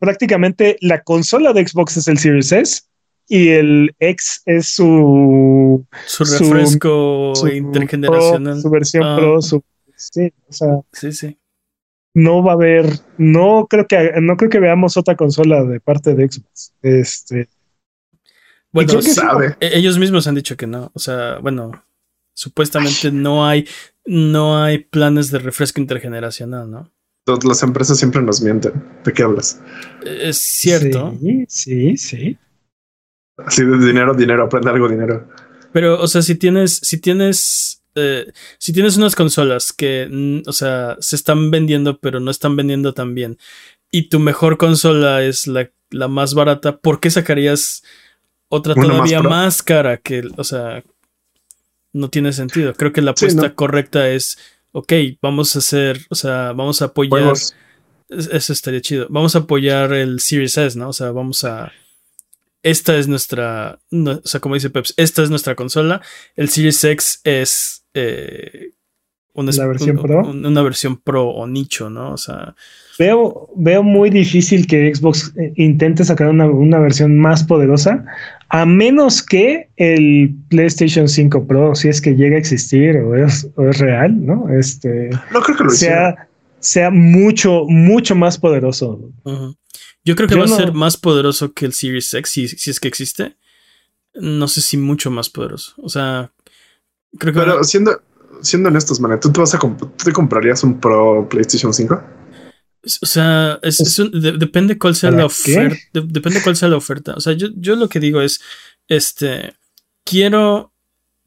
prácticamente 0.00 0.76
la 0.80 1.02
consola 1.02 1.52
de 1.52 1.66
Xbox 1.66 1.96
es 1.98 2.08
el 2.08 2.18
Series 2.18 2.52
S 2.52 2.82
y 3.28 3.48
el 3.48 3.94
X 3.98 4.42
es 4.46 4.68
su 4.68 5.84
su 6.06 6.24
refresco 6.24 7.34
intergeneracional, 7.52 8.60
su 8.60 8.70
versión 8.70 9.04
ah. 9.04 9.16
Pro, 9.18 9.42
su, 9.42 9.62
sí, 9.96 10.32
o 10.48 10.52
sea, 10.52 10.80
sí, 10.92 11.12
sí 11.12 11.36
no 12.18 12.42
va 12.42 12.52
a 12.52 12.54
haber, 12.54 12.86
no 13.16 13.66
creo 13.68 13.86
que 13.86 14.12
no 14.20 14.36
creo 14.36 14.50
que 14.50 14.58
veamos 14.58 14.96
otra 14.96 15.16
consola 15.16 15.64
de 15.64 15.80
parte 15.80 16.14
de 16.14 16.28
Xbox. 16.28 16.72
Este 16.82 17.48
bueno, 18.72 19.02
sabe. 19.02 19.56
E-, 19.60 19.78
ellos 19.78 19.98
mismos 19.98 20.26
han 20.26 20.34
dicho 20.34 20.56
que 20.56 20.66
no. 20.66 20.90
O 20.94 20.98
sea, 20.98 21.38
bueno, 21.38 21.84
supuestamente 22.34 23.10
no 23.10 23.46
hay, 23.46 23.66
no 24.04 24.62
hay 24.62 24.78
planes 24.78 25.30
de 25.30 25.38
refresco 25.38 25.80
intergeneracional, 25.80 26.70
¿no? 26.70 26.90
Las 27.44 27.62
empresas 27.62 27.98
siempre 27.98 28.22
nos 28.22 28.40
mienten. 28.40 28.72
¿De 29.04 29.12
qué 29.12 29.22
hablas? 29.22 29.60
Es 30.02 30.38
cierto. 30.38 31.14
Sí, 31.20 31.44
sí, 31.48 31.96
sí. 31.96 32.38
Así 33.36 33.64
de 33.64 33.78
dinero, 33.78 34.14
dinero, 34.14 34.44
aprende 34.44 34.70
algo, 34.70 34.88
dinero. 34.88 35.28
Pero, 35.72 36.00
o 36.00 36.08
sea, 36.08 36.22
si 36.22 36.36
tienes, 36.36 36.80
si 36.82 36.98
tienes 36.98 37.78
eh, 38.00 38.32
si 38.58 38.72
tienes 38.72 38.96
unas 38.96 39.16
consolas 39.16 39.72
que, 39.72 40.42
o 40.46 40.52
sea, 40.52 40.96
se 41.00 41.16
están 41.16 41.50
vendiendo, 41.50 41.98
pero 41.98 42.20
no 42.20 42.30
están 42.30 42.54
vendiendo 42.54 42.94
tan 42.94 43.14
bien, 43.14 43.38
y 43.90 44.08
tu 44.08 44.20
mejor 44.20 44.56
consola 44.56 45.24
es 45.24 45.48
la, 45.48 45.68
más 46.08 46.34
barata, 46.34 46.78
¿por 46.78 47.00
qué 47.00 47.10
sacarías 47.10 47.82
otra 48.48 48.74
todavía 48.74 49.22
más, 49.22 49.62
cara? 49.62 49.96
Que, 49.96 50.22
o 50.36 50.44
sea, 50.44 50.82
no 51.92 52.08
tiene 52.10 52.32
sentido. 52.32 52.74
Creo 52.74 52.92
que 52.92 53.02
la 53.02 53.12
apuesta 53.12 53.54
correcta 53.54 54.08
es, 54.08 54.38
ok, 54.72 54.92
vamos 55.20 55.54
a 55.56 55.60
hacer, 55.60 56.00
o 56.10 56.14
sea, 56.14 56.52
vamos 56.52 56.82
a 56.82 56.86
apoyar. 56.86 57.34
Eso 58.08 58.52
estaría 58.52 58.80
chido. 58.80 59.06
Vamos 59.10 59.36
a 59.36 59.40
apoyar 59.40 59.92
el 59.92 60.20
Series 60.20 60.56
S, 60.56 60.78
¿no? 60.78 60.88
O 60.88 60.92
sea, 60.92 61.10
vamos 61.10 61.44
a 61.44 61.72
esta 62.62 62.96
es 62.96 63.08
nuestra, 63.08 63.78
o 63.92 64.20
sea, 64.24 64.40
como 64.40 64.54
dice 64.54 64.70
Peps, 64.70 64.94
esta 64.96 65.22
es 65.22 65.30
nuestra 65.30 65.54
consola. 65.54 66.00
El 66.36 66.48
Series 66.48 66.82
X 66.82 67.20
es 67.24 67.84
eh, 67.94 68.72
una, 69.32 69.66
versión 69.66 69.96
pro? 69.96 70.28
una 70.28 70.62
versión 70.62 70.96
pro 70.96 71.28
o 71.28 71.46
nicho, 71.46 71.88
¿no? 71.88 72.12
O 72.12 72.16
sea, 72.16 72.56
veo, 72.98 73.48
veo 73.56 73.82
muy 73.82 74.10
difícil 74.10 74.66
que 74.66 74.92
Xbox 74.92 75.32
eh, 75.36 75.52
intente 75.56 76.04
sacar 76.04 76.28
una, 76.28 76.78
versión 76.78 77.18
más 77.18 77.44
poderosa, 77.44 78.04
a 78.50 78.64
menos 78.64 79.22
que 79.22 79.68
el 79.76 80.34
PlayStation 80.48 81.08
5 81.08 81.46
Pro, 81.46 81.74
si 81.74 81.88
es 81.88 82.00
que 82.00 82.16
llega 82.16 82.36
a 82.36 82.38
existir 82.38 82.96
o 82.96 83.14
es, 83.14 83.48
real, 83.56 84.24
¿no? 84.24 84.48
Este, 84.48 85.10
no 85.32 85.42
creo 85.42 85.56
que 85.56 85.64
lo 85.64 85.70
sea, 85.70 86.28
sea 86.58 86.90
mucho, 86.90 87.64
mucho 87.68 88.14
más 88.14 88.38
poderoso. 88.38 89.12
Yo 90.04 90.16
creo 90.16 90.28
que 90.28 90.36
va 90.36 90.44
a 90.44 90.48
ser 90.48 90.72
más 90.72 90.96
poderoso 90.96 91.52
que 91.52 91.66
el 91.66 91.74
Series 91.74 92.14
X, 92.14 92.30
si, 92.56 92.70
es 92.70 92.80
que 92.80 92.88
existe. 92.88 93.36
No 94.14 94.48
sé 94.48 94.62
si 94.62 94.78
mucho 94.78 95.10
más 95.10 95.28
poderoso. 95.28 95.74
O 95.76 95.90
sea, 95.90 96.32
creo 97.18 97.34
que. 97.34 97.40
Pero 97.40 97.62
siendo, 97.64 98.00
siendo 98.40 98.70
honestos, 98.70 98.98
man, 98.98 99.20
¿tú 99.20 99.30
te, 99.30 99.40
vas 99.40 99.54
a 99.54 99.58
te 100.02 100.12
comprarías 100.12 100.64
un 100.64 100.80
Pro 100.80 101.28
PlayStation 101.28 101.74
5? 101.74 102.02
O 102.84 103.06
sea, 103.06 103.58
depende 104.12 104.78
cuál 104.78 104.94
sea 104.94 105.10
la 105.10 105.26
oferta. 105.26 105.76
depende 105.92 106.42
cuál 106.42 106.56
sea 106.56 106.68
la 106.68 106.76
oferta. 106.76 107.14
O 107.14 107.20
sea, 107.20 107.32
yo, 107.32 107.48
yo 107.56 107.76
lo 107.76 107.88
que 107.88 108.00
digo 108.00 108.20
es: 108.20 108.40
este. 108.86 109.54
Quiero. 110.04 110.72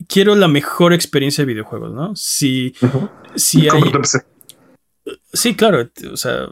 Quiero 0.07 0.35
la 0.35 0.47
mejor 0.47 0.93
experiencia 0.93 1.43
de 1.43 1.53
videojuegos, 1.53 1.93
¿no? 1.93 2.15
Si, 2.15 2.73
si 3.35 3.69
hay. 3.69 3.83
Sí, 5.31 5.55
claro. 5.55 5.91
O 6.11 6.17
sea, 6.17 6.47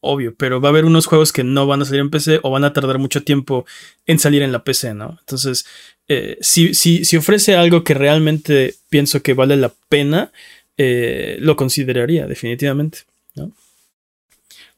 obvio, 0.00 0.34
pero 0.34 0.60
va 0.60 0.68
a 0.68 0.70
haber 0.70 0.84
unos 0.84 1.06
juegos 1.06 1.32
que 1.32 1.44
no 1.44 1.66
van 1.66 1.82
a 1.82 1.84
salir 1.84 2.00
en 2.00 2.10
PC 2.10 2.40
o 2.42 2.50
van 2.50 2.64
a 2.64 2.72
tardar 2.72 2.98
mucho 2.98 3.22
tiempo 3.22 3.66
en 4.06 4.18
salir 4.18 4.42
en 4.42 4.52
la 4.52 4.64
PC, 4.64 4.94
¿no? 4.94 5.16
Entonces, 5.20 5.66
eh, 6.08 6.38
si, 6.40 6.74
si, 6.74 7.16
ofrece 7.16 7.54
algo 7.56 7.84
que 7.84 7.94
realmente 7.94 8.74
pienso 8.88 9.22
que 9.22 9.34
vale 9.34 9.56
la 9.56 9.72
pena, 9.88 10.32
eh, 10.76 11.36
lo 11.40 11.56
consideraría 11.56 12.26
definitivamente, 12.26 13.00
¿no? 13.34 13.52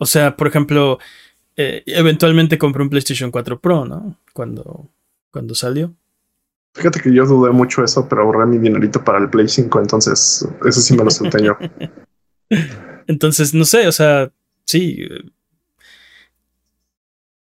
O 0.02 0.06
sea, 0.06 0.34
por 0.34 0.48
ejemplo, 0.48 0.98
eh, 1.56 1.82
eventualmente 1.84 2.56
compré 2.56 2.82
un 2.82 2.88
PlayStation 2.88 3.30
4 3.30 3.60
Pro, 3.60 3.84
¿no? 3.84 4.16
Cuando, 4.32 4.88
cuando 5.30 5.54
salió. 5.54 5.94
Fíjate 6.72 7.02
que 7.02 7.12
yo 7.12 7.26
dudé 7.26 7.50
mucho 7.50 7.84
eso, 7.84 8.08
pero 8.08 8.22
ahorré 8.22 8.46
mi 8.46 8.56
dinerito 8.56 9.04
para 9.04 9.18
el 9.18 9.28
Play 9.28 9.46
5, 9.46 9.78
entonces 9.78 10.48
eso 10.64 10.80
sí 10.80 10.96
me 10.96 11.04
lo 11.04 11.10
solté 11.10 11.44
yo. 11.44 11.58
entonces, 13.06 13.52
no 13.52 13.66
sé, 13.66 13.86
o 13.88 13.92
sea, 13.92 14.32
sí. 14.64 15.06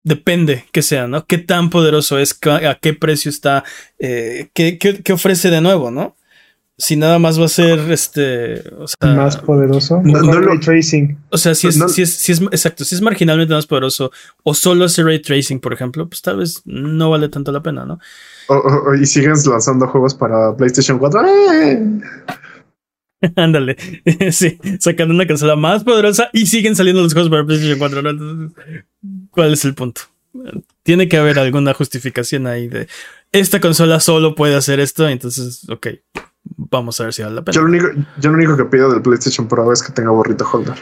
Depende 0.03 0.66
que 0.72 0.82
sea, 0.82 1.08
¿no? 1.08 1.26
¿Qué 1.26 1.39
tan 1.39 1.70
poderoso 1.70 2.18
es? 2.18 2.39
¿A 2.45 2.76
qué 2.76 2.93
precio 2.93 3.28
está? 3.28 3.66
Eh, 3.99 4.49
¿qué, 4.53 5.03
ofrece 5.12 5.49
de 5.49 5.60
nuevo, 5.60 5.91
no? 5.91 6.16
Si 6.78 6.98
nada 6.98 7.20
más 7.20 7.40
va 7.40 7.46
a 7.46 7.50
ser 7.50 7.80
este. 7.92 8.62
más 9.02 9.38
poderoso. 9.38 10.02
ray 10.04 10.60
tracing. 10.60 11.18
O 11.30 11.38
sea, 11.38 11.56
si 11.56 11.68
es, 11.68 11.76
si 11.94 12.02
es, 12.02 12.14
si 12.14 12.34
es, 12.34 12.42
exacto, 12.42 12.84
si 12.84 12.96
es 12.96 13.02
marginalmente 13.02 13.54
más 13.54 13.66
poderoso 13.66 14.12
o 14.44 14.54
solo 14.54 14.84
hace 14.84 15.04
ray 15.04 15.22
tracing, 15.22 15.62
por 15.62 15.72
ejemplo, 15.72 16.10
pues 16.10 16.22
tal 16.22 16.38
vez 16.38 16.62
no 16.66 17.10
vale 17.10 17.30
tanto 17.30 17.52
la 17.52 17.64
pena, 17.64 17.86
¿no? 17.86 18.00
y 19.02 19.06
siguen 19.06 19.34
lanzando 19.46 19.88
juegos 19.88 20.14
para 20.14 20.56
PlayStation 20.56 21.00
4. 21.00 21.22
Ándale, 23.38 23.78
sí, 24.32 24.60
sacando 24.80 25.14
una 25.14 25.26
consola 25.26 25.56
más 25.56 25.84
poderosa 25.84 26.30
y 26.34 26.46
siguen 26.46 26.76
saliendo 26.76 27.02
los 27.02 27.14
juegos 27.14 27.32
para 27.32 27.46
PlayStation 27.46 27.80
4. 27.80 28.52
¿Cuál 29.32 29.54
es 29.54 29.64
el 29.64 29.74
punto? 29.74 30.02
Tiene 30.84 31.08
que 31.08 31.18
haber 31.18 31.40
alguna 31.40 31.74
justificación 31.74 32.46
ahí 32.46 32.68
de 32.68 32.88
esta 33.32 33.60
consola 33.60 34.00
solo 34.00 34.36
puede 34.36 34.56
hacer 34.56 34.80
esto, 34.80 35.08
entonces, 35.08 35.68
ok, 35.70 35.88
vamos 36.58 36.99
a 36.99 37.06
ver 37.06 37.14
si 37.14 37.24
vale 37.24 37.36
la 37.36 37.43
pena. 37.43 37.56
Yo 37.56 37.62
lo 37.62 37.68
único, 37.68 37.88
yo 38.20 38.30
lo 38.30 38.38
único 38.38 38.58
que 38.58 38.66
pido 38.66 38.91
del 38.91 39.01
PlayStation 39.01 39.47
Pro 39.47 39.72
es 39.72 39.84
que 39.84 39.91
tenga 39.91 40.12
burrito 40.12 40.45
holder. 40.45 40.76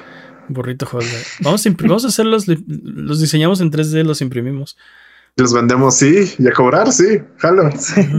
Burrito 0.49 0.87
holder. 0.91 1.23
Vamos 1.41 1.65
a, 1.65 1.69
vamos 1.81 2.05
a 2.05 2.07
hacerlos, 2.07 2.45
los 2.47 3.19
diseñamos 3.19 3.61
en 3.61 3.71
3D, 3.71 4.03
los 4.03 4.21
imprimimos. 4.21 4.77
Los 5.35 5.51
vendemos, 5.51 5.95
sí, 5.95 6.31
y 6.37 6.47
a 6.47 6.51
cobrar, 6.51 6.91
sí, 6.91 7.19
jalo. 7.37 7.71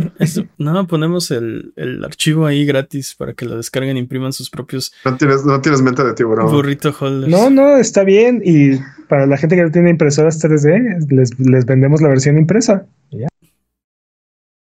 no, 0.59 0.87
ponemos 0.89 1.31
el, 1.31 1.73
archivo 2.05 2.45
ahí 2.45 2.67
gratis 2.67 3.15
para 3.15 3.35
que 3.35 3.45
lo 3.45 3.57
descarguen 3.57 3.97
e 3.97 4.01
impriman 4.01 4.33
sus 4.33 4.51
propios. 4.51 4.93
No 5.05 5.17
tienes, 5.17 5.45
no 5.45 5.61
tienes 5.61 5.81
mente 5.81 6.03
de 6.03 6.13
tiburón. 6.15 6.51
Burrito 6.51 6.93
holders. 6.99 7.31
No, 7.31 7.51
no, 7.51 7.77
está 7.77 8.03
bien. 8.03 8.43
Y 8.45 8.81
para 9.09 9.27
la 9.29 9.37
gente 9.37 9.55
que 9.55 9.63
no 9.63 9.71
tiene 9.71 9.91
impresoras 9.91 10.43
3D, 10.43 11.07
les, 11.39 11.67
vendemos 11.67 12.03
la 12.03 12.09
versión 12.09 12.37
impresa. 12.37 12.85
¿Ya? 13.13 13.29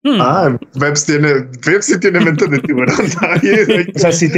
Hmm. 0.07 0.21
Ah, 0.21 0.57
Peps 0.79 1.05
tiene, 1.05 1.33
Peps 1.65 1.87
sí 1.87 1.99
tiene 1.99 2.21
mente 2.21 2.47
de 2.47 2.59
tiburón. 2.59 2.95
o 3.95 3.99
sea, 3.99 4.11
si, 4.13 4.29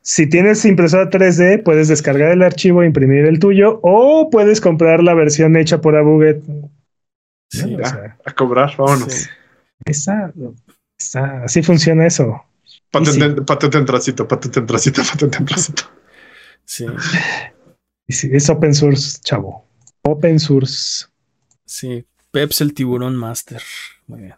si 0.00 0.26
tienes 0.28 0.64
impresora 0.64 1.10
3D, 1.10 1.64
puedes 1.64 1.88
descargar 1.88 2.30
el 2.30 2.44
archivo, 2.44 2.84
imprimir 2.84 3.24
el 3.24 3.40
tuyo, 3.40 3.80
o 3.82 4.30
puedes 4.30 4.60
comprar 4.60 5.02
la 5.02 5.14
versión 5.14 5.56
hecha 5.56 5.80
por 5.80 5.96
Abuget 5.96 6.44
Sí, 7.48 7.76
a 8.24 8.32
cobrar, 8.34 8.76
vámonos. 8.76 9.28
Esa, 9.84 10.32
así 11.44 11.62
funciona 11.62 12.06
eso. 12.06 12.44
Patente, 12.90 13.42
patente 13.42 13.78
en 13.78 13.84
tracito, 13.84 14.28
patente 14.28 14.60
en 14.60 14.66
tracito, 14.66 15.02
patente 15.02 15.38
en 15.38 15.44
tracito. 15.44 15.82
Sí. 16.64 16.86
sí. 18.08 18.30
Es 18.32 18.48
open 18.48 18.74
source, 18.74 19.18
chavo. 19.22 19.66
Open 20.02 20.38
source. 20.38 21.06
Sí, 21.64 22.04
Peps 22.30 22.60
el 22.60 22.74
tiburón 22.74 23.16
master. 23.16 23.62
Muy 24.06 24.22
bien. 24.22 24.34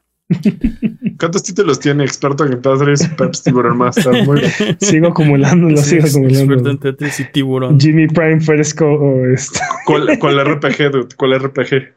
¿Cuántos 1.19 1.43
títulos 1.43 1.81
tiene 1.81 2.05
experto 2.05 2.45
en 2.45 2.61
Tetris? 2.61 3.09
Peps 3.17 3.43
Tiburón 3.43 3.79
Master. 3.79 4.13
Muy. 4.27 4.43
Sigo 4.79 5.09
acumulando, 5.09 5.71
lo 5.71 5.77
sigo 5.79 6.07
acumulando. 6.07 6.55
Experto 6.55 6.71
en 6.71 6.79
Tetris 6.79 7.21
y 7.21 7.25
Tiburón. 7.33 7.81
Jimmy 7.81 8.07
Prime 8.09 8.41
Fresco 8.41 8.87
o 8.87 9.27
esto. 9.27 9.59
¿Cuál, 9.87 10.19
¿Cuál, 10.19 10.45
RPG, 10.45 10.91
dude? 10.91 11.15
¿Cuál 11.17 11.41
RPG? 11.41 11.95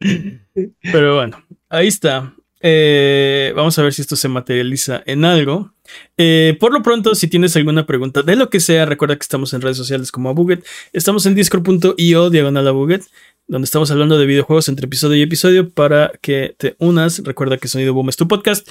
Pero 0.82 1.16
bueno, 1.16 1.42
ahí 1.68 1.88
está. 1.88 2.32
Eh, 2.60 3.52
vamos 3.54 3.78
a 3.78 3.82
ver 3.82 3.92
si 3.92 4.02
esto 4.02 4.16
se 4.16 4.28
materializa 4.28 5.02
en 5.06 5.24
algo. 5.24 5.72
Eh, 6.16 6.56
por 6.58 6.72
lo 6.72 6.82
pronto, 6.82 7.14
si 7.14 7.28
tienes 7.28 7.56
alguna 7.56 7.86
pregunta 7.86 8.22
de 8.22 8.36
lo 8.36 8.50
que 8.50 8.60
sea, 8.60 8.84
recuerda 8.84 9.16
que 9.16 9.22
estamos 9.22 9.52
en 9.54 9.60
redes 9.60 9.76
sociales 9.76 10.10
como 10.10 10.28
Abuget. 10.28 10.64
Estamos 10.92 11.24
en 11.26 11.34
discord.io 11.34 12.30
diagonal 12.30 12.68
Abuget, 12.68 13.02
donde 13.48 13.64
estamos 13.64 13.90
hablando 13.90 14.18
de 14.18 14.26
videojuegos 14.26 14.68
entre 14.68 14.86
episodio 14.86 15.16
y 15.16 15.22
episodio 15.22 15.70
para 15.70 16.12
que 16.20 16.54
te 16.58 16.76
unas. 16.78 17.24
Recuerda 17.24 17.56
que 17.56 17.66
Sonido 17.66 17.94
Boom 17.94 18.10
es 18.10 18.16
tu 18.16 18.28
podcast. 18.28 18.68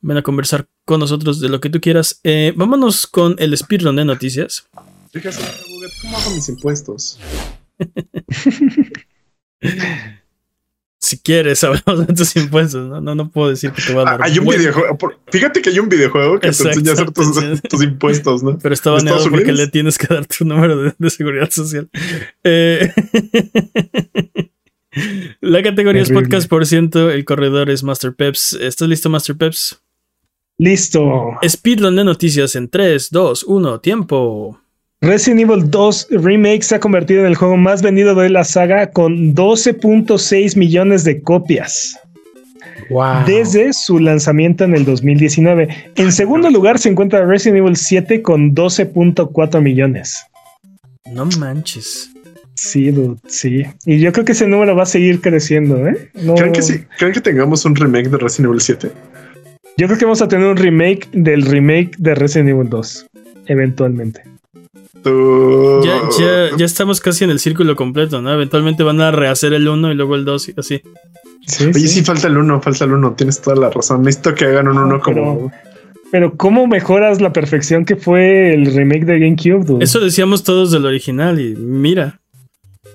Ven 0.00 0.16
a 0.16 0.22
conversar 0.22 0.66
con 0.84 1.00
nosotros 1.00 1.40
de 1.40 1.48
lo 1.48 1.60
que 1.60 1.70
tú 1.70 1.80
quieras. 1.80 2.20
Eh, 2.24 2.52
vámonos 2.56 3.06
con 3.06 3.36
el 3.38 3.56
speedrun 3.56 3.96
de 3.96 4.04
noticias. 4.04 4.66
¿cómo 6.02 6.16
hago 6.16 6.30
mis 6.30 6.48
impuestos? 6.48 7.18
si 11.04 11.18
quieres, 11.18 11.62
hablamos 11.64 12.06
de 12.06 12.14
tus 12.14 12.34
impuestos, 12.36 12.88
¿no? 12.88 13.00
No, 13.00 13.14
no 13.14 13.30
puedo 13.30 13.50
decir 13.50 13.72
que 13.72 13.82
te 13.82 13.94
va 13.94 14.02
a 14.02 14.04
dar. 14.04 14.22
Hay 14.22 14.38
un 14.38 14.46
videojuego. 14.46 14.98
Fíjate 15.30 15.60
que 15.60 15.70
hay 15.70 15.78
un 15.78 15.88
videojuego 15.88 16.40
que 16.40 16.50
te 16.50 16.68
enseña 16.68 16.90
a 16.90 16.94
hacer 16.94 17.10
tus, 17.10 17.82
impuestos, 17.82 18.42
¿no? 18.42 18.58
Pero 18.58 18.74
está 18.74 18.90
baneado 18.90 19.28
porque 19.28 19.52
le 19.52 19.68
tienes 19.68 19.98
que 19.98 20.06
dar 20.12 20.26
tu 20.26 20.44
número 20.44 20.94
de, 20.98 21.10
seguridad 21.10 21.50
social. 21.50 21.88
Eh, 22.42 22.90
la 25.40 25.62
categoría 25.62 26.02
es 26.02 26.10
podcast 26.10 26.48
por 26.48 26.66
ciento. 26.66 27.10
El 27.10 27.24
corredor 27.24 27.70
es 27.70 27.82
Master 27.82 28.14
Peps. 28.14 28.54
¿Estás 28.54 28.88
listo, 28.88 29.10
Master 29.10 29.36
Peps? 29.36 29.80
Listo. 30.56 31.32
Speedrun 31.46 31.96
de 31.96 32.04
noticias 32.04 32.56
en 32.56 32.68
3, 32.68 33.10
2, 33.10 33.44
1, 33.44 33.80
tiempo. 33.80 34.60
Resident 35.00 35.40
Evil 35.42 35.70
2 35.70 36.08
Remake 36.10 36.62
se 36.62 36.76
ha 36.76 36.80
convertido 36.80 37.20
en 37.20 37.26
el 37.26 37.34
juego 37.34 37.56
más 37.56 37.82
vendido 37.82 38.14
de 38.14 38.30
la 38.30 38.44
saga 38.44 38.90
con 38.90 39.34
12.6 39.34 40.56
millones 40.56 41.04
de 41.04 41.20
copias. 41.20 41.98
Desde 43.26 43.72
su 43.72 43.98
lanzamiento 43.98 44.64
en 44.64 44.74
el 44.74 44.84
2019. 44.84 45.92
En 45.96 46.12
segundo 46.12 46.50
lugar 46.50 46.78
se 46.78 46.90
encuentra 46.90 47.24
Resident 47.24 47.58
Evil 47.58 47.76
7 47.76 48.22
con 48.22 48.54
12.4 48.54 49.60
millones. 49.60 50.24
No 51.10 51.26
manches. 51.38 52.10
Sí, 52.54 52.90
dude, 52.90 53.18
sí. 53.26 53.64
Y 53.84 53.98
yo 53.98 54.12
creo 54.12 54.24
que 54.24 54.32
ese 54.32 54.46
número 54.46 54.76
va 54.76 54.84
a 54.84 54.86
seguir 54.86 55.20
creciendo, 55.20 55.86
¿eh? 55.86 56.10
¿Creen, 56.36 56.52
que 56.52 56.62
sí? 56.62 56.84
¿Creen 56.98 57.12
que 57.12 57.20
tengamos 57.20 57.64
un 57.64 57.74
remake 57.74 58.08
de 58.08 58.18
Resident 58.18 58.50
Evil 58.50 58.60
7? 58.60 58.90
Yo 59.76 59.86
creo 59.86 59.98
que 59.98 60.04
vamos 60.04 60.22
a 60.22 60.28
tener 60.28 60.46
un 60.46 60.56
remake 60.56 61.08
del 61.12 61.42
remake 61.42 61.96
de 61.98 62.14
Resident 62.14 62.50
Evil 62.50 62.68
2, 62.68 63.06
eventualmente. 63.46 64.22
Ya, 65.04 66.56
ya, 66.56 66.64
estamos 66.64 67.00
casi 67.00 67.24
en 67.24 67.30
el 67.30 67.38
círculo 67.38 67.76
completo, 67.76 68.22
¿no? 68.22 68.32
Eventualmente 68.32 68.82
van 68.82 69.00
a 69.00 69.10
rehacer 69.10 69.52
el 69.52 69.68
1 69.68 69.92
y 69.92 69.94
luego 69.94 70.14
el 70.14 70.24
2 70.24 70.48
y 70.48 70.54
así. 70.56 70.82
Sí, 71.46 71.66
Oye, 71.66 71.88
sí. 71.88 72.02
falta 72.02 72.28
el 72.28 72.38
1, 72.38 72.62
falta 72.62 72.84
el 72.84 72.92
1, 72.92 73.12
tienes 73.14 73.40
toda 73.40 73.56
la 73.56 73.70
razón. 73.70 74.02
Necesito 74.02 74.34
que 74.34 74.46
hagan 74.46 74.68
un 74.68 74.78
1 74.78 75.00
como... 75.00 75.52
Pero 76.10 76.36
¿cómo 76.36 76.66
mejoras 76.66 77.20
la 77.20 77.32
perfección 77.32 77.84
que 77.84 77.96
fue 77.96 78.54
el 78.54 78.72
remake 78.74 79.04
de 79.04 79.18
GameCube? 79.18 79.82
Eso 79.82 80.00
decíamos 80.00 80.44
todos 80.44 80.70
del 80.70 80.86
original 80.86 81.40
y 81.40 81.56
mira. 81.56 82.20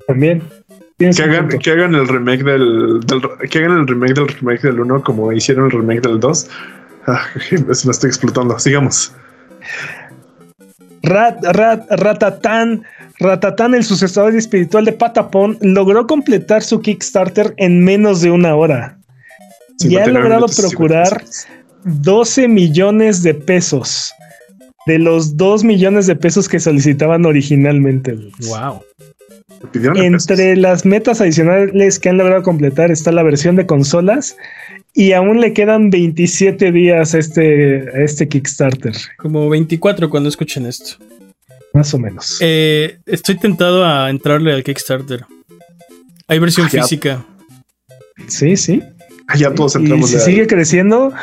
También. 0.07 0.41
Que 0.97 1.07
hagan, 1.07 1.49
que 1.49 1.71
hagan, 1.71 1.95
el 1.95 2.07
remake 2.07 2.43
del, 2.43 2.99
que 3.49 3.59
hagan 3.59 3.79
el 3.79 3.87
remake 3.87 4.13
del 4.13 4.27
remake 4.27 4.61
del 4.61 4.79
1 4.79 5.03
como 5.03 5.31
hicieron 5.31 5.65
el 5.65 5.71
remake 5.71 6.01
del 6.01 6.19
2. 6.19 6.49
Ah, 7.07 7.21
lo 7.51 7.91
estoy 7.91 8.07
explotando. 8.07 8.57
Sigamos. 8.57 9.13
Rat, 11.03 11.43
Rat, 11.43 11.85
Ratatán, 11.89 12.83
Ratatán, 13.19 13.73
el 13.73 13.83
sucesor 13.83 14.35
espiritual 14.35 14.85
de 14.85 14.93
Patapón, 14.93 15.57
logró 15.61 16.07
completar 16.07 16.61
su 16.61 16.81
Kickstarter 16.81 17.53
en 17.57 17.83
menos 17.83 18.21
de 18.21 18.31
una 18.31 18.55
hora. 18.55 18.97
Y 19.79 19.95
ha 19.95 20.07
logrado 20.07 20.47
procurar 20.47 21.23
12 21.83 22.47
millones 22.47 23.23
de 23.23 23.33
pesos 23.33 24.13
de 24.85 24.97
los 24.97 25.37
2 25.37 25.63
millones 25.63 26.07
de 26.07 26.15
pesos 26.15 26.49
que 26.49 26.59
solicitaban 26.59 27.25
originalmente. 27.25 28.17
Wow. 28.47 28.81
Entre 29.95 30.55
las 30.55 30.85
metas 30.85 31.21
adicionales 31.21 31.99
que 31.99 32.09
han 32.09 32.17
logrado 32.17 32.43
completar 32.43 32.91
está 32.91 33.11
la 33.11 33.23
versión 33.23 33.55
de 33.55 33.65
consolas 33.65 34.35
y 34.93 35.13
aún 35.13 35.39
le 35.39 35.53
quedan 35.53 35.89
27 35.89 36.71
días 36.71 37.15
a 37.15 37.19
este, 37.19 38.03
este 38.03 38.27
Kickstarter. 38.27 38.93
Como 39.17 39.49
24 39.49 40.09
cuando 40.09 40.29
escuchen 40.29 40.65
esto. 40.65 40.97
Más 41.73 41.93
o 41.93 41.99
menos. 41.99 42.37
Eh, 42.41 42.97
estoy 43.05 43.37
tentado 43.37 43.85
a 43.85 44.09
entrarle 44.09 44.53
al 44.53 44.63
Kickstarter. 44.63 45.25
Hay 46.27 46.39
versión 46.39 46.67
ah, 46.67 46.69
física. 46.69 47.25
Sí, 48.27 48.57
sí. 48.57 48.81
Ah, 49.27 49.37
ya 49.37 49.53
todos 49.53 49.75
entramos. 49.75 50.11
Y 50.11 50.17
si 50.17 50.19
sigue 50.19 50.47
creciendo, 50.47 51.13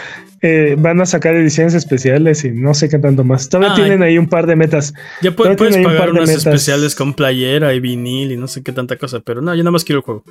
eh, 0.42 0.76
van 0.78 1.00
a 1.00 1.06
sacar 1.06 1.34
ediciones 1.34 1.74
especiales 1.74 2.44
y 2.44 2.50
no 2.50 2.74
sé 2.74 2.88
qué 2.88 2.98
tanto 2.98 3.24
más. 3.24 3.48
Todavía 3.48 3.74
tienen 3.74 4.02
ahí 4.02 4.18
un 4.18 4.28
par 4.28 4.46
de 4.46 4.54
metas. 4.54 4.94
Ya 5.22 5.32
puedes 5.32 5.56
pagar 5.56 6.10
unas 6.10 6.28
especiales 6.28 6.94
con 6.94 7.14
playera 7.14 7.74
y 7.74 7.80
vinil 7.80 8.32
y 8.32 8.36
no 8.36 8.46
sé 8.46 8.62
qué 8.62 8.72
tanta 8.72 8.96
cosa, 8.96 9.20
pero 9.20 9.42
no, 9.42 9.54
yo 9.54 9.62
nada 9.62 9.72
más 9.72 9.84
quiero 9.84 10.00
el 10.00 10.04
juego. 10.04 10.24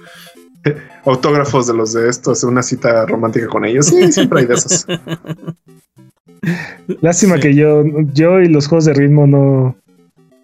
autógrafos 1.05 1.67
de 1.67 1.73
los 1.73 1.93
de 1.93 2.09
estos, 2.09 2.43
una 2.43 2.63
cita 2.63 3.05
romántica 3.05 3.47
con 3.47 3.65
ellos. 3.65 3.87
Sí, 3.87 4.11
siempre 4.11 4.41
hay 4.41 4.45
de 4.45 4.53
esos. 4.55 4.85
Lástima 7.01 7.39
que 7.39 7.55
yo, 7.55 7.83
yo 8.13 8.39
y 8.39 8.47
los 8.47 8.67
juegos 8.67 8.85
de 8.85 8.93
ritmo 8.93 9.25
no, 9.25 9.75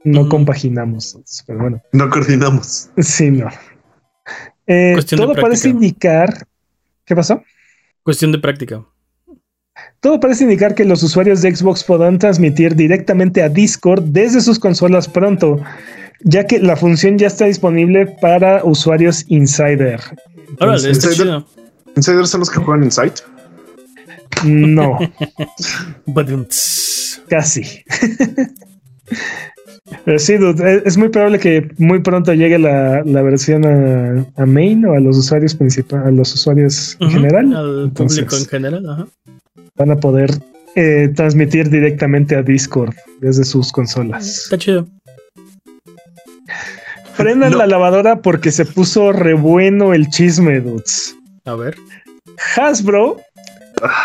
no 0.04 0.30
compaginamos, 0.30 1.44
pero 1.46 1.60
bueno. 1.60 1.82
No 1.92 2.10
coordinamos. 2.10 2.90
Sí, 2.98 3.30
no. 3.30 3.50
Eh, 4.66 4.98
todo 5.16 5.36
parece 5.36 5.70
indicar. 5.70 6.48
¿Qué 7.06 7.16
pasó? 7.16 7.44
Cuestión 8.04 8.32
de 8.32 8.40
práctica. 8.40 8.84
Todo 10.00 10.20
parece 10.20 10.44
indicar 10.44 10.74
que 10.74 10.86
los 10.86 11.04
usuarios 11.04 11.42
de 11.42 11.56
Xbox 11.56 11.84
podrán 11.84 12.18
transmitir 12.18 12.76
directamente 12.76 13.44
a 13.44 13.50
Discord 13.50 14.04
desde 14.06 14.42
sus 14.42 14.58
consolas 14.58 15.08
pronto 15.08 15.60
ya 16.24 16.46
que 16.46 16.60
la 16.60 16.76
función 16.76 17.18
ya 17.18 17.28
está 17.28 17.46
disponible 17.46 18.06
para 18.22 18.64
usuarios 18.64 19.26
Insider. 19.28 20.00
Insider, 20.60 21.44
¿Insider 21.96 22.28
son 22.28 22.40
los 22.42 22.50
que 22.50 22.60
juegan 22.60 22.84
Inside? 22.84 23.14
No. 24.46 24.98
Casi. 27.30 27.64
Pero 30.06 30.20
sí, 30.20 30.36
es 30.86 30.98
muy 30.98 31.10
probable 31.10 31.40
que 31.40 31.70
muy 31.78 32.00
pronto 32.00 32.34
llegue 32.34 32.58
la, 32.58 33.04
versión 33.04 33.66
a, 33.66 34.46
main 34.46 34.86
o 34.86 34.94
a 34.94 35.00
los 35.00 35.18
usuarios 35.18 35.54
principales, 35.54 36.08
a 36.08 36.12
los 36.12 36.34
usuarios 36.34 36.96
en 37.00 37.10
general. 37.12 37.54
Al 37.54 37.92
público 37.92 38.36
en 38.38 38.46
general, 38.46 39.10
Van 39.76 39.92
a 39.92 39.98
poder 39.98 40.32
eh, 40.76 41.12
transmitir 41.16 41.70
directamente 41.70 42.36
a 42.36 42.44
Discord 42.44 42.94
desde 43.20 43.44
sus 43.44 43.72
consolas. 43.72 44.44
Está 44.44 44.58
chido. 44.58 44.88
Prendan 47.22 47.58
la 47.58 47.68
lavadora 47.68 48.22
porque 48.22 48.52
se 48.52 48.66
puso 48.66 49.12
re 49.12 49.34
bueno 49.34 49.94
el 49.94 50.10
chisme, 50.10 50.60
dudes. 50.60 51.16
A 51.46 51.54
ver. 51.56 51.78
Hasbro 52.58 53.18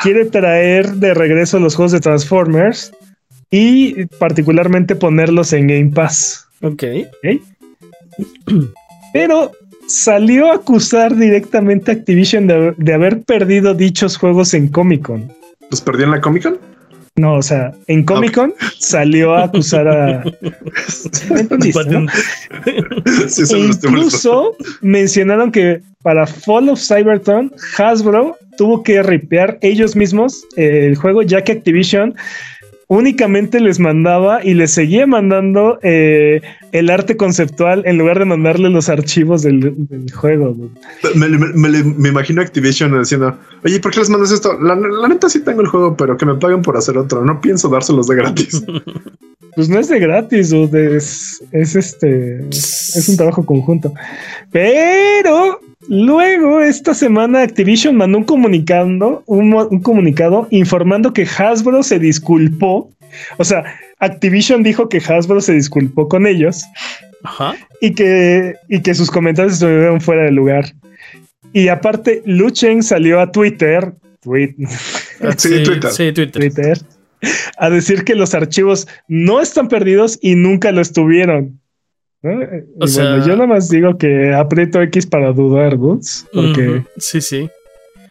quiere 0.02 0.26
traer 0.26 0.92
de 0.94 1.14
regreso 1.14 1.58
los 1.58 1.74
juegos 1.74 1.92
de 1.92 2.00
Transformers 2.00 2.92
y 3.50 4.04
particularmente 4.18 4.96
ponerlos 4.96 5.52
en 5.54 5.66
Game 5.66 5.92
Pass. 5.92 6.46
Ok. 6.62 6.84
Pero 9.12 9.52
salió 9.86 10.50
a 10.50 10.56
acusar 10.56 11.16
directamente 11.16 11.90
a 11.90 11.94
Activision 11.94 12.46
de, 12.46 12.74
de, 12.76 12.92
haber 12.92 13.22
perdido 13.22 13.72
dichos 13.72 14.18
juegos 14.18 14.52
en 14.52 14.68
Comic 14.68 15.06
Con. 15.06 15.32
¿Los 15.70 15.80
perdió 15.80 16.04
en 16.04 16.10
la 16.10 16.20
Comic 16.20 16.42
Con? 16.42 16.58
No, 17.16 17.36
o 17.36 17.42
sea, 17.42 17.72
en 17.86 18.04
Comic 18.04 18.34
Con 18.34 18.54
salió 18.78 19.34
a 19.34 19.44
acusar 19.44 19.88
a. 19.88 20.22
incluso 23.82 24.54
mencionaron 24.82 25.50
que 25.50 25.80
para 26.02 26.26
Fall 26.26 26.68
of 26.68 26.78
Cybertron, 26.78 27.50
Hasbro 27.78 28.36
tuvo 28.58 28.82
que 28.82 29.02
ripear 29.02 29.58
ellos 29.62 29.96
mismos 29.96 30.44
el 30.56 30.94
juego, 30.96 31.22
ya 31.22 31.42
que 31.42 31.52
Activision 31.52 32.14
únicamente 32.88 33.60
les 33.60 33.80
mandaba 33.80 34.44
y 34.44 34.54
les 34.54 34.72
seguía 34.72 35.06
mandando 35.06 35.78
eh, 35.82 36.40
el 36.72 36.90
arte 36.90 37.16
conceptual 37.16 37.82
en 37.84 37.98
lugar 37.98 38.18
de 38.18 38.24
mandarle 38.24 38.70
los 38.70 38.88
archivos 38.88 39.42
del, 39.42 39.74
juego. 40.14 40.56
Me, 41.14 42.08
imagino 42.08 42.42
Activision 42.42 42.98
diciendo, 42.98 43.36
oye, 43.64 43.80
¿por 43.80 43.92
qué 43.92 44.00
les 44.00 44.10
mandas 44.10 44.30
esto? 44.30 44.58
La, 44.60 44.76
neta 45.08 45.28
sí 45.28 45.40
tengo 45.40 45.62
el 45.62 45.68
juego, 45.68 45.96
pero 45.96 46.16
que 46.16 46.26
me 46.26 46.34
paguen 46.34 46.62
por 46.62 46.76
hacer 46.76 46.96
otro. 46.96 47.24
No 47.24 47.40
pienso 47.40 47.68
dárselos 47.68 48.06
de 48.06 48.16
gratis. 48.16 48.64
pues 49.56 49.68
no 49.68 49.80
es 49.80 49.88
de 49.88 49.98
gratis, 49.98 50.52
es, 50.52 51.42
es 51.50 51.74
este, 51.74 52.46
es 52.48 53.08
un 53.08 53.16
trabajo 53.16 53.44
conjunto. 53.44 53.92
Pero 54.52 55.60
Luego, 55.88 56.60
esta 56.60 56.94
semana, 56.94 57.42
Activision 57.42 57.96
mandó 57.96 58.18
un 58.18 58.24
comunicado, 58.24 59.22
un, 59.26 59.80
comunicado 59.82 60.48
informando 60.50 61.12
que 61.12 61.26
Hasbro 61.26 61.82
se 61.82 61.98
disculpó. 61.98 62.90
O 63.36 63.44
sea, 63.44 63.64
Activision 63.98 64.62
dijo 64.62 64.88
que 64.88 64.98
Hasbro 64.98 65.40
se 65.40 65.52
disculpó 65.52 66.08
con 66.08 66.26
ellos 66.26 66.64
y, 67.80 67.94
que, 67.94 68.54
y 68.68 68.80
que 68.80 68.94
sus 68.94 69.10
comentarios 69.10 69.54
estuvieron 69.54 70.00
fuera 70.00 70.24
de 70.24 70.32
lugar. 70.32 70.72
Y 71.52 71.68
aparte, 71.68 72.22
Luchen 72.26 72.82
salió 72.82 73.20
a 73.20 73.30
Twitter, 73.30 73.92
sí, 75.36 75.62
Twitter. 75.62 75.90
Sí, 75.90 76.12
Twitter. 76.12 76.78
a 77.58 77.70
decir 77.70 78.04
que 78.04 78.14
los 78.14 78.34
archivos 78.34 78.86
no 79.08 79.40
están 79.40 79.68
perdidos 79.68 80.18
y 80.20 80.34
nunca 80.34 80.72
lo 80.72 80.80
estuvieron. 80.80 81.60
bueno, 82.22 83.26
yo 83.26 83.34
nada 83.34 83.46
más 83.46 83.68
digo 83.68 83.98
que 83.98 84.34
aprieto 84.34 84.82
X 84.82 85.06
para 85.06 85.32
dudar, 85.32 85.76
Boots, 85.76 86.26
porque 86.32 86.82
sí, 86.98 87.20
sí. 87.20 87.48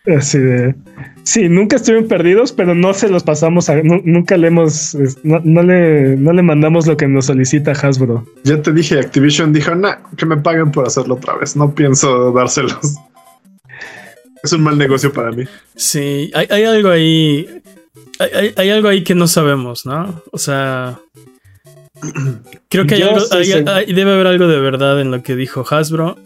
Así 0.07 0.37
de. 0.37 0.75
Sí, 1.23 1.49
nunca 1.49 1.77
estuvieron 1.77 2.07
perdidos, 2.07 2.51
pero 2.51 2.75
no 2.75 2.93
se 2.93 3.09
los 3.09 3.23
pasamos 3.23 3.69
a. 3.69 3.81
nunca 3.81 4.37
le 4.37 4.47
hemos. 4.47 4.95
No, 5.23 5.63
le, 5.63 6.15
no 6.15 6.31
le 6.31 6.41
mandamos 6.43 6.85
lo 6.85 6.95
que 6.95 7.07
nos 7.07 7.25
solicita 7.25 7.71
Hasbro. 7.71 8.25
Ya 8.43 8.61
te 8.61 8.71
dije, 8.71 8.99
Activision 8.99 9.51
dijo, 9.51 9.73
nah, 9.73 9.95
que 10.15 10.25
me 10.25 10.37
paguen 10.37 10.71
por 10.71 10.85
hacerlo 10.85 11.15
otra 11.15 11.35
vez. 11.37 11.55
No 11.55 11.73
pienso 11.73 12.31
dárselos. 12.31 12.95
Es 14.43 14.53
un 14.53 14.61
mal 14.61 14.77
negocio 14.77 15.11
para 15.11 15.31
mí. 15.31 15.45
Sí, 15.75 16.29
hay, 16.35 16.63
algo 16.65 16.89
ahí. 16.89 17.49
Hay, 18.19 18.69
algo 18.69 18.87
ahí 18.87 19.03
que 19.03 19.15
no 19.15 19.27
sabemos, 19.27 19.85
¿no? 19.85 20.21
O 20.31 20.37
sea. 20.37 20.99
Creo 22.69 22.85
que 22.85 22.95
debe 22.95 24.11
haber 24.11 24.27
algo 24.27 24.47
de 24.47 24.59
verdad 24.59 24.99
en 25.01 25.11
lo 25.11 25.23
que 25.23 25.35
dijo 25.35 25.65
Hasbro. 25.69 26.17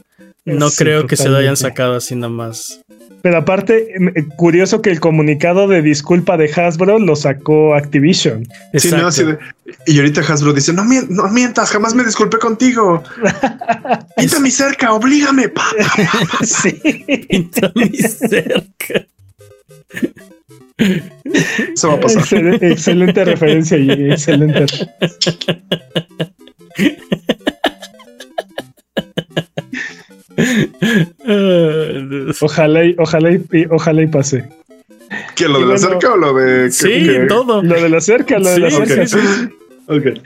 No 0.45 0.69
creo 0.71 1.05
que 1.05 1.15
se 1.15 1.29
lo 1.29 1.37
hayan 1.37 1.57
sacado 1.57 1.95
así 1.95 2.15
nomás. 2.15 2.81
Pero 3.21 3.37
aparte, 3.37 3.93
eh, 3.93 4.25
curioso 4.37 4.81
que 4.81 4.89
el 4.89 4.99
comunicado 4.99 5.67
de 5.67 5.81
disculpa 5.81 6.37
de 6.37 6.49
Hasbro 6.49 6.99
lo 6.99 7.15
sacó 7.15 7.75
Activision. 7.75 8.47
Sí, 8.73 8.91
no, 8.91 9.07
así 9.07 9.25
de, 9.25 9.37
y 9.85 9.97
ahorita 9.97 10.21
Hasbro 10.21 10.53
dice, 10.53 10.71
no, 10.73 10.85
mientas, 10.85 11.71
jamás 11.71 11.93
me 11.93 12.03
disculpé 12.03 12.37
contigo. 12.37 13.03
Pinta 14.17 14.39
mi 14.39 14.51
cerca, 14.51 14.93
oblígame. 14.93 15.51
sí. 16.43 16.79
Pinta 17.29 17.71
mi 17.75 17.89
cerca. 17.97 19.05
Eso 21.73 21.89
va 21.89 21.93
a 21.95 21.99
pasar. 21.99 22.21
Excelente, 22.21 22.71
excelente 22.71 23.25
referencia, 23.25 23.77
y 23.77 24.11
excelente. 24.11 24.65
ojalá 32.41 32.85
y, 32.85 32.95
ojalá 32.97 33.31
y, 33.31 33.65
ojalá 33.69 34.01
y 34.01 34.07
pase. 34.07 34.45
¿Que 35.35 35.47
lo 35.47 35.59
de 35.59 35.65
la 35.65 35.77
cerca 35.77 36.13
o 36.13 36.17
lo 36.17 36.33
de.? 36.33 36.71
sí, 36.71 37.07
todo. 37.27 37.61
Lo 37.61 37.81
de 37.81 37.89
la 37.89 38.01
cerca, 38.01 38.39
lo 38.39 38.49
de 38.49 38.59
la 38.59 38.71
cerca. 38.71 39.51
Okay. 39.87 40.21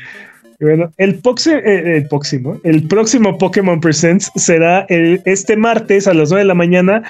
Bueno, 0.59 0.93
el, 0.97 1.21
eh, 1.47 1.97
el, 1.97 2.07
próximo, 2.07 2.59
el 2.63 2.87
próximo 2.87 3.37
Pokémon 3.37 3.81
Presents 3.81 4.31
será 4.35 4.85
el, 4.87 5.21
este 5.25 5.57
martes 5.57 6.07
a 6.07 6.13
las 6.13 6.29
9 6.29 6.43
de 6.43 6.47
la 6.47 6.53
mañana. 6.53 7.03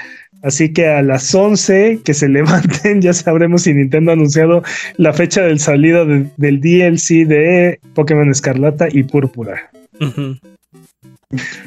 Así 0.43 0.73
que 0.73 0.89
a 0.89 1.01
las 1.01 1.33
11 1.33 2.01
que 2.03 2.13
se 2.13 2.27
levanten, 2.29 3.01
ya 3.01 3.13
sabremos 3.13 3.63
si 3.63 3.73
Nintendo 3.73 4.11
ha 4.11 4.13
anunciado 4.13 4.61
la 4.97 5.13
fecha 5.13 5.41
del 5.41 5.59
salida 5.59 6.05
del 6.05 6.59
DLC 6.59 7.25
de 7.25 7.79
Pokémon 7.95 8.29
Escarlata 8.29 8.87
y 8.91 9.03
Púrpura. 9.03 9.71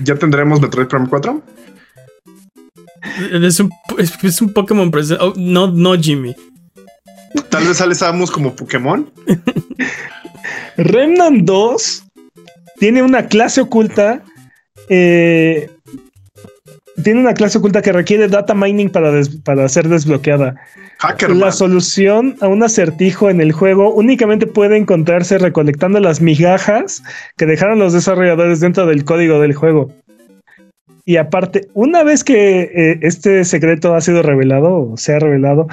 ¿Ya 0.04 0.14
tendremos 0.16 0.60
Metroid 0.60 0.86
Prime 0.86 1.08
4? 1.08 1.42
Es 3.42 3.60
un, 3.60 3.70
es, 3.98 4.42
un 4.42 4.52
Pokémon 4.52 4.90
presente. 4.90 5.24
Oh, 5.24 5.32
no, 5.36 5.68
no, 5.68 5.94
Jimmy. 5.94 6.36
Tal 7.48 7.66
vez 7.66 7.78
sale 7.78 7.94
Samus 7.94 8.30
como 8.30 8.54
Pokémon. 8.54 9.10
Remnant 10.76 11.44
2 11.44 12.04
tiene 12.78 13.02
una 13.02 13.26
clase 13.26 13.62
oculta. 13.62 14.22
Eh, 14.88 15.70
tiene 17.02 17.20
una 17.20 17.34
clase 17.34 17.58
oculta 17.58 17.82
que 17.82 17.92
requiere 17.92 18.28
data 18.28 18.54
mining 18.54 18.90
para, 18.90 19.12
para 19.44 19.68
ser 19.68 19.88
desbloqueada. 19.88 20.54
La 21.28 21.52
solución 21.52 22.36
a 22.40 22.48
un 22.48 22.62
acertijo 22.62 23.28
en 23.28 23.40
el 23.40 23.52
juego 23.52 23.92
únicamente 23.92 24.46
puede 24.46 24.76
encontrarse 24.76 25.38
recolectando 25.38 26.00
las 26.00 26.20
migajas 26.20 27.02
que 27.36 27.46
dejaron 27.46 27.78
los 27.78 27.92
desarrolladores 27.92 28.60
dentro 28.60 28.86
del 28.86 29.04
código 29.04 29.40
del 29.40 29.54
juego. 29.54 29.92
Y 31.08 31.18
aparte, 31.18 31.68
una 31.72 32.02
vez 32.02 32.24
que 32.24 32.62
eh, 32.62 32.98
este 33.02 33.44
secreto 33.44 33.94
ha 33.94 34.00
sido 34.00 34.22
revelado 34.22 34.90
o 34.90 34.96
se 34.96 35.14
ha 35.14 35.20
revelado, 35.20 35.68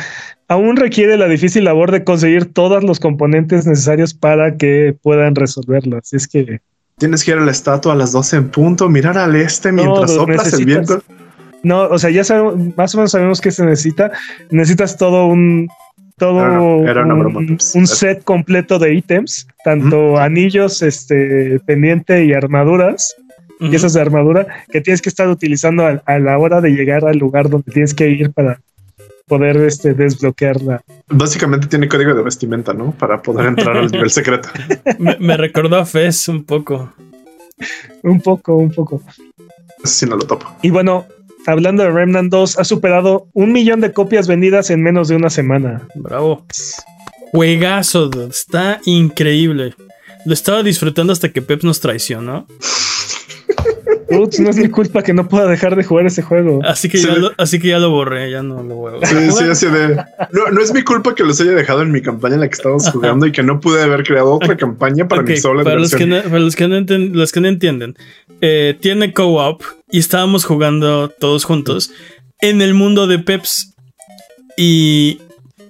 aún 0.47 0.75
requiere 0.75 1.17
la 1.17 1.27
difícil 1.27 1.63
labor 1.63 1.91
de 1.91 2.03
conseguir 2.03 2.53
todos 2.53 2.83
los 2.83 2.99
componentes 2.99 3.65
necesarios 3.65 4.13
para 4.13 4.57
que 4.57 4.95
puedan 5.01 5.33
resolverlo. 5.33 5.97
Así 5.97 6.17
es 6.17 6.27
que 6.27 6.59
Tienes 7.03 7.25
que 7.25 7.31
ir 7.31 7.37
a 7.37 7.41
la 7.41 7.51
estatua 7.51 7.91
a 7.91 7.95
las 7.97 8.13
12 8.13 8.37
en 8.37 8.47
punto, 8.47 8.87
mirar 8.87 9.17
al 9.17 9.35
este 9.35 9.73
mientras 9.73 10.13
soplas 10.13 10.53
el 10.53 10.63
viento. 10.63 11.03
No, 11.61 11.81
o 11.81 11.99
sea, 11.99 12.11
ya 12.11 12.23
sabemos, 12.23 12.55
más 12.77 12.95
o 12.95 12.97
menos 12.97 13.11
sabemos 13.11 13.41
que 13.41 13.51
se 13.51 13.65
necesita. 13.65 14.13
Necesitas 14.51 14.95
todo 14.95 15.25
un 15.25 15.67
todo 16.15 16.37
un, 16.37 17.59
set 17.59 18.23
completo 18.23 18.79
de 18.79 18.93
ítems, 18.93 19.49
tanto 19.65 20.17
anillos, 20.17 20.81
este, 20.81 21.59
pendiente 21.65 22.23
y 22.23 22.31
armaduras, 22.31 23.17
piezas 23.59 23.91
de 23.91 23.99
armadura 23.99 24.47
que 24.71 24.79
tienes 24.79 25.01
que 25.01 25.09
estar 25.09 25.27
utilizando 25.27 25.85
a, 25.85 26.19
la 26.19 26.37
hora 26.37 26.61
de 26.61 26.69
llegar 26.69 27.03
al 27.03 27.17
lugar 27.17 27.49
donde 27.49 27.69
tienes 27.69 27.93
que 27.93 28.07
ir 28.07 28.31
para 28.31 28.61
poder 29.27 29.57
este, 29.57 29.93
desbloquearla. 29.93 30.83
Básicamente 31.07 31.67
tiene 31.67 31.87
código 31.87 32.13
de 32.13 32.23
vestimenta, 32.23 32.73
¿no? 32.73 32.91
Para 32.91 33.21
poder 33.21 33.47
entrar 33.47 33.77
al 33.77 33.91
nivel 33.91 34.09
secreto. 34.09 34.49
me, 35.19 35.37
recordó 35.37 35.77
a 35.77 35.85
Fez 35.85 36.27
un 36.27 36.43
poco. 36.43 36.93
un 38.03 38.21
poco, 38.21 38.55
un 38.55 38.71
poco. 38.71 39.01
Si 39.83 40.05
no 40.05 40.15
lo 40.15 40.25
topo. 40.25 40.55
Y 40.61 40.69
bueno, 40.69 41.05
hablando 41.45 41.83
de 41.83 41.91
Remnant 41.91 42.31
2, 42.31 42.59
ha 42.59 42.63
superado 42.63 43.27
un 43.33 43.51
millón 43.51 43.81
de 43.81 43.93
copias 43.93 44.27
vendidas 44.27 44.69
en 44.69 44.81
menos 44.81 45.07
de 45.07 45.15
una 45.15 45.29
semana. 45.29 45.87
Bravo. 45.95 46.45
Juegazo, 47.31 48.09
está 48.29 48.79
increíble. 48.85 49.75
Lo 50.25 50.33
estaba 50.33 50.63
disfrutando 50.63 51.11
hasta 51.11 51.29
que 51.29 51.41
Pep 51.41 51.63
nos 51.63 51.79
traicionó 51.79 52.47
no 54.09 54.49
es 54.49 54.57
mi 54.57 54.69
culpa 54.69 55.01
que 55.03 55.13
no 55.13 55.27
pueda 55.27 55.47
dejar 55.47 55.75
de 55.75 55.83
jugar 55.83 56.05
ese 56.05 56.21
juego. 56.21 56.59
Así 56.63 56.89
que, 56.89 56.97
ya, 56.97 57.15
lo, 57.15 57.31
así 57.37 57.59
que 57.59 57.69
ya 57.69 57.79
lo 57.79 57.89
borré, 57.89 58.31
ya 58.31 58.43
no 58.43 58.63
lo 58.63 58.75
voy 58.75 58.93
Sí, 59.03 59.31
sí, 59.31 59.43
así 59.45 59.67
de. 59.67 60.03
No, 60.31 60.61
es 60.61 60.73
mi 60.73 60.83
culpa 60.83 61.15
que 61.15 61.23
los 61.23 61.39
haya 61.41 61.51
dejado 61.51 61.81
en 61.81 61.91
mi 61.91 62.01
campaña 62.01 62.35
en 62.35 62.41
la 62.41 62.47
que 62.47 62.53
estábamos 62.53 62.89
jugando 62.89 63.25
y 63.25 63.31
que 63.31 63.43
no 63.43 63.59
pude 63.59 63.81
haber 63.81 64.03
creado 64.03 64.33
otra 64.33 64.57
campaña 64.57 65.07
para 65.07 65.21
mi 65.21 65.37
sola 65.37 65.63
para 65.63 65.77
los 65.77 65.93
que 65.93 66.05
no, 66.05 66.21
Para 66.21 66.39
los 66.39 66.55
que 66.55 66.67
no, 66.67 66.79
los 66.79 67.31
que 67.31 67.41
no 67.41 67.47
entienden, 67.47 67.95
eh, 68.41 68.77
tiene 68.79 69.13
co-op 69.13 69.61
y 69.91 69.99
estábamos 69.99 70.45
jugando 70.45 71.09
todos 71.09 71.45
juntos 71.45 71.91
en 72.41 72.61
el 72.61 72.73
mundo 72.73 73.07
de 73.07 73.19
Peps. 73.19 73.75
Y 74.55 75.19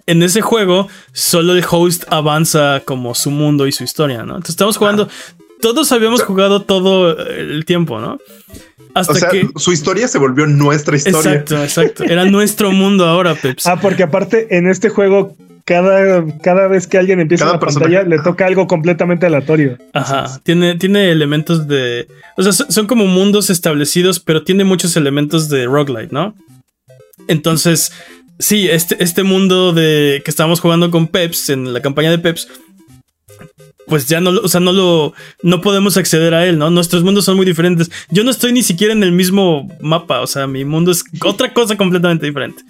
en 0.08 0.24
ese 0.24 0.42
juego 0.42 0.90
solo 1.14 1.56
el 1.56 1.64
host 1.70 2.04
avanza 2.10 2.82
como 2.86 3.16
su 3.16 3.32
mundo 3.32 3.68
y 3.68 3.72
su 3.72 3.84
historia, 3.84 4.24
¿no? 4.24 4.36
Entonces 4.36 4.52
estamos 4.52 4.78
jugando 4.78 5.08
todos 5.64 5.94
habíamos 5.94 6.22
jugado 6.24 6.62
todo 6.64 7.18
el 7.18 7.64
tiempo, 7.64 8.02
¿no? 8.02 8.20
Hasta 8.94 9.14
o 9.14 9.16
sea, 9.16 9.30
que 9.30 9.48
su 9.56 9.72
historia 9.72 10.10
se 10.10 10.20
volvió 10.20 10.46
nuestra 10.46 10.98
historia. 10.98 11.36
Exacto, 11.36 11.64
exacto. 11.64 12.04
Era 12.04 12.26
nuestro 12.26 12.74
mundo 12.74 13.06
ahora, 13.06 13.34
Peps. 13.34 13.66
Ah, 13.66 13.80
porque 13.80 14.04
aparte 14.04 14.58
en 14.58 14.68
este 14.68 14.90
juego 14.90 15.38
cada, 15.64 16.26
cada 16.40 16.68
vez 16.68 16.86
que 16.86 16.98
alguien 16.98 17.22
empieza 17.22 17.46
la 17.46 17.62
pantalla 17.62 18.04
le 18.04 18.20
toca 18.20 18.46
algo 18.46 18.68
completamente 18.68 19.26
aleatorio. 19.26 19.78
Ajá. 19.94 20.38
Tiene, 20.44 20.76
tiene 20.76 21.10
elementos 21.10 21.66
de. 21.66 22.10
O 22.36 22.44
sea, 22.44 22.52
son 22.52 22.86
como 22.86 23.06
mundos 23.08 23.50
establecidos, 23.50 24.20
pero 24.20 24.44
tiene 24.44 24.66
muchos 24.66 24.98
elementos 24.98 25.48
de 25.48 25.66
roguelite, 25.66 26.14
¿no? 26.14 26.36
Entonces, 27.30 27.94
sí, 28.38 28.68
este, 28.70 29.02
este 29.02 29.24
mundo 29.24 29.72
de 29.72 30.22
que 30.26 30.30
estábamos 30.30 30.60
jugando 30.60 30.92
con 30.92 31.08
Peps 31.08 31.50
en 31.50 31.74
la 31.74 31.82
campaña 31.82 32.12
de 32.12 32.20
Peps 32.20 32.50
pues 33.94 34.08
ya 34.08 34.20
no, 34.20 34.32
o 34.32 34.48
sea, 34.48 34.60
no 34.60 34.72
lo, 34.72 35.14
no 35.44 35.62
podemos 35.62 35.98
acceder 35.98 36.34
a 36.34 36.48
él, 36.48 36.58
¿no? 36.58 36.72
Nuestros 36.72 37.04
mundos 37.04 37.26
son 37.26 37.36
muy 37.38 37.46
diferentes. 37.46 37.92
Yo 38.10 38.24
no 38.24 38.32
estoy 38.32 38.52
ni 38.52 38.64
siquiera 38.64 38.92
en 38.92 39.04
el 39.04 39.12
mismo 39.12 39.70
mapa, 39.82 40.22
o 40.22 40.26
sea, 40.26 40.48
mi 40.48 40.66
mundo 40.66 40.92
es 40.92 41.04
otra 41.24 41.54
cosa 41.54 41.78
completamente 41.78 42.26
diferente. 42.26 42.64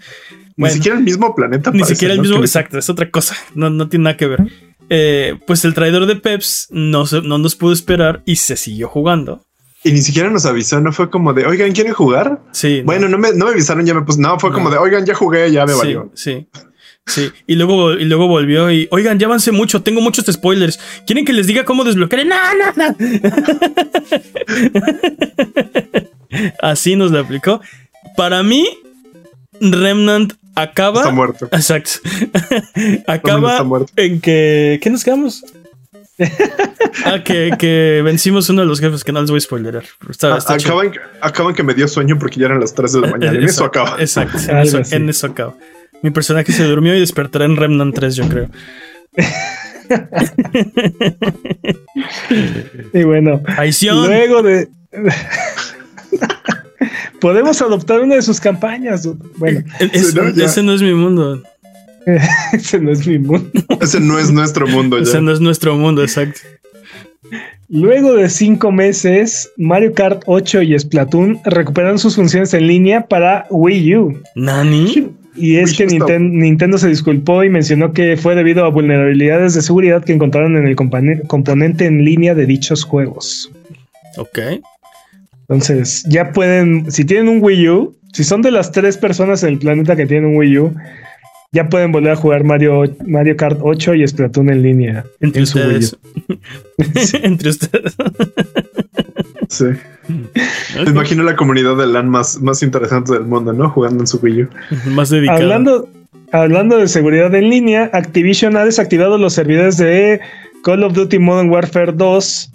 ni 0.57 0.69
siquiera 0.69 0.97
el 0.97 1.03
mismo 1.05 1.33
planeta. 1.33 1.71
Ni 1.71 1.85
siquiera 1.85 2.13
el 2.13 2.19
mismo, 2.19 2.39
exacto, 2.39 2.77
es 2.77 2.89
otra 2.89 3.09
cosa, 3.09 3.37
no, 3.55 3.69
no 3.69 3.87
tiene 3.87 4.03
nada 4.03 4.17
que 4.17 4.27
ver. 4.27 4.41
Eh, 4.89 5.39
pues 5.47 5.63
el 5.63 5.73
traidor 5.73 6.07
de 6.07 6.17
Peps 6.17 6.67
no, 6.71 7.05
no 7.23 7.37
nos 7.37 7.55
pudo 7.55 7.71
esperar 7.71 8.21
y 8.25 8.35
se 8.35 8.57
siguió 8.57 8.89
jugando. 8.89 9.45
Y 9.85 9.93
ni 9.93 10.01
siquiera 10.01 10.29
nos 10.29 10.45
avisó, 10.45 10.81
no 10.81 10.91
fue 10.91 11.09
como 11.09 11.31
de, 11.31 11.45
oigan, 11.45 11.71
¿quieren 11.71 11.93
jugar? 11.93 12.41
Sí. 12.51 12.81
Bueno, 12.83 13.07
no, 13.07 13.17
me, 13.17 13.31
no 13.31 13.45
me 13.45 13.51
avisaron, 13.51 13.85
ya 13.85 13.93
me 13.93 14.01
puse, 14.01 14.19
no, 14.19 14.37
fue 14.41 14.51
como 14.51 14.69
de, 14.69 14.77
oigan, 14.77 15.05
ya 15.05 15.15
jugué, 15.15 15.49
ya 15.53 15.65
me 15.65 15.73
valió. 15.73 16.11
Sí. 16.15 16.49
Sí, 17.05 17.29
y 17.47 17.55
luego, 17.55 17.93
y 17.93 18.05
luego 18.05 18.27
volvió 18.27 18.71
y, 18.71 18.87
oigan, 18.89 19.19
ya 19.19 19.27
avancé 19.27 19.51
mucho, 19.51 19.83
tengo 19.83 19.99
muchos 19.99 20.25
spoilers. 20.25 20.79
¿Quieren 21.05 21.25
que 21.25 21.33
les 21.33 21.47
diga 21.47 21.65
cómo 21.65 21.83
desbloquear? 21.83 22.25
No, 22.25 22.37
no, 22.55 22.71
no. 22.77 22.95
Así 26.61 26.95
nos 26.95 27.11
lo 27.11 27.19
aplicó. 27.19 27.59
Para 28.15 28.41
mí, 28.41 28.69
Remnant 29.59 30.35
acaba. 30.55 31.01
Está 31.01 31.11
muerto. 31.11 31.49
Exacto. 31.51 31.91
acaba 33.07 33.59
en 33.97 34.21
que. 34.21 34.79
¿Qué 34.81 34.89
nos 34.89 35.03
quedamos? 35.03 35.43
ah, 37.05 37.23
que, 37.23 38.01
vencimos 38.03 38.49
uno 38.49 38.61
de 38.61 38.67
los 38.67 38.79
jefes 38.79 39.03
que 39.03 39.11
no 39.11 39.21
les 39.21 39.29
voy 39.29 39.39
a 39.39 39.41
spoilerar. 39.41 39.83
Ah, 40.21 40.39
acaban, 41.21 41.53
que 41.53 41.63
me 41.63 41.73
dio 41.73 41.87
sueño 41.87 42.17
porque 42.17 42.39
ya 42.39 42.45
eran 42.45 42.59
las 42.59 42.73
3 42.73 42.93
de 42.93 43.01
la 43.01 43.07
mañana. 43.07 43.37
en 43.37 43.43
eso 43.43 43.65
acaba. 43.65 43.97
Exacto, 43.99 44.37
en 44.47 44.57
eso, 44.59 44.81
en 44.89 45.09
eso 45.09 45.27
acaba. 45.27 45.55
Mi 46.03 46.11
personaje 46.11 46.51
se 46.51 46.65
durmió 46.65 46.95
y 46.95 46.99
despertará 46.99 47.45
en 47.45 47.55
Remnant 47.55 47.95
3, 47.95 48.15
yo 48.15 48.27
creo. 48.27 48.49
y 52.93 53.03
bueno, 53.03 53.41
luego 53.81 54.43
de. 54.43 54.67
Podemos 57.21 57.61
adoptar 57.61 58.01
una 58.01 58.15
de 58.15 58.21
sus 58.21 58.41
campañas. 58.41 59.07
Bueno, 59.37 59.63
ese 59.79 60.61
no 60.61 60.73
es 60.73 60.81
mi 60.81 60.93
mundo. 60.93 61.41
ese 62.53 62.79
no 62.81 62.91
es 62.91 63.07
mi 63.07 63.17
mundo. 63.17 63.49
Ese 63.79 64.01
no 64.01 64.19
es 64.19 64.29
nuestro 64.29 64.67
mundo. 64.67 64.97
Ese 64.97 65.21
no 65.21 65.31
es 65.31 65.39
nuestro 65.39 65.77
mundo, 65.77 66.03
exacto. 66.03 66.41
Luego 67.69 68.13
de 68.13 68.29
cinco 68.29 68.73
meses, 68.73 69.49
Mario 69.55 69.93
Kart 69.93 70.21
8 70.25 70.63
y 70.63 70.77
Splatoon 70.77 71.39
recuperaron 71.45 71.97
sus 71.97 72.15
funciones 72.15 72.53
en 72.53 72.67
línea 72.67 73.07
para 73.07 73.47
Wii 73.49 73.95
U. 73.95 74.21
¿Nani? 74.35 75.15
Y 75.35 75.57
es 75.57 75.75
que 75.75 75.87
Nintendo 75.87 76.77
se 76.77 76.87
disculpó 76.87 77.43
y 77.43 77.49
mencionó 77.49 77.93
que 77.93 78.17
fue 78.17 78.35
debido 78.35 78.65
a 78.65 78.69
vulnerabilidades 78.69 79.55
de 79.55 79.61
seguridad 79.61 80.03
que 80.03 80.13
encontraron 80.13 80.57
en 80.57 80.67
el 80.67 80.75
componente 80.75 81.85
en 81.85 82.05
línea 82.05 82.35
de 82.35 82.45
dichos 82.45 82.83
juegos. 82.83 83.51
Ok. 84.17 84.39
Entonces, 85.41 86.03
ya 86.07 86.31
pueden, 86.31 86.91
si 86.91 87.03
tienen 87.05 87.29
un 87.29 87.43
Wii 87.43 87.69
U, 87.69 87.95
si 88.13 88.23
son 88.23 88.41
de 88.41 88.51
las 88.51 88.71
tres 88.71 88.97
personas 88.97 89.43
en 89.43 89.49
el 89.49 89.59
planeta 89.59 89.95
que 89.95 90.05
tienen 90.05 90.31
un 90.31 90.37
Wii 90.37 90.57
U, 90.59 90.75
ya 91.51 91.69
pueden 91.69 91.91
volver 91.91 92.11
a 92.11 92.15
jugar 92.15 92.43
Mario, 92.43 92.83
Mario 93.05 93.37
Kart 93.37 93.59
8 93.61 93.95
y 93.95 94.07
Splatoon 94.07 94.49
en 94.49 94.61
línea. 94.63 95.05
Entre 95.19 95.43
ustedes. 95.43 95.97
Entre 97.23 97.49
ustedes. 97.49 97.95
sí. 99.49 99.65
Me 100.83 100.89
imagino 100.89 101.23
la 101.23 101.35
comunidad 101.35 101.77
de 101.77 101.87
LAN 101.87 102.09
más, 102.09 102.41
más 102.41 102.61
interesante 102.61 103.13
del 103.13 103.23
mundo, 103.23 103.53
¿no? 103.53 103.69
Jugando 103.69 104.01
en 104.01 104.07
su 104.07 104.17
Wii 104.17 104.43
U. 104.43 104.49
Más 104.91 105.09
dedicada. 105.09 105.39
Hablando, 105.39 105.89
hablando 106.31 106.77
de 106.77 106.87
seguridad 106.87 107.33
en 107.35 107.49
línea, 107.49 107.89
Activision 107.93 108.57
ha 108.57 108.65
desactivado 108.65 109.17
los 109.17 109.33
servidores 109.33 109.77
de 109.77 110.19
Call 110.63 110.83
of 110.83 110.93
Duty 110.93 111.19
Modern 111.19 111.49
Warfare 111.49 111.93
2 111.93 112.51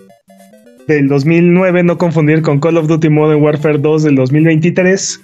del 0.88 1.08
2009, 1.08 1.82
no 1.84 1.96
confundir 1.96 2.42
con 2.42 2.60
Call 2.60 2.76
of 2.76 2.86
Duty 2.86 3.08
Modern 3.08 3.42
Warfare 3.42 3.78
2 3.78 4.02
del 4.02 4.14
2023. 4.16 5.20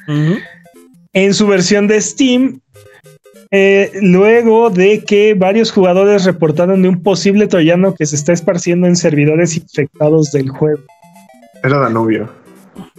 En 1.12 1.34
su 1.34 1.46
versión 1.46 1.86
de 1.88 2.00
Steam 2.00 2.60
eh, 3.56 3.92
luego 4.02 4.68
de 4.68 5.04
que 5.04 5.34
varios 5.34 5.70
jugadores 5.70 6.24
reportaron 6.24 6.82
de 6.82 6.88
un 6.88 7.02
posible 7.04 7.46
troyano 7.46 7.94
que 7.94 8.04
se 8.04 8.16
está 8.16 8.32
esparciendo 8.32 8.88
en 8.88 8.96
servidores 8.96 9.56
infectados 9.56 10.32
del 10.32 10.48
juego. 10.48 10.82
Era 11.64 11.78
Danubio. 11.78 12.28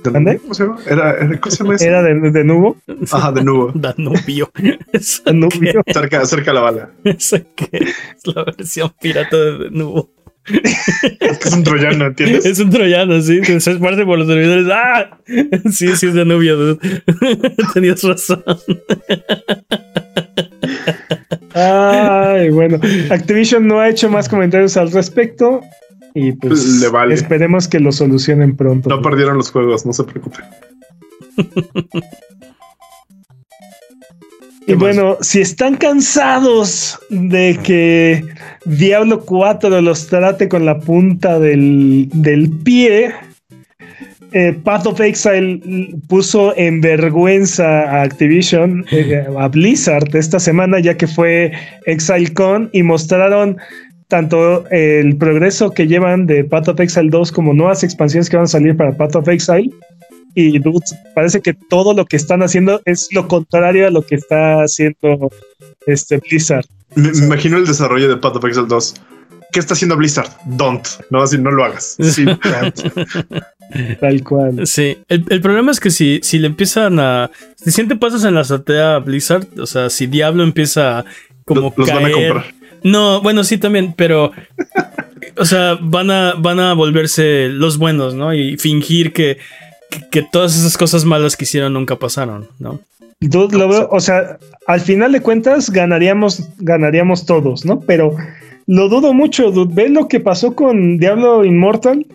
¿Dónde? 0.04 0.40
¿Cómo 0.40 0.56
se 0.56 0.64
llama? 0.64 0.80
Era, 0.88 1.40
¿cómo 1.40 1.52
se 1.52 1.64
llama 1.64 1.76
¿Era 1.80 2.02
de, 2.02 2.32
de, 2.32 2.44
Nubo? 2.44 2.78
Ajá, 3.12 3.32
de 3.32 3.44
Nubo. 3.44 3.72
Danubio. 3.76 4.52
Danubio. 5.24 5.84
Cerca, 5.86 6.26
cerca 6.26 6.52
la 6.52 6.62
bala. 6.62 6.90
Esa 7.04 7.42
que 7.42 7.70
es 7.78 8.26
la 8.26 8.44
versión 8.44 8.92
pirata 9.00 9.38
de 9.38 9.70
Nubo. 9.70 10.10
es 10.46 11.38
que 11.40 11.48
es 11.48 11.54
un 11.54 11.64
troyano, 11.64 12.08
¿entiendes? 12.08 12.46
Es 12.46 12.60
un 12.60 12.72
troyano, 12.72 13.22
sí. 13.22 13.44
Se 13.44 13.72
esparce 13.72 14.04
por 14.04 14.18
los 14.18 14.28
servidores. 14.28 14.68
¡Ah! 14.72 15.20
Sí, 15.72 15.96
sí, 15.96 16.08
es 16.08 16.16
Danubio. 16.16 16.80
Tenías 17.74 18.02
razón. 18.02 18.44
Ay, 21.54 22.50
bueno. 22.50 22.80
Activision 23.12 23.68
no 23.68 23.80
ha 23.80 23.90
hecho 23.90 24.10
más 24.10 24.28
comentarios 24.28 24.76
al 24.76 24.92
respecto. 24.92 25.62
Y 26.16 26.32
pues 26.32 26.82
esperemos 27.12 27.68
que 27.68 27.82
lo 27.82 27.92
solucionen 27.92 28.56
pronto. 28.56 28.90
No 28.90 29.02
perdieron 29.02 29.38
los 29.38 29.52
juegos, 29.52 29.86
no 29.86 29.92
se 29.92 30.06
preocupen. 30.06 30.46
y 34.66 34.74
bueno, 34.76 35.18
si 35.20 35.42
están 35.42 35.76
cansados 35.76 36.98
de 37.10 37.60
que 37.62 38.24
Diablo 38.64 39.26
4 39.26 39.82
los 39.82 40.08
trate 40.08 40.48
con 40.48 40.66
la 40.66 40.80
punta 40.80 41.38
del, 41.38 42.08
del 42.14 42.50
pie, 42.64 43.14
eh, 44.32 44.54
Path 44.64 44.88
of 44.88 45.00
Exile 45.00 45.62
puso 46.10 46.54
en 46.58 46.82
vergüenza 46.82 47.84
a 47.84 48.04
Activision, 48.04 48.86
eh, 48.92 49.26
a 49.38 49.48
Blizzard 49.48 50.14
esta 50.16 50.40
semana, 50.40 50.80
ya 50.80 50.98
que 50.98 51.08
fue 51.08 51.52
ExileCon 51.86 52.70
y 52.74 52.84
mostraron 52.84 53.58
tanto 54.16 54.66
el 54.70 55.18
progreso 55.18 55.72
que 55.72 55.88
llevan 55.88 56.26
de 56.26 56.46
Path 56.46 56.70
of 56.70 56.80
Exile 56.80 57.10
2 57.10 57.34
como 57.34 57.54
nuevas 57.54 57.84
expansiones 57.84 58.30
que 58.30 58.38
van 58.38 58.46
a 58.46 58.48
salir 58.48 58.78
para 58.78 58.94
Path 58.94 59.18
of 59.18 59.28
Exile. 59.28 59.72
Y 60.36 60.58
parece 61.14 61.42
que 61.42 61.54
todo 61.54 61.94
lo 61.94 62.06
que 62.06 62.16
están 62.16 62.42
haciendo 62.42 62.82
es 62.86 63.10
lo 63.12 63.28
contrario 63.28 63.86
a 63.86 63.90
lo 63.90 64.04
que 64.04 64.16
está 64.16 64.64
haciendo 64.64 65.30
este 65.86 66.20
Blizzard. 66.20 66.64
Me, 66.96 67.10
imagino 67.10 67.58
el 67.58 67.66
desarrollo 67.66 68.08
de 68.08 68.16
Path 68.16 68.38
of 68.38 68.46
Exile 68.46 68.68
2. 68.70 68.94
¿Qué 69.52 69.60
está 69.60 69.74
haciendo 69.74 69.98
Blizzard? 69.98 70.30
Don't. 70.46 70.88
No, 71.10 71.22
así 71.22 71.38
no 71.38 71.52
lo 71.52 71.66
hagas. 71.66 71.98
Sí, 72.02 72.26
Tal 74.00 74.24
cual. 74.24 74.66
Sí, 74.66 74.98
el, 75.10 75.42
problema 75.42 75.72
es 75.72 75.82
que 75.82 75.92
si, 75.92 76.22
si 76.24 76.40
le 76.40 76.48
empiezan 76.48 77.02
a. 77.02 77.32
Si 77.58 77.72
siente 77.72 77.98
pasos 77.98 78.24
en 78.24 78.36
la 78.36 78.42
azotea 78.42 78.96
a 78.96 79.00
Blizzard, 79.00 79.46
o 79.60 79.66
sea, 79.66 79.90
si 79.90 80.08
Diablo 80.08 80.44
empieza 80.44 81.04
como. 81.44 81.74
Los, 81.76 81.90
van 81.90 82.06
a 82.06 82.12
comprar. 82.12 82.46
No, 82.86 83.22
bueno, 83.22 83.44
sí 83.44 83.58
también, 83.58 83.94
pero. 83.98 84.32
o 85.38 85.46
sea, 85.46 85.78
van 85.82 86.10
a, 86.12 86.36
van 86.36 86.60
a 86.60 86.74
volverse 86.74 87.50
los 87.50 87.78
buenos, 87.78 88.14
¿no? 88.14 88.34
Y 88.34 88.58
fingir 88.58 89.12
que, 89.12 89.38
que, 90.12 90.22
todas 90.22 90.56
esas 90.56 90.78
cosas 90.78 91.04
malas 91.04 91.36
que 91.36 91.44
hicieron 91.44 91.74
nunca 91.74 91.98
pasaron, 91.98 92.48
¿no? 92.60 92.80
lo 93.22 93.68
veo, 93.68 93.90
o 93.92 94.00
sea, 94.00 94.38
al 94.68 94.82
final 94.82 95.12
de 95.12 95.22
cuentas 95.22 95.72
ganaríamos, 95.72 96.48
ganaríamos 96.60 97.26
todos, 97.26 97.66
¿no? 97.66 97.80
Pero 97.82 98.16
lo 98.68 98.88
dudo 98.88 99.14
mucho, 99.14 99.52
dude. 99.52 99.74
¿Ves 99.74 99.90
lo 99.90 100.08
que 100.08 100.20
pasó 100.20 100.54
con 100.54 100.98
Diablo 100.98 101.44
Immortal? 101.44 102.06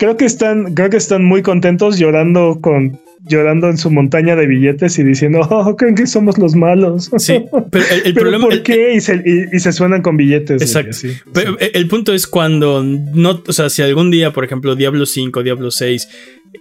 creo 0.00 0.16
que 0.16 0.24
están, 0.24 0.74
creo 0.74 0.88
que 0.88 0.96
están 0.96 1.24
muy 1.24 1.42
contentos 1.42 1.98
llorando 1.98 2.58
con 2.62 2.98
llorando 3.26 3.68
en 3.68 3.76
su 3.78 3.90
montaña 3.90 4.36
de 4.36 4.46
billetes 4.46 4.98
y 4.98 5.04
diciendo, 5.04 5.40
oh, 5.50 5.76
creen 5.76 5.94
que 5.94 6.06
somos 6.06 6.38
los 6.38 6.54
malos. 6.54 7.10
Sí, 7.18 7.44
pero 7.70 7.84
el, 8.04 8.14
problema. 8.14 8.46
¿Por 8.46 8.62
qué? 8.62 8.94
Y 8.94 9.00
se, 9.00 9.72
suenan 9.72 10.02
con 10.02 10.16
billetes. 10.16 10.62
Exacto. 10.62 10.96
Pero 11.32 11.56
el 11.58 11.86
punto 11.88 12.12
es 12.12 12.26
cuando 12.26 12.82
no, 12.82 13.42
o 13.46 13.52
sea, 13.52 13.68
si 13.70 13.82
algún 13.82 14.10
día, 14.10 14.32
por 14.32 14.44
ejemplo, 14.44 14.74
Diablo 14.74 15.06
5, 15.06 15.42
Diablo 15.42 15.70
6 15.70 16.08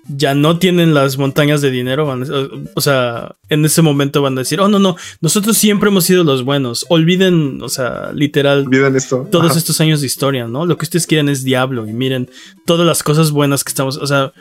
ya 0.08 0.36
no 0.36 0.60
tienen 0.60 0.94
las 0.94 1.18
montañas 1.18 1.62
de 1.62 1.72
dinero, 1.72 2.08
o 2.76 2.82
sea, 2.82 3.36
en 3.50 3.66
ese 3.66 3.82
momento 3.82 4.22
van 4.22 4.38
a 4.38 4.42
decir, 4.42 4.60
oh, 4.60 4.68
no, 4.68 4.78
no, 4.80 4.96
nosotros 5.22 5.58
siempre 5.58 5.90
hemos 5.90 6.06
sido 6.06 6.24
los 6.24 6.44
buenos, 6.44 6.86
olviden, 6.90 7.62
o 7.62 7.70
sea, 7.70 8.12
literal, 8.14 8.66
olviden 8.68 8.96
esto. 8.96 9.28
todos 9.32 9.58
estos 9.58 9.82
años 9.82 10.02
de 10.02 10.08
historia, 10.08 10.48
¿no? 10.48 10.66
Lo 10.66 10.78
que 10.78 10.86
ustedes 10.86 11.08
quieren 11.08 11.30
es 11.30 11.44
diablo 11.44 11.88
y 11.88 11.94
miren 11.94 12.30
todas 12.66 12.86
las 12.86 13.04
cosas 13.04 13.32
buenas 13.32 13.64
que 13.64 13.70
estamos, 13.70 13.98
o 13.98 14.06
sea... 14.06 14.32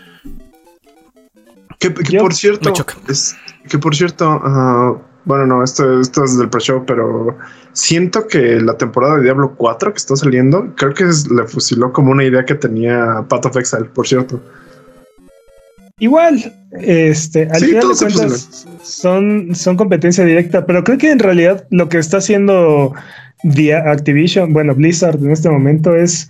Que, 1.79 1.91
por 1.91 2.35
cierto, 2.35 2.72
es, 3.09 3.37
que 3.68 3.79
por 3.79 3.95
cierto, 3.95 4.41
bueno, 5.24 5.47
no, 5.47 5.62
esto, 5.62 6.01
esto 6.01 6.24
es 6.24 6.37
del 6.37 6.49
pre-show, 6.49 6.85
pero 6.87 7.37
siento 7.72 8.26
que 8.26 8.61
la 8.61 8.76
temporada 8.76 9.16
de 9.16 9.24
Diablo 9.24 9.55
4 9.57 9.93
que 9.93 9.99
está 9.99 10.16
saliendo, 10.16 10.74
creo 10.74 10.95
que 10.95 11.05
le 11.05 11.47
fusiló 11.47 11.93
como 11.93 12.11
una 12.11 12.24
idea 12.24 12.45
que 12.45 12.55
tenía 12.55 13.24
Path 13.29 13.47
of 13.47 13.57
Exile, 13.57 13.85
por 13.95 14.09
cierto. 14.09 14.41
Igual, 16.01 16.53
este, 16.81 17.49
al 17.51 17.61
final 17.61 17.89
de 17.89 17.97
cuentas 17.97 18.66
son, 18.83 19.55
son 19.55 19.76
competencia 19.76 20.24
directa, 20.24 20.64
pero 20.64 20.83
creo 20.85 20.99
que 20.99 21.11
en 21.11 21.18
realidad 21.18 21.66
lo 21.70 21.89
que 21.89 21.99
está 21.99 22.18
haciendo 22.18 22.95
Activision, 23.85 24.53
bueno, 24.53 24.74
Blizzard 24.74 25.22
en 25.22 25.31
este 25.31 25.49
momento 25.49 25.95
es, 25.95 26.29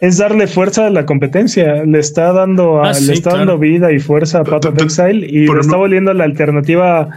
es 0.00 0.18
darle 0.18 0.46
fuerza 0.46 0.86
a 0.86 0.90
la 0.90 1.06
competencia. 1.06 1.84
Le 1.84 1.98
está 1.98 2.32
dando, 2.32 2.82
ah, 2.82 2.92
le 2.92 3.12
está 3.12 3.36
dando 3.36 3.58
vida 3.58 3.92
y 3.92 4.00
fuerza 4.00 4.40
a 4.40 4.44
Path 4.44 4.66
of 4.66 4.82
Exile 4.82 5.26
y 5.26 5.46
lo 5.46 5.60
está 5.60 5.76
volviendo 5.76 6.12
la 6.12 6.24
alternativa, 6.24 7.08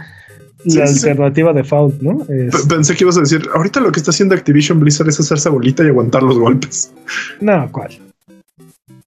la 0.64 0.84
alternativa 0.84 1.52
de 1.52 1.62
default, 1.62 2.00
¿no? 2.00 2.26
Pensé 2.68 2.94
que 2.94 3.04
ibas 3.04 3.16
a 3.16 3.20
decir, 3.20 3.42
ahorita 3.54 3.80
lo 3.80 3.92
que 3.92 4.00
está 4.00 4.10
haciendo 4.10 4.34
Activision 4.34 4.80
Blizzard 4.80 5.08
es 5.08 5.20
hacerse 5.20 5.48
bolita 5.48 5.84
y 5.84 5.88
aguantar 5.88 6.22
los 6.22 6.38
golpes. 6.38 6.92
No, 7.40 7.70
¿cuál? 7.72 7.98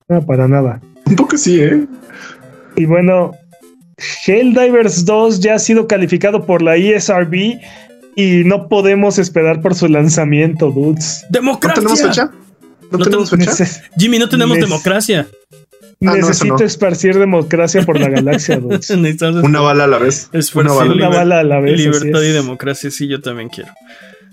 No, 0.08 0.26
para 0.26 0.48
nada. 0.48 0.82
Un 1.06 1.16
poco 1.16 1.38
sí, 1.38 1.62
¿eh? 1.62 1.86
Y 2.76 2.86
bueno, 2.86 3.32
Helldivers 4.26 5.06
2 5.06 5.40
ya 5.40 5.56
ha 5.56 5.60
sido 5.60 5.88
calificado 5.88 6.46
por 6.46 6.62
la 6.62 6.76
ESRB 6.76 7.60
y 8.16 8.44
no 8.46 8.68
podemos 8.68 9.18
esperar 9.18 9.62
por 9.62 9.76
su 9.76 9.88
lanzamiento, 9.88 10.72
dudes. 10.72 11.26
¡Democracia! 11.30 11.82
¿No 11.84 11.90
tenemos 11.90 12.02
fecha? 12.02 12.32
¿No, 12.92 13.00
tenemos 13.00 13.30
fecha? 13.30 13.54
Jimmy, 13.98 14.20
no 14.20 14.30
tenemos 14.30 14.58
democracia. 14.58 15.28
Ah, 16.04 16.16
necesito 16.16 16.64
esparcir 16.64 17.18
democracia 17.20 17.84
por 17.84 18.00
la 18.00 18.10
galaxia, 18.10 18.58
dudes. 18.60 18.90
una 18.90 19.62
bala 19.62 19.84
a 19.84 19.88
la 19.88 20.00
vez. 20.00 20.30
una, 20.56 20.74
bala. 20.74 21.40
a 21.40 21.44
la 21.44 21.60
vez. 21.60 21.78
Libertad 21.78 22.22
y 22.24 22.32
democracia, 22.32 22.90
sí, 22.90 23.08
yo 23.08 23.22
también 23.22 23.50
quiero. 23.50 23.72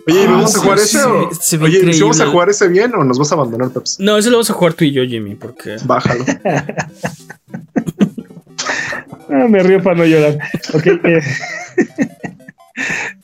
Oye, 0.07 0.27
¿vamos 0.27 0.57
a 0.57 0.61
jugar 0.61 0.79
ese? 0.79 1.05
o... 1.05 1.29
Oye, 1.61 2.01
¿vamos 2.01 2.21
a 2.21 2.27
jugar 2.27 2.49
ese 2.49 2.69
bien 2.69 2.95
o 2.95 3.05
nos 3.05 3.19
vas 3.19 3.31
a 3.33 3.35
abandonar, 3.35 3.71
Peps? 3.71 4.01
No, 4.01 4.17
ese 4.17 4.31
lo 4.31 4.39
vas 4.39 4.49
a 4.49 4.55
jugar 4.55 4.73
tú 4.73 4.85
y 4.85 4.93
yo, 4.93 5.05
Jimmy, 5.05 5.35
porque. 5.35 5.77
Bájalo. 5.85 6.25
ah, 9.29 9.47
me 9.49 9.63
río 9.63 9.83
para 9.83 9.97
no 9.97 10.07
llorar. 10.07 10.39
Ok. 10.73 10.87
Eh. 10.87 11.21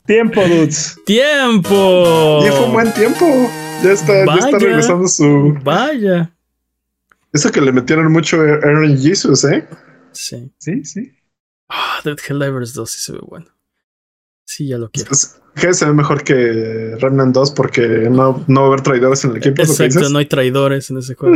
tiempo, 0.05 0.41
dudes. 0.41 0.95
¡Tiempo! 1.07 2.41
Un 2.67 2.73
buen 2.73 2.93
tiempo. 2.93 3.49
Ya 3.83 3.91
está, 3.91 4.25
ya 4.25 4.35
está 4.35 4.59
regresando 4.59 5.07
su. 5.07 5.57
Vaya. 5.63 6.31
Eso 7.33 7.51
que 7.51 7.61
le 7.61 7.71
metieron 7.71 8.11
mucho 8.11 8.39
Aaron 8.39 8.97
Jesus, 8.97 9.43
¿eh? 9.43 9.67
Sí. 10.11 10.51
Sí, 10.57 10.85
sí. 10.85 11.11
Ah, 11.69 11.99
Dead 12.03 12.17
Helldivers 12.27 12.73
2 12.73 12.89
sí 12.89 13.01
se 13.01 13.11
ve 13.11 13.19
bueno. 13.21 13.47
Sí, 14.45 14.67
ya 14.67 14.77
lo 14.77 14.89
quiero. 14.89 15.11
Que 15.55 15.73
se 15.73 15.85
ve 15.85 15.93
mejor 15.93 16.23
que 16.23 16.95
Remnant 16.99 17.33
2 17.33 17.51
porque 17.51 18.09
no, 18.09 18.43
no 18.47 18.61
va 18.61 18.67
a 18.67 18.69
haber 18.69 18.81
traidores 18.81 19.23
en 19.25 19.31
el 19.31 19.37
equipo. 19.37 19.61
Exacto, 19.61 20.09
no 20.09 20.19
hay 20.19 20.25
traidores 20.27 20.89
en 20.89 20.97
ese 20.97 21.15
juego. 21.15 21.35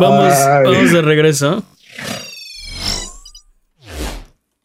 vamos, 0.00 0.34
vamos 0.64 0.92
de 0.92 1.02
regreso. 1.02 1.64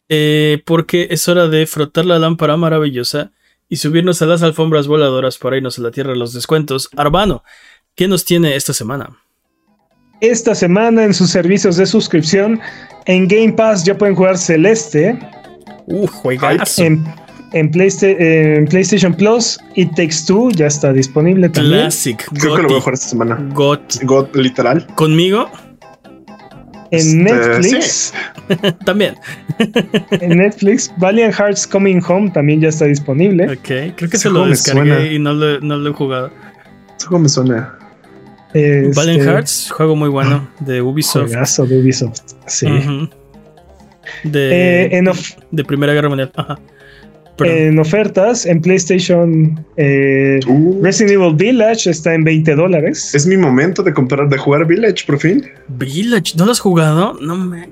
Eh, 0.08 0.62
porque 0.66 1.08
es 1.10 1.26
hora 1.28 1.48
de 1.48 1.66
frotar 1.66 2.04
la 2.04 2.18
lámpara 2.18 2.56
maravillosa 2.56 3.32
y 3.72 3.76
subirnos 3.76 4.20
a 4.20 4.26
las 4.26 4.42
alfombras 4.42 4.86
voladoras 4.86 5.38
para 5.38 5.56
irnos 5.56 5.78
a 5.78 5.82
la 5.82 5.90
tierra 5.90 6.10
de 6.10 6.18
los 6.18 6.34
descuentos. 6.34 6.90
Arbano, 6.94 7.42
¿qué 7.94 8.06
nos 8.06 8.26
tiene 8.26 8.54
esta 8.54 8.74
semana? 8.74 9.16
Esta 10.20 10.54
semana 10.54 11.04
en 11.04 11.14
sus 11.14 11.30
servicios 11.30 11.78
de 11.78 11.86
suscripción 11.86 12.60
en 13.06 13.26
Game 13.26 13.54
Pass 13.54 13.82
ya 13.82 13.96
pueden 13.96 14.14
jugar 14.14 14.36
Celeste. 14.36 15.18
Uh, 15.86 16.06
juegazo. 16.06 16.82
En, 16.82 17.02
en, 17.54 17.70
PlayStation 17.70 19.14
Plus 19.14 19.58
y 19.74 19.86
Takes 19.86 20.26
Two 20.26 20.50
ya 20.50 20.66
está 20.66 20.92
disponible 20.92 21.48
también. 21.48 21.84
Classic. 21.84 22.22
Creo 22.38 22.56
que 22.56 22.62
lo 22.64 22.68
voy 22.68 22.76
a 22.76 22.80
jugar 22.80 22.92
esta 22.92 23.08
semana. 23.08 23.38
GOT. 23.54 24.02
GOT, 24.02 24.36
literal. 24.36 24.86
¿Conmigo? 24.96 25.50
En 26.92 26.98
este, 26.98 27.14
Netflix. 27.16 28.14
también. 28.84 29.16
en 30.10 30.36
Netflix, 30.36 30.92
Valiant 30.98 31.34
Hearts 31.34 31.66
Coming 31.66 32.00
Home 32.06 32.30
también 32.30 32.60
ya 32.60 32.68
está 32.68 32.84
disponible. 32.84 33.46
Ok, 33.50 33.96
creo 33.96 34.10
que 34.10 34.18
se 34.18 34.28
lo 34.28 34.46
descargué 34.46 35.14
y 35.14 35.18
no 35.18 35.32
lo, 35.32 35.58
no 35.60 35.76
lo 35.78 35.90
he 35.90 35.92
jugado. 35.92 36.30
Eso 36.98 37.18
me 37.18 37.28
suena. 37.28 37.78
Este, 38.52 38.92
Valiant 38.94 39.22
Hearts, 39.22 39.70
juego 39.74 39.96
muy 39.96 40.10
bueno 40.10 40.48
de 40.60 40.82
Ubisoft. 40.82 41.30
de 41.30 41.78
Ubisoft, 41.78 42.20
sí. 42.46 42.66
de, 44.24 44.84
eh, 44.92 45.12
de 45.50 45.64
Primera 45.64 45.94
Guerra 45.94 46.10
Mundial. 46.10 46.30
Ajá. 46.36 46.58
En 47.44 47.78
ofertas, 47.78 48.46
en 48.46 48.60
PlayStation, 48.60 49.64
eh, 49.76 50.40
uh. 50.46 50.80
Resident 50.82 51.12
Evil 51.12 51.34
Village 51.34 51.90
está 51.90 52.14
en 52.14 52.24
20 52.24 52.54
dólares. 52.54 53.14
Es 53.14 53.26
mi 53.26 53.36
momento 53.36 53.82
de 53.82 53.92
comprar, 53.92 54.28
de 54.28 54.38
jugar 54.38 54.66
Village, 54.66 55.04
por 55.06 55.18
fin. 55.18 55.44
Village, 55.68 56.34
¿no 56.36 56.46
lo 56.46 56.52
has 56.52 56.60
jugado? 56.60 57.18
No 57.20 57.36
me. 57.36 57.68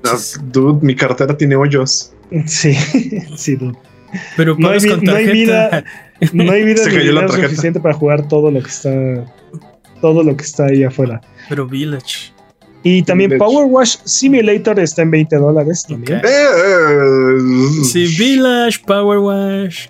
dude, 0.51 0.85
mi 0.85 0.95
cartera 0.95 1.35
tiene 1.35 1.55
hoyos. 1.55 2.13
Sí, 2.45 2.73
sí, 3.35 3.55
dude. 3.55 3.77
Pero 4.35 4.55
no 4.57 4.69
hay, 4.69 4.79
no 5.01 5.15
hay, 5.15 5.31
vida, 5.31 5.85
no 6.33 6.51
hay 6.51 6.65
vida 6.65 6.83
suficiente 7.29 7.79
para 7.79 7.93
jugar 7.93 8.27
todo 8.27 8.51
lo 8.51 8.61
que 8.61 8.69
está 8.69 9.25
todo 10.01 10.23
lo 10.23 10.35
que 10.35 10.43
está 10.43 10.65
ahí 10.65 10.83
afuera. 10.83 11.21
Pero 11.47 11.67
Village. 11.67 12.33
Y 12.83 13.03
también 13.03 13.37
Power 13.37 13.65
Wash 13.65 13.97
Simulator 14.05 14.79
está 14.79 15.03
en 15.03 15.11
20 15.11 15.35
dólares 15.35 15.85
también. 15.87 16.21
Eh, 16.23 17.83
sí, 17.91 18.07
Village, 18.17 18.79
Power 18.85 19.19
Wash. 19.19 19.87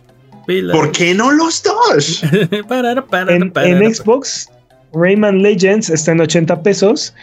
¿Por 0.71 0.91
qué 0.91 1.13
no 1.13 1.31
los 1.31 1.63
dos? 1.63 2.23
en, 2.23 3.93
Xbox, 3.93 4.49
Rayman 4.93 5.41
Legends 5.41 5.89
está 5.89 6.11
en 6.11 6.21
80 6.21 6.61
pesos. 6.63 7.13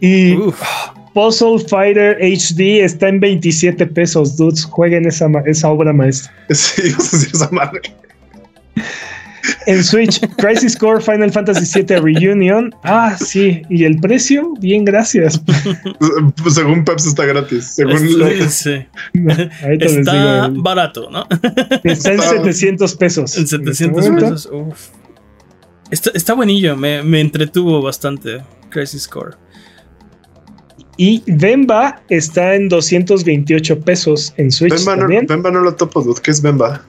Y 0.00 0.36
Puzzle 1.14 1.58
Fighter 1.68 2.18
HD 2.20 2.84
está 2.84 3.08
en 3.08 3.20
27 3.20 3.86
pesos, 3.86 4.36
dudes. 4.36 4.64
Jueguen 4.64 5.06
esa, 5.06 5.30
esa 5.46 5.70
obra 5.70 5.92
maestra. 5.92 6.32
Sí, 6.54 6.82
esa 7.32 7.48
madre. 7.50 7.80
En 9.66 9.82
Switch, 9.82 10.20
Crisis 10.36 10.76
Core 10.76 11.00
Final 11.00 11.30
Fantasy 11.30 11.82
VII 11.82 11.96
Reunion. 11.96 12.74
Ah, 12.82 13.16
sí. 13.18 13.62
¿Y 13.68 13.84
el 13.84 13.98
precio? 13.98 14.54
Bien, 14.60 14.84
gracias. 14.84 15.40
Según 16.50 16.84
Peps 16.84 17.06
está 17.06 17.26
gratis. 17.26 17.64
Según 17.74 17.98
sí. 18.48 18.86
está 19.80 20.50
barato, 20.52 21.10
¿no? 21.10 21.26
Está 21.84 22.12
en 22.12 22.20
700 22.20 22.94
pesos. 22.96 23.36
En 23.36 23.46
700 23.46 24.08
pesos. 24.10 24.48
Uf. 24.52 24.88
Está, 25.90 26.10
está 26.14 26.34
buenillo. 26.34 26.76
Me, 26.76 27.02
me 27.02 27.20
entretuvo 27.20 27.82
bastante 27.82 28.42
Crisis 28.70 29.06
Core. 29.08 29.36
Y 30.96 31.22
Bemba 31.26 32.02
está 32.08 32.54
en 32.54 32.68
228 32.68 33.80
pesos 33.80 34.32
en 34.36 34.50
Switch. 34.50 34.74
Bemba, 34.74 34.96
no, 34.96 35.08
Bemba 35.26 35.50
no 35.50 35.60
lo 35.60 35.74
topo, 35.74 36.02
dude. 36.02 36.20
¿Qué 36.22 36.30
es 36.30 36.40
Bemba? 36.40 36.82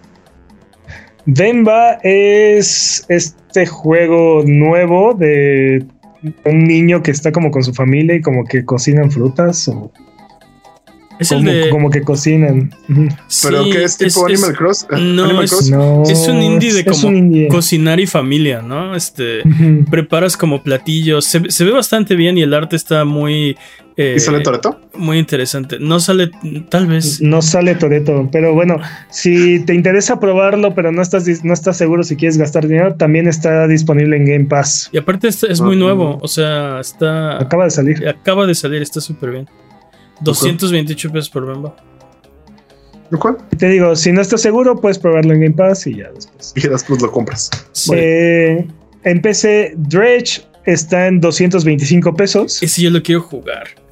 Demba 1.25 1.99
es 2.03 3.05
este 3.09 3.65
juego 3.65 4.43
nuevo 4.45 5.13
de 5.13 5.85
un 6.43 6.63
niño 6.63 7.01
que 7.03 7.11
está 7.11 7.31
como 7.31 7.51
con 7.51 7.63
su 7.63 7.73
familia 7.73 8.15
y 8.15 8.21
como 8.21 8.45
que 8.45 8.65
cocinan 8.65 9.11
frutas 9.11 9.67
o 9.67 9.91
es 11.19 11.29
como, 11.29 11.49
el 11.49 11.63
de... 11.63 11.69
como 11.69 11.89
que 11.89 12.01
cocinan. 12.01 12.71
¿Pero 13.43 13.63
qué 13.65 13.83
es 13.83 13.97
tipo 13.97 14.25
Animal 14.25 14.53
Cross? 14.55 14.87
No, 14.91 15.41
es, 15.41 15.51
es, 16.09 16.27
un 16.27 16.41
indie 16.41 16.73
de 16.73 16.83
como 16.83 17.47
cocinar 17.49 17.99
y 17.99 18.07
familia, 18.07 18.61
¿no? 18.61 18.95
Este, 18.95 19.41
preparas 19.89 20.35
como 20.35 20.61
platillos. 20.61 21.25
Se, 21.25 21.49
se, 21.49 21.63
ve 21.63 21.71
bastante 21.71 22.15
bien 22.15 22.37
y 22.37 22.41
el 22.41 22.53
arte 22.53 22.75
está 22.75 23.05
muy 23.05 23.55
¿Y 23.97 24.19
sale 24.19 24.39
eh, 24.39 24.41
Toreto? 24.41 24.79
Muy 24.95 25.17
interesante. 25.17 25.77
No 25.79 26.01
sale, 26.01 26.29
tal 26.69 26.87
vez. 26.87 27.21
No 27.21 27.41
sale 27.41 27.75
Toreto, 27.75 28.27
pero 28.29 28.53
bueno, 28.53 28.77
si 29.09 29.63
te 29.65 29.73
interesa 29.73 30.19
probarlo, 30.19 30.75
pero 30.75 30.91
no 30.91 31.01
estás, 31.01 31.25
no 31.45 31.53
estás 31.53 31.77
seguro 31.77 32.03
si 32.03 32.17
quieres 32.17 32.37
gastar 32.37 32.67
dinero, 32.67 32.95
también 32.95 33.27
está 33.27 33.67
disponible 33.67 34.17
en 34.17 34.25
Game 34.25 34.45
Pass. 34.45 34.89
Y 34.91 34.97
aparte 34.97 35.29
es, 35.29 35.43
es 35.43 35.61
muy 35.61 35.77
ah, 35.77 35.79
nuevo, 35.79 36.19
o 36.21 36.27
sea, 36.27 36.81
está. 36.81 37.41
Acaba 37.41 37.65
de 37.65 37.71
salir. 37.71 38.07
Acaba 38.07 38.45
de 38.45 38.55
salir, 38.55 38.81
está 38.81 38.99
súper 38.99 39.31
bien. 39.31 39.49
228 40.21 41.11
pesos 41.11 41.29
por 41.29 41.45
Bamba. 41.45 41.75
¿Cuál? 43.19 43.37
Te 43.57 43.69
digo, 43.69 43.95
si 43.95 44.11
no 44.11 44.19
estás 44.21 44.41
seguro, 44.41 44.79
puedes 44.81 44.99
probarlo 44.99 45.33
en 45.33 45.41
Game 45.41 45.55
Pass 45.55 45.87
y 45.87 45.95
ya 45.95 46.09
después. 46.11 46.53
Y 46.55 46.67
después 46.67 47.01
lo 47.01 47.11
compras. 47.11 47.49
Eh, 47.93 48.67
en 49.03 49.21
PC, 49.21 49.73
Dredge 49.77 50.41
está 50.65 51.07
en 51.07 51.21
225 51.21 52.15
pesos. 52.15 52.61
Ese 52.61 52.81
yo 52.81 52.89
lo 52.89 53.01
quiero 53.01 53.21
jugar. 53.21 53.84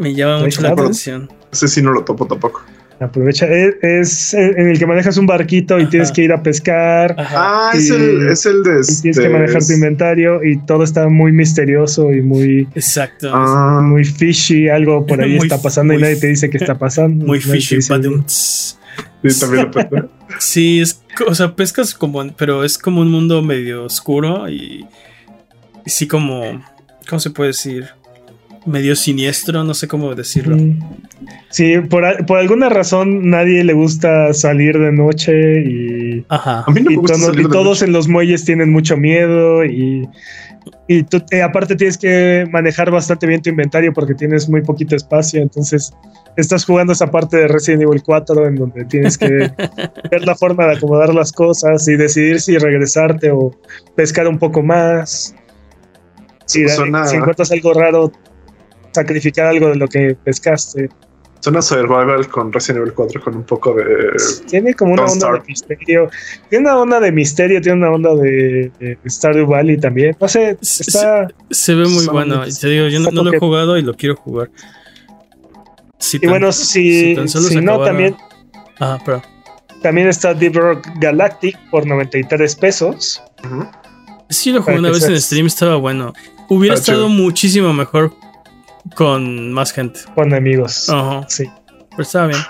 Me 0.00 0.14
llama 0.14 0.40
mucho 0.40 0.62
la 0.62 0.70
atención. 0.70 1.30
Ese 1.52 1.68
sí 1.68 1.82
no 1.82 1.92
lo 1.92 2.04
topo 2.04 2.26
tampoco. 2.26 2.62
Aprovecha, 3.00 3.46
es, 3.46 4.34
en 4.34 4.68
el 4.68 4.78
que 4.78 4.86
manejas 4.86 5.16
un 5.16 5.24
barquito 5.24 5.80
y 5.80 5.86
tienes 5.86 6.12
que 6.12 6.22
ir 6.22 6.32
a 6.32 6.42
pescar. 6.42 7.16
Ah, 7.18 7.70
es, 7.72 7.88
el, 7.88 8.28
es 8.28 8.44
el 8.44 8.62
de. 8.62 8.70
Y 8.70 8.84
tienes 8.84 9.02
que 9.02 9.08
este, 9.10 9.28
manejar 9.30 9.64
tu 9.64 9.72
inventario 9.72 10.44
y 10.44 10.58
todo 10.66 10.84
está 10.84 11.08
muy 11.08 11.32
misterioso 11.32 12.12
y 12.12 12.20
muy. 12.20 12.68
Exacto. 12.74 13.30
Ah. 13.32 13.80
Muy 13.82 14.04
fishy. 14.04 14.68
Algo 14.68 15.06
por 15.06 15.22
ahí 15.22 15.38
está 15.38 15.62
pasando 15.62 15.94
y 15.94 15.98
nadie 15.98 16.16
te 16.16 16.26
dice 16.26 16.50
qué 16.50 16.58
está 16.58 16.78
pasando. 16.78 17.24
Muy 17.24 17.40
fishy. 17.40 17.80
Sí, 17.80 17.88
también 17.88 19.70
lo 19.72 20.10
Sí, 20.38 20.80
es, 20.80 21.02
o 21.26 21.34
sea, 21.34 21.56
pescas 21.56 21.94
como, 21.94 22.30
pero 22.34 22.64
es 22.64 22.76
como 22.76 23.00
un 23.00 23.10
mundo 23.10 23.40
medio 23.40 23.84
oscuro 23.84 24.48
y, 24.50 24.86
y 25.86 25.90
sí 25.90 26.06
como, 26.06 26.62
¿cómo 27.08 27.18
se 27.20 27.30
puede 27.30 27.48
decir? 27.48 27.88
Medio 28.66 28.94
siniestro, 28.94 29.64
no 29.64 29.74
sé 29.74 29.88
cómo 29.88 30.14
decirlo. 30.14 30.56
Sí, 31.48 31.78
por, 31.88 32.04
alguna 32.04 32.68
razón 32.68 33.30
nadie 33.30 33.64
le 33.64 33.72
gusta 33.72 34.32
salir 34.34 34.78
de 34.78 34.92
noche 34.92 35.62
y, 35.62 36.24
Ajá. 36.28 36.64
y, 36.68 36.96
todos 37.48 37.82
en 37.82 37.92
los 37.92 38.08
muelles 38.08 38.44
tienen 38.44 38.70
mucho 38.70 38.96
miedo 38.96 39.64
y, 39.64 40.08
y 40.86 41.02
tú, 41.02 41.22
eh, 41.30 41.42
aparte 41.42 41.76
tienes 41.76 41.96
que 41.96 42.46
manejar 42.50 42.90
bastante 42.90 43.26
bien 43.26 43.42
tu 43.42 43.50
inventario 43.50 43.92
porque 43.92 44.14
tienes 44.14 44.48
muy 44.48 44.62
poquito 44.62 44.94
espacio, 44.94 45.40
entonces 45.40 45.92
estás 46.36 46.64
jugando 46.64 46.92
esa 46.92 47.10
parte 47.10 47.36
de 47.36 47.48
Resident 47.48 47.82
Evil 47.82 48.02
4 48.04 48.46
en 48.46 48.56
donde 48.56 48.84
tienes 48.84 49.16
que 49.16 49.26
ver 50.10 50.26
la 50.26 50.36
forma 50.36 50.66
de 50.66 50.76
acomodar 50.76 51.14
las 51.14 51.32
cosas 51.32 51.86
y 51.88 51.96
decidir 51.96 52.40
si 52.40 52.58
regresarte 52.58 53.30
o 53.30 53.52
pescar 53.96 54.28
un 54.28 54.38
poco 54.38 54.62
más. 54.62 55.34
Si, 56.46 56.68
si 56.68 57.16
encuentras 57.16 57.52
algo 57.52 57.72
raro, 57.72 58.10
sacrificar 58.92 59.46
algo 59.46 59.68
de 59.68 59.76
lo 59.76 59.88
que 59.88 60.16
pescaste. 60.24 60.88
Suena 61.40 61.62
survival 61.62 62.28
con 62.28 62.52
Resident 62.52 62.82
Evil 62.82 62.92
4 62.92 63.22
con 63.22 63.36
un 63.36 63.44
poco 63.44 63.72
de. 63.72 63.86
Tiene 64.46 64.74
como 64.74 64.92
una 64.92 65.04
onda 65.04 65.32
de 65.32 65.40
misterio. 65.46 66.10
Tiene 66.50 66.66
una 66.66 66.78
onda 66.78 67.00
de 67.00 67.12
misterio, 67.12 67.60
tiene 67.62 67.78
una 67.78 67.90
onda 67.90 68.14
de, 68.14 68.98
Stardew 69.06 69.46
Valley 69.46 69.78
también. 69.78 70.14
No 70.20 70.28
sé, 70.28 70.58
está. 70.60 71.28
Se, 71.50 71.74
ve 71.74 71.88
muy 71.88 72.06
bueno. 72.08 72.42
Te 72.44 72.68
digo, 72.68 72.88
yo 72.88 73.00
no, 73.00 73.10
lo 73.10 73.32
he 73.32 73.38
jugado 73.38 73.78
y 73.78 73.82
lo 73.82 73.94
quiero 73.94 74.16
jugar. 74.16 74.50
y 76.12 76.26
bueno, 76.26 76.52
si, 76.52 77.16
si, 77.26 77.56
no, 77.56 77.82
también. 77.82 78.16
Ah, 78.78 78.98
pero. 79.04 79.22
También 79.80 80.08
está 80.08 80.34
Deep 80.34 80.56
Rock 80.56 80.88
Galactic 81.00 81.56
por 81.70 81.86
93 81.86 82.54
pesos. 82.54 83.22
Sí, 84.28 84.52
lo 84.52 84.60
jugué 84.60 84.78
una 84.78 84.90
vez 84.90 85.04
en 85.04 85.18
stream, 85.18 85.46
estaba 85.46 85.76
bueno. 85.76 86.12
Hubiera 86.50 86.74
estado 86.74 87.08
muchísimo 87.08 87.72
mejor 87.72 88.12
con 88.94 89.52
más 89.52 89.72
gente. 89.72 90.00
Con 90.14 90.32
amigos. 90.34 90.90
Sí. 91.28 91.44
Pero 91.90 92.02
estaba 92.02 92.26
bien. 92.28 92.40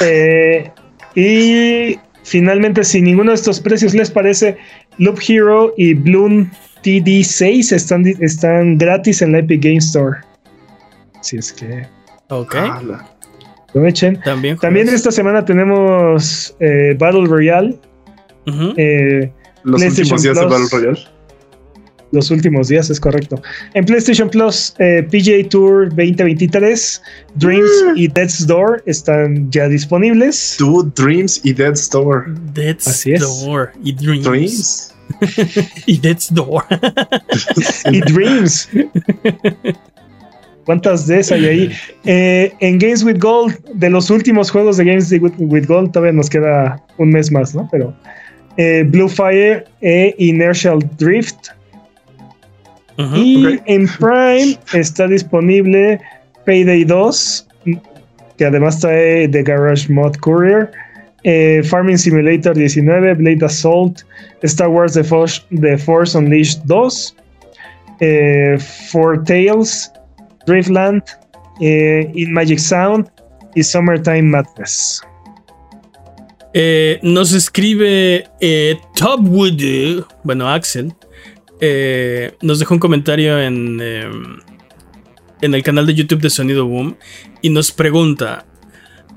Eh, 0.00 0.70
y 1.14 1.98
finalmente, 2.22 2.84
si 2.84 3.00
ninguno 3.00 3.30
de 3.30 3.36
estos 3.36 3.60
precios 3.60 3.94
les 3.94 4.10
parece, 4.10 4.56
Loop 4.98 5.18
Hero 5.26 5.74
y 5.76 5.94
Bloom 5.94 6.50
TD6 6.82 7.72
están, 7.72 8.06
están 8.20 8.78
gratis 8.78 9.22
en 9.22 9.32
la 9.32 9.38
Epic 9.38 9.62
Game 9.62 9.78
Store. 9.78 10.18
Si 11.20 11.36
es 11.36 11.52
que. 11.52 11.86
Ok. 12.28 12.56
Aprovechen. 13.68 14.20
También, 14.20 14.56
También 14.58 14.88
esta 14.88 15.10
semana 15.10 15.44
tenemos 15.44 16.56
eh, 16.60 16.96
Battle 16.98 17.26
Royale. 17.26 17.78
Eh, 18.76 19.30
Los 19.64 19.82
últimos 19.82 20.22
días 20.22 20.36
de 20.36 20.44
Battle 20.46 20.66
Royale 20.70 21.17
los 22.12 22.30
últimos 22.30 22.68
días, 22.68 22.90
es 22.90 23.00
correcto. 23.00 23.40
En 23.74 23.84
PlayStation 23.84 24.28
Plus, 24.28 24.74
eh, 24.78 25.06
PGA 25.10 25.48
Tour 25.48 25.88
2023, 25.90 27.02
Dreams 27.34 27.70
mm. 27.92 27.96
y 27.96 28.08
Death's 28.08 28.46
Door 28.46 28.82
están 28.86 29.50
ya 29.50 29.68
disponibles. 29.68 30.56
Dude, 30.58 30.90
Dreams 30.94 31.40
y 31.44 31.52
Death's 31.52 31.88
Door. 31.90 32.34
Death's 32.54 33.04
Door 33.04 33.72
y 33.82 33.92
Dreams. 33.92 34.94
y 35.86 35.98
Death's 35.98 36.32
Door. 36.32 36.64
y 37.92 38.00
Dreams. 38.00 38.68
¿Cuántas 40.64 41.06
de 41.06 41.20
esas 41.20 41.38
hay 41.38 41.46
ahí? 41.46 41.72
Eh, 42.04 42.52
en 42.60 42.78
Games 42.78 43.02
with 43.02 43.18
Gold, 43.20 43.56
de 43.72 43.88
los 43.88 44.10
últimos 44.10 44.50
juegos 44.50 44.76
de 44.76 44.84
Games 44.84 45.10
with, 45.10 45.66
Gold, 45.66 45.92
todavía 45.92 46.12
nos 46.12 46.28
queda 46.28 46.82
un 46.98 47.08
mes 47.08 47.32
más, 47.32 47.54
¿no? 47.54 47.66
Pero 47.72 47.96
eh, 48.58 48.84
Blue 48.86 49.08
Fire 49.08 49.64
e 49.80 50.14
Inertial 50.18 50.80
Drift 50.98 51.48
y 52.98 53.60
en 53.66 53.86
Prime 53.86 54.58
está 54.72 55.06
disponible 55.06 56.00
Payday 56.44 56.84
2, 56.84 57.46
que 58.36 58.44
además 58.44 58.80
trae 58.80 59.28
The 59.28 59.42
Garage 59.42 59.88
Mod 59.88 60.16
Courier, 60.16 60.70
eh, 61.24 61.62
Farming 61.62 61.98
Simulator 61.98 62.56
19, 62.56 63.14
Blade 63.14 63.44
Assault, 63.44 64.02
Star 64.42 64.68
Wars 64.68 64.94
The 64.94 65.04
Force, 65.04 65.44
The 65.60 65.78
Force 65.78 66.16
Unleashed 66.16 66.62
2, 66.66 67.14
eh, 68.00 68.58
Four 68.90 69.22
Tales, 69.24 69.92
Driftland, 70.46 71.02
eh, 71.60 72.10
In 72.14 72.32
Magic 72.32 72.58
Sound 72.58 73.08
y 73.54 73.62
Summertime 73.62 74.22
Madness. 74.22 75.02
nos 77.02 77.32
escribe 77.32 78.24
Topwood, 78.96 80.04
bueno, 80.24 80.48
Axel, 80.48 80.92
eh, 81.60 82.36
nos 82.40 82.58
dejó 82.58 82.74
un 82.74 82.80
comentario 82.80 83.40
en, 83.40 83.80
em, 83.80 84.38
en 85.40 85.54
el 85.54 85.62
canal 85.62 85.86
de 85.86 85.94
YouTube 85.94 86.20
de 86.20 86.30
Sonido 86.30 86.66
Boom 86.66 86.96
y 87.42 87.50
nos 87.50 87.72
pregunta, 87.72 88.46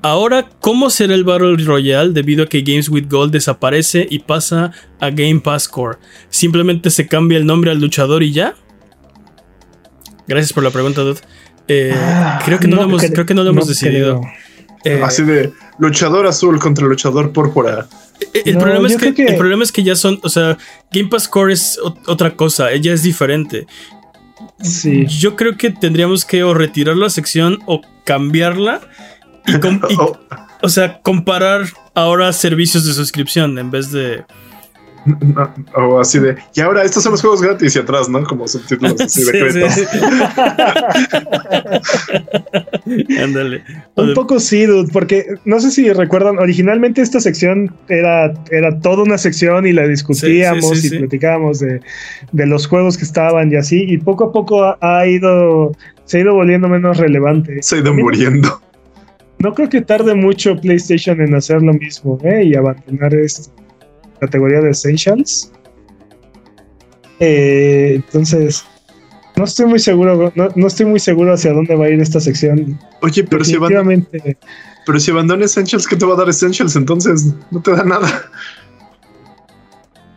ahora, 0.02 0.48
¿cómo 0.60 0.90
será 0.90 1.14
el 1.14 1.24
Battle 1.24 1.56
Royale 1.64 2.12
debido 2.12 2.44
a 2.44 2.46
que 2.46 2.62
Games 2.62 2.88
with 2.88 3.08
Gold 3.08 3.32
desaparece 3.32 4.06
y 4.08 4.20
pasa 4.20 4.72
a 5.00 5.10
Game 5.10 5.40
Pass 5.40 5.68
Core? 5.68 5.98
¿Simplemente 6.28 6.90
se 6.90 7.06
cambia 7.06 7.38
el 7.38 7.46
nombre 7.46 7.70
al 7.70 7.80
luchador 7.80 8.22
y 8.22 8.32
ya? 8.32 8.54
Gracias 10.26 10.52
por 10.52 10.62
la 10.62 10.70
pregunta, 10.70 11.02
Dude. 11.02 11.20
Eh, 11.68 11.94
ah, 11.94 12.40
creo, 12.44 12.58
que 12.58 12.68
no 12.68 12.76
lo 12.76 12.82
hemos, 12.82 13.02
creo 13.02 13.26
que 13.26 13.34
no 13.34 13.44
lo 13.44 13.50
hemos 13.50 13.68
decidido. 13.68 14.20
Eh, 14.84 15.00
Así 15.02 15.22
de 15.22 15.52
luchador 15.78 16.26
azul 16.26 16.58
contra 16.58 16.86
luchador 16.86 17.32
púrpura. 17.32 17.86
El, 18.32 18.58
problema 18.58 18.88
es 18.88 18.96
que, 18.96 19.24
el 19.24 19.36
problema 19.36 19.62
es 19.62 19.72
que 19.72 19.82
ya 19.82 19.96
son, 19.96 20.18
o 20.22 20.28
sea, 20.28 20.58
Game 20.90 21.08
Pass 21.08 21.28
Core 21.28 21.52
es 21.52 21.78
otra 22.06 22.34
cosa, 22.36 22.72
ella 22.72 22.92
es 22.92 23.02
diferente. 23.02 23.66
Sí. 24.60 25.06
Yo 25.06 25.36
creo 25.36 25.56
que 25.56 25.70
tendríamos 25.70 26.24
que 26.24 26.42
o 26.42 26.54
retirar 26.54 26.96
la 26.96 27.10
sección 27.10 27.58
o 27.66 27.80
cambiarla 28.04 28.80
y, 29.46 29.54
oh. 29.98 30.18
o 30.62 30.68
sea, 30.68 31.00
comparar 31.00 31.66
ahora 31.94 32.32
servicios 32.32 32.84
de 32.84 32.92
suscripción 32.92 33.58
en 33.58 33.70
vez 33.70 33.90
de 33.90 34.24
o 35.74 36.00
así 36.00 36.18
de, 36.18 36.36
y 36.54 36.60
ahora 36.60 36.84
estos 36.84 37.02
son 37.02 37.12
los 37.12 37.20
juegos 37.20 37.42
gratis 37.42 37.76
y 37.76 37.78
atrás, 37.78 38.08
¿no? 38.08 38.22
Como 38.24 38.46
subtítulos 38.46 39.00
así 39.00 39.24
de 39.24 39.86
Ándale. 43.22 43.62
Un 43.96 44.14
poco 44.14 44.38
sí, 44.38 44.66
dude, 44.66 44.90
porque 44.92 45.26
no 45.44 45.60
sé 45.60 45.70
si 45.70 45.92
recuerdan, 45.92 46.38
originalmente 46.38 47.00
esta 47.02 47.20
sección 47.20 47.74
era, 47.88 48.32
era 48.50 48.78
toda 48.80 49.02
una 49.02 49.18
sección 49.18 49.66
y 49.66 49.72
la 49.72 49.86
discutíamos 49.86 50.84
y 50.84 50.98
platicábamos 50.98 51.60
de, 51.60 51.80
de, 52.32 52.46
los 52.46 52.66
juegos 52.66 52.96
que 52.96 53.04
estaban 53.04 53.52
y 53.52 53.56
así, 53.56 53.84
y 53.88 53.98
poco 53.98 54.24
a 54.24 54.32
poco 54.32 54.76
ha, 54.80 55.06
ido, 55.06 55.72
se 56.04 56.18
ha 56.18 56.20
ido 56.20 56.34
volviendo 56.34 56.68
menos 56.68 56.98
relevante. 56.98 57.62
Se 57.62 57.76
ha 57.76 57.78
ido 57.78 57.94
muriendo. 57.94 58.60
No 59.38 59.52
creo 59.54 59.68
que 59.68 59.80
tarde 59.80 60.14
mucho 60.14 60.56
PlayStation 60.60 61.20
en 61.20 61.34
hacer 61.34 61.62
lo 61.62 61.72
mismo 61.72 62.18
¿eh? 62.22 62.44
y 62.44 62.54
abandonar 62.54 63.12
esto 63.14 63.50
categoría 64.22 64.60
de 64.60 64.70
Essentials. 64.70 65.50
Eh, 67.18 67.94
entonces, 67.96 68.64
no 69.36 69.44
estoy 69.44 69.66
muy 69.66 69.80
seguro, 69.80 70.32
no, 70.36 70.66
estoy 70.66 70.86
muy 70.86 71.00
seguro 71.00 71.32
hacia 71.32 71.52
dónde 71.52 71.74
va 71.74 71.86
a 71.86 71.88
ir 71.90 72.00
esta 72.00 72.20
sección. 72.20 72.78
Oye, 73.00 73.24
pero 73.24 73.44
si 73.44 73.56
abandona, 73.56 74.06
pero 74.86 75.00
si 75.00 75.10
abandona 75.10 75.44
Essentials, 75.44 75.88
¿qué 75.88 75.96
te 75.96 76.06
va 76.06 76.14
a 76.14 76.18
dar 76.18 76.28
Essentials? 76.28 76.76
Entonces, 76.76 77.34
no 77.50 77.60
te 77.60 77.72
da 77.72 77.82
nada. 77.82 78.30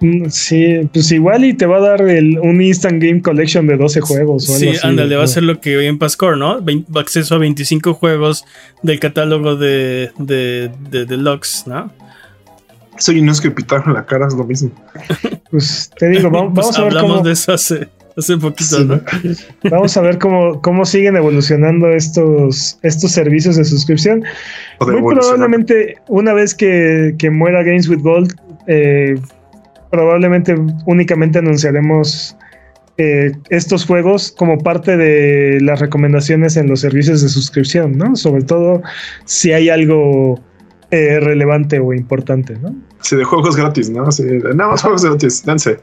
Mm, 0.01 0.29
sí, 0.29 0.87
pues 0.93 1.11
igual 1.11 1.45
y 1.45 1.53
te 1.53 1.65
va 1.65 1.77
a 1.77 1.79
dar 1.79 2.03
un 2.03 2.61
Instant 2.61 3.01
Game 3.01 3.21
Collection 3.23 3.65
de 3.65 3.77
12 3.77 4.01
juegos. 4.01 4.45
sí, 4.45 4.73
ándale, 4.83 5.15
va 5.15 5.23
a 5.23 5.27
ser 5.27 5.43
lo 5.43 5.59
que 5.59 5.77
hoy 5.77 5.87
en 5.87 5.97
Pascore, 5.97 6.37
¿no? 6.37 6.63
acceso 6.95 7.33
a 7.33 7.37
25 7.39 7.95
juegos 7.95 8.45
del 8.83 8.99
catálogo 8.99 9.55
de, 9.55 10.11
de, 10.19 10.69
de 10.91 11.05
Deluxe, 11.05 11.65
¿no? 11.65 11.91
Soy 12.97 13.21
no 13.21 13.31
es 13.31 13.41
que 13.41 13.51
pitar 13.51 13.87
la 13.87 14.05
cara 14.05 14.27
es 14.27 14.33
lo 14.33 14.43
mismo. 14.43 14.71
Pues 15.51 15.89
te 15.97 16.09
digo, 16.09 16.29
vamos, 16.29 16.51
pues 16.53 16.77
a 16.77 16.83
ver 16.83 16.97
hablamos 16.97 17.23
de 17.23 17.31
eso 17.31 17.53
hace, 17.53 17.87
hace 18.17 18.35
poquito, 18.35 18.83
¿no? 18.83 18.99
Vamos 19.69 19.95
a 19.95 20.01
ver 20.01 20.17
cómo, 20.17 20.61
cómo 20.61 20.83
siguen 20.83 21.15
evolucionando 21.15 21.87
estos, 21.91 22.77
estos 22.81 23.11
servicios 23.11 23.55
de 23.55 23.63
suscripción. 23.63 24.23
Muy 24.81 25.15
probablemente, 25.15 25.95
una 26.09 26.33
vez 26.33 26.53
que, 26.53 27.15
muera 27.31 27.63
Games 27.63 27.87
with 27.87 28.01
Gold, 28.01 28.33
eh, 28.67 29.15
probablemente 29.91 30.55
únicamente 30.87 31.39
anunciaremos 31.39 32.35
eh, 32.97 33.33
estos 33.49 33.85
juegos 33.85 34.33
como 34.37 34.57
parte 34.57 34.95
de 34.97 35.59
las 35.61 35.79
recomendaciones 35.79 36.57
en 36.57 36.67
los 36.67 36.79
servicios 36.79 37.21
de 37.21 37.29
suscripción, 37.29 37.97
¿no? 37.97 38.15
Sobre 38.15 38.43
todo 38.43 38.81
si 39.25 39.51
hay 39.51 39.69
algo 39.69 40.41
eh, 40.95 41.19
relevante 41.19 41.79
o 41.79 41.93
importante, 41.93 42.57
¿no? 42.59 42.75
Sí, 43.01 43.15
de 43.15 43.23
juegos 43.23 43.55
gratis, 43.55 43.89
¿no? 43.89 44.11
Sí, 44.11 44.23
nada 44.23 44.69
más 44.69 44.81
juegos 44.81 45.03
gratis, 45.03 45.43
danse. 45.45 45.79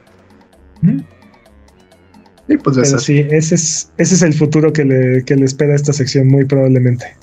Y 2.48 2.56
pues 2.56 2.76
Pero 2.76 2.98
sí, 2.98 3.26
ese 3.30 3.54
es, 3.54 3.92
ese 3.98 4.14
es 4.14 4.22
el 4.22 4.34
futuro 4.34 4.72
que 4.72 4.84
le, 4.84 5.24
que 5.24 5.36
le 5.36 5.44
espera 5.44 5.72
a 5.72 5.76
esta 5.76 5.92
sección, 5.92 6.28
muy 6.28 6.44
probablemente. 6.44 7.16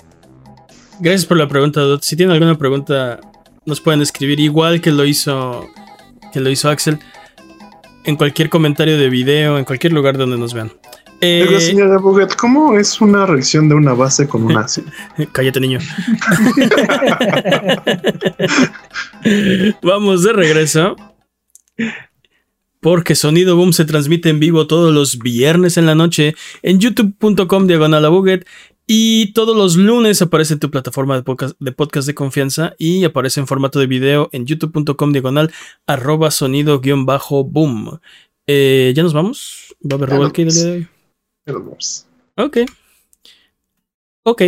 Gracias 1.00 1.26
por 1.26 1.36
la 1.36 1.48
pregunta, 1.48 1.80
Dot. 1.80 2.02
Si 2.02 2.16
tienen 2.16 2.32
alguna 2.32 2.58
pregunta, 2.58 3.20
nos 3.66 3.80
pueden 3.80 4.02
escribir 4.02 4.40
igual 4.40 4.80
que 4.80 4.90
lo 4.90 5.04
hizo, 5.04 5.66
que 6.32 6.40
lo 6.40 6.50
hizo 6.50 6.68
Axel 6.68 6.98
en 8.04 8.16
cualquier 8.16 8.48
comentario 8.48 8.96
de 8.96 9.10
video, 9.10 9.58
en 9.58 9.64
cualquier 9.64 9.92
lugar 9.92 10.16
donde 10.16 10.38
nos 10.38 10.54
vean. 10.54 10.72
Eh, 11.20 11.60
señora 11.60 11.98
Buget, 11.98 12.34
¿cómo 12.34 12.78
es 12.78 12.98
una 13.00 13.26
reacción 13.26 13.68
de 13.68 13.74
una 13.74 13.92
base 13.92 14.26
con 14.26 14.44
una 14.44 14.64
Cállate, 15.32 15.60
niño. 15.60 15.80
Vamos 19.82 20.22
de 20.22 20.32
regreso. 20.32 20.96
Porque 22.80 23.14
Sonido 23.14 23.56
Boom 23.56 23.74
se 23.74 23.84
transmite 23.84 24.30
en 24.30 24.40
vivo 24.40 24.66
todos 24.66 24.94
los 24.94 25.18
viernes 25.18 25.76
en 25.76 25.84
la 25.84 25.94
noche 25.94 26.34
en 26.62 26.80
youtube.com 26.80 27.66
diagonal 27.66 28.06
y 28.92 29.32
todos 29.34 29.56
los 29.56 29.76
lunes 29.76 30.20
aparece 30.22 30.54
en 30.54 30.60
tu 30.60 30.70
plataforma 30.70 31.14
de 31.14 31.22
podcast, 31.22 31.54
de 31.60 31.72
podcast 31.72 32.06
de 32.06 32.14
confianza 32.14 32.74
y 32.76 33.04
aparece 33.04 33.38
en 33.38 33.46
formato 33.46 33.78
de 33.78 33.86
video 33.86 34.28
en 34.32 34.46
youtube.com 34.46 35.12
diagonal 35.12 35.52
arroba 35.86 36.30
sonido 36.30 36.80
guion 36.80 37.06
bajo 37.06 37.44
boom. 37.44 38.00
Eh, 38.46 38.92
¿Ya 38.96 39.02
nos 39.02 39.12
vamos? 39.12 39.76
¿Va 39.84 39.94
a 39.94 39.96
haber 39.96 40.32
de 40.32 40.72
hoy? 40.72 40.88
Ok. 42.36 42.58
Ok, 44.22 44.42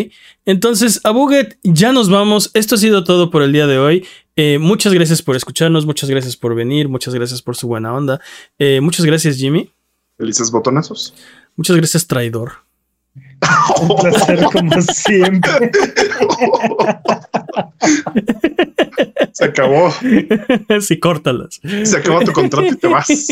entonces 0.45 1.01
a 1.03 1.11
Buget 1.13 1.59
ya 1.63 1.93
nos 1.93 2.11
vamos. 2.11 2.51
Esto 2.53 2.75
ha 2.75 2.79
sido 2.79 3.05
todo 3.05 3.31
por 3.31 3.43
el 3.43 3.53
día 3.53 3.67
de 3.67 3.79
hoy. 3.79 4.07
Eh, 4.37 4.59
muchas 4.59 4.93
gracias 4.93 5.23
por 5.23 5.35
escucharnos, 5.35 5.87
muchas 5.87 6.11
gracias 6.11 6.37
por 6.37 6.55
venir, 6.55 6.89
muchas 6.89 7.15
gracias 7.15 7.41
por 7.41 7.57
su 7.57 7.69
buena 7.69 7.95
onda. 7.95 8.21
Eh, 8.59 8.81
muchas 8.83 9.07
gracias, 9.07 9.37
Jimmy. 9.37 9.71
Felices 10.19 10.51
botonazos. 10.51 11.15
Muchas 11.57 11.77
gracias, 11.77 12.07
traidor. 12.07 12.53
Un 13.81 13.97
placer 13.97 14.45
como 14.53 14.81
siempre. 14.83 15.71
Se 19.33 19.45
acabó. 19.45 19.93
Sí, 20.81 20.99
córtalas. 20.99 21.61
Se 21.85 21.97
acabó 21.97 22.21
tu 22.21 22.33
contrato 22.33 22.67
y 22.67 22.77
te 22.77 22.87
vas. 22.87 23.29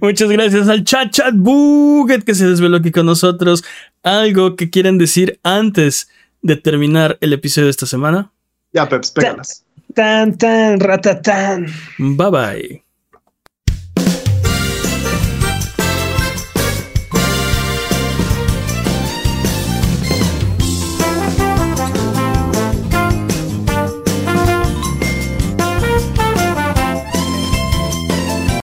Muchas 0.00 0.28
gracias 0.30 0.68
al 0.68 0.84
chat 0.84 1.10
chat 1.10 1.34
Buget 1.34 2.24
que 2.24 2.34
se 2.34 2.46
desveló 2.46 2.78
aquí 2.78 2.90
con 2.90 3.06
nosotros. 3.06 3.64
¿Algo 4.02 4.56
que 4.56 4.70
quieren 4.70 4.98
decir 4.98 5.38
antes 5.42 6.08
de 6.42 6.56
terminar 6.56 7.18
el 7.20 7.32
episodio 7.32 7.66
de 7.66 7.70
esta 7.70 7.86
semana? 7.86 8.32
Ya, 8.72 8.88
Peps, 8.88 9.10
pégalas. 9.10 9.64
Tan, 9.94 10.36
tan, 10.36 10.80
ratatán. 10.80 11.66
Bye 11.98 12.30
bye. 12.30 12.87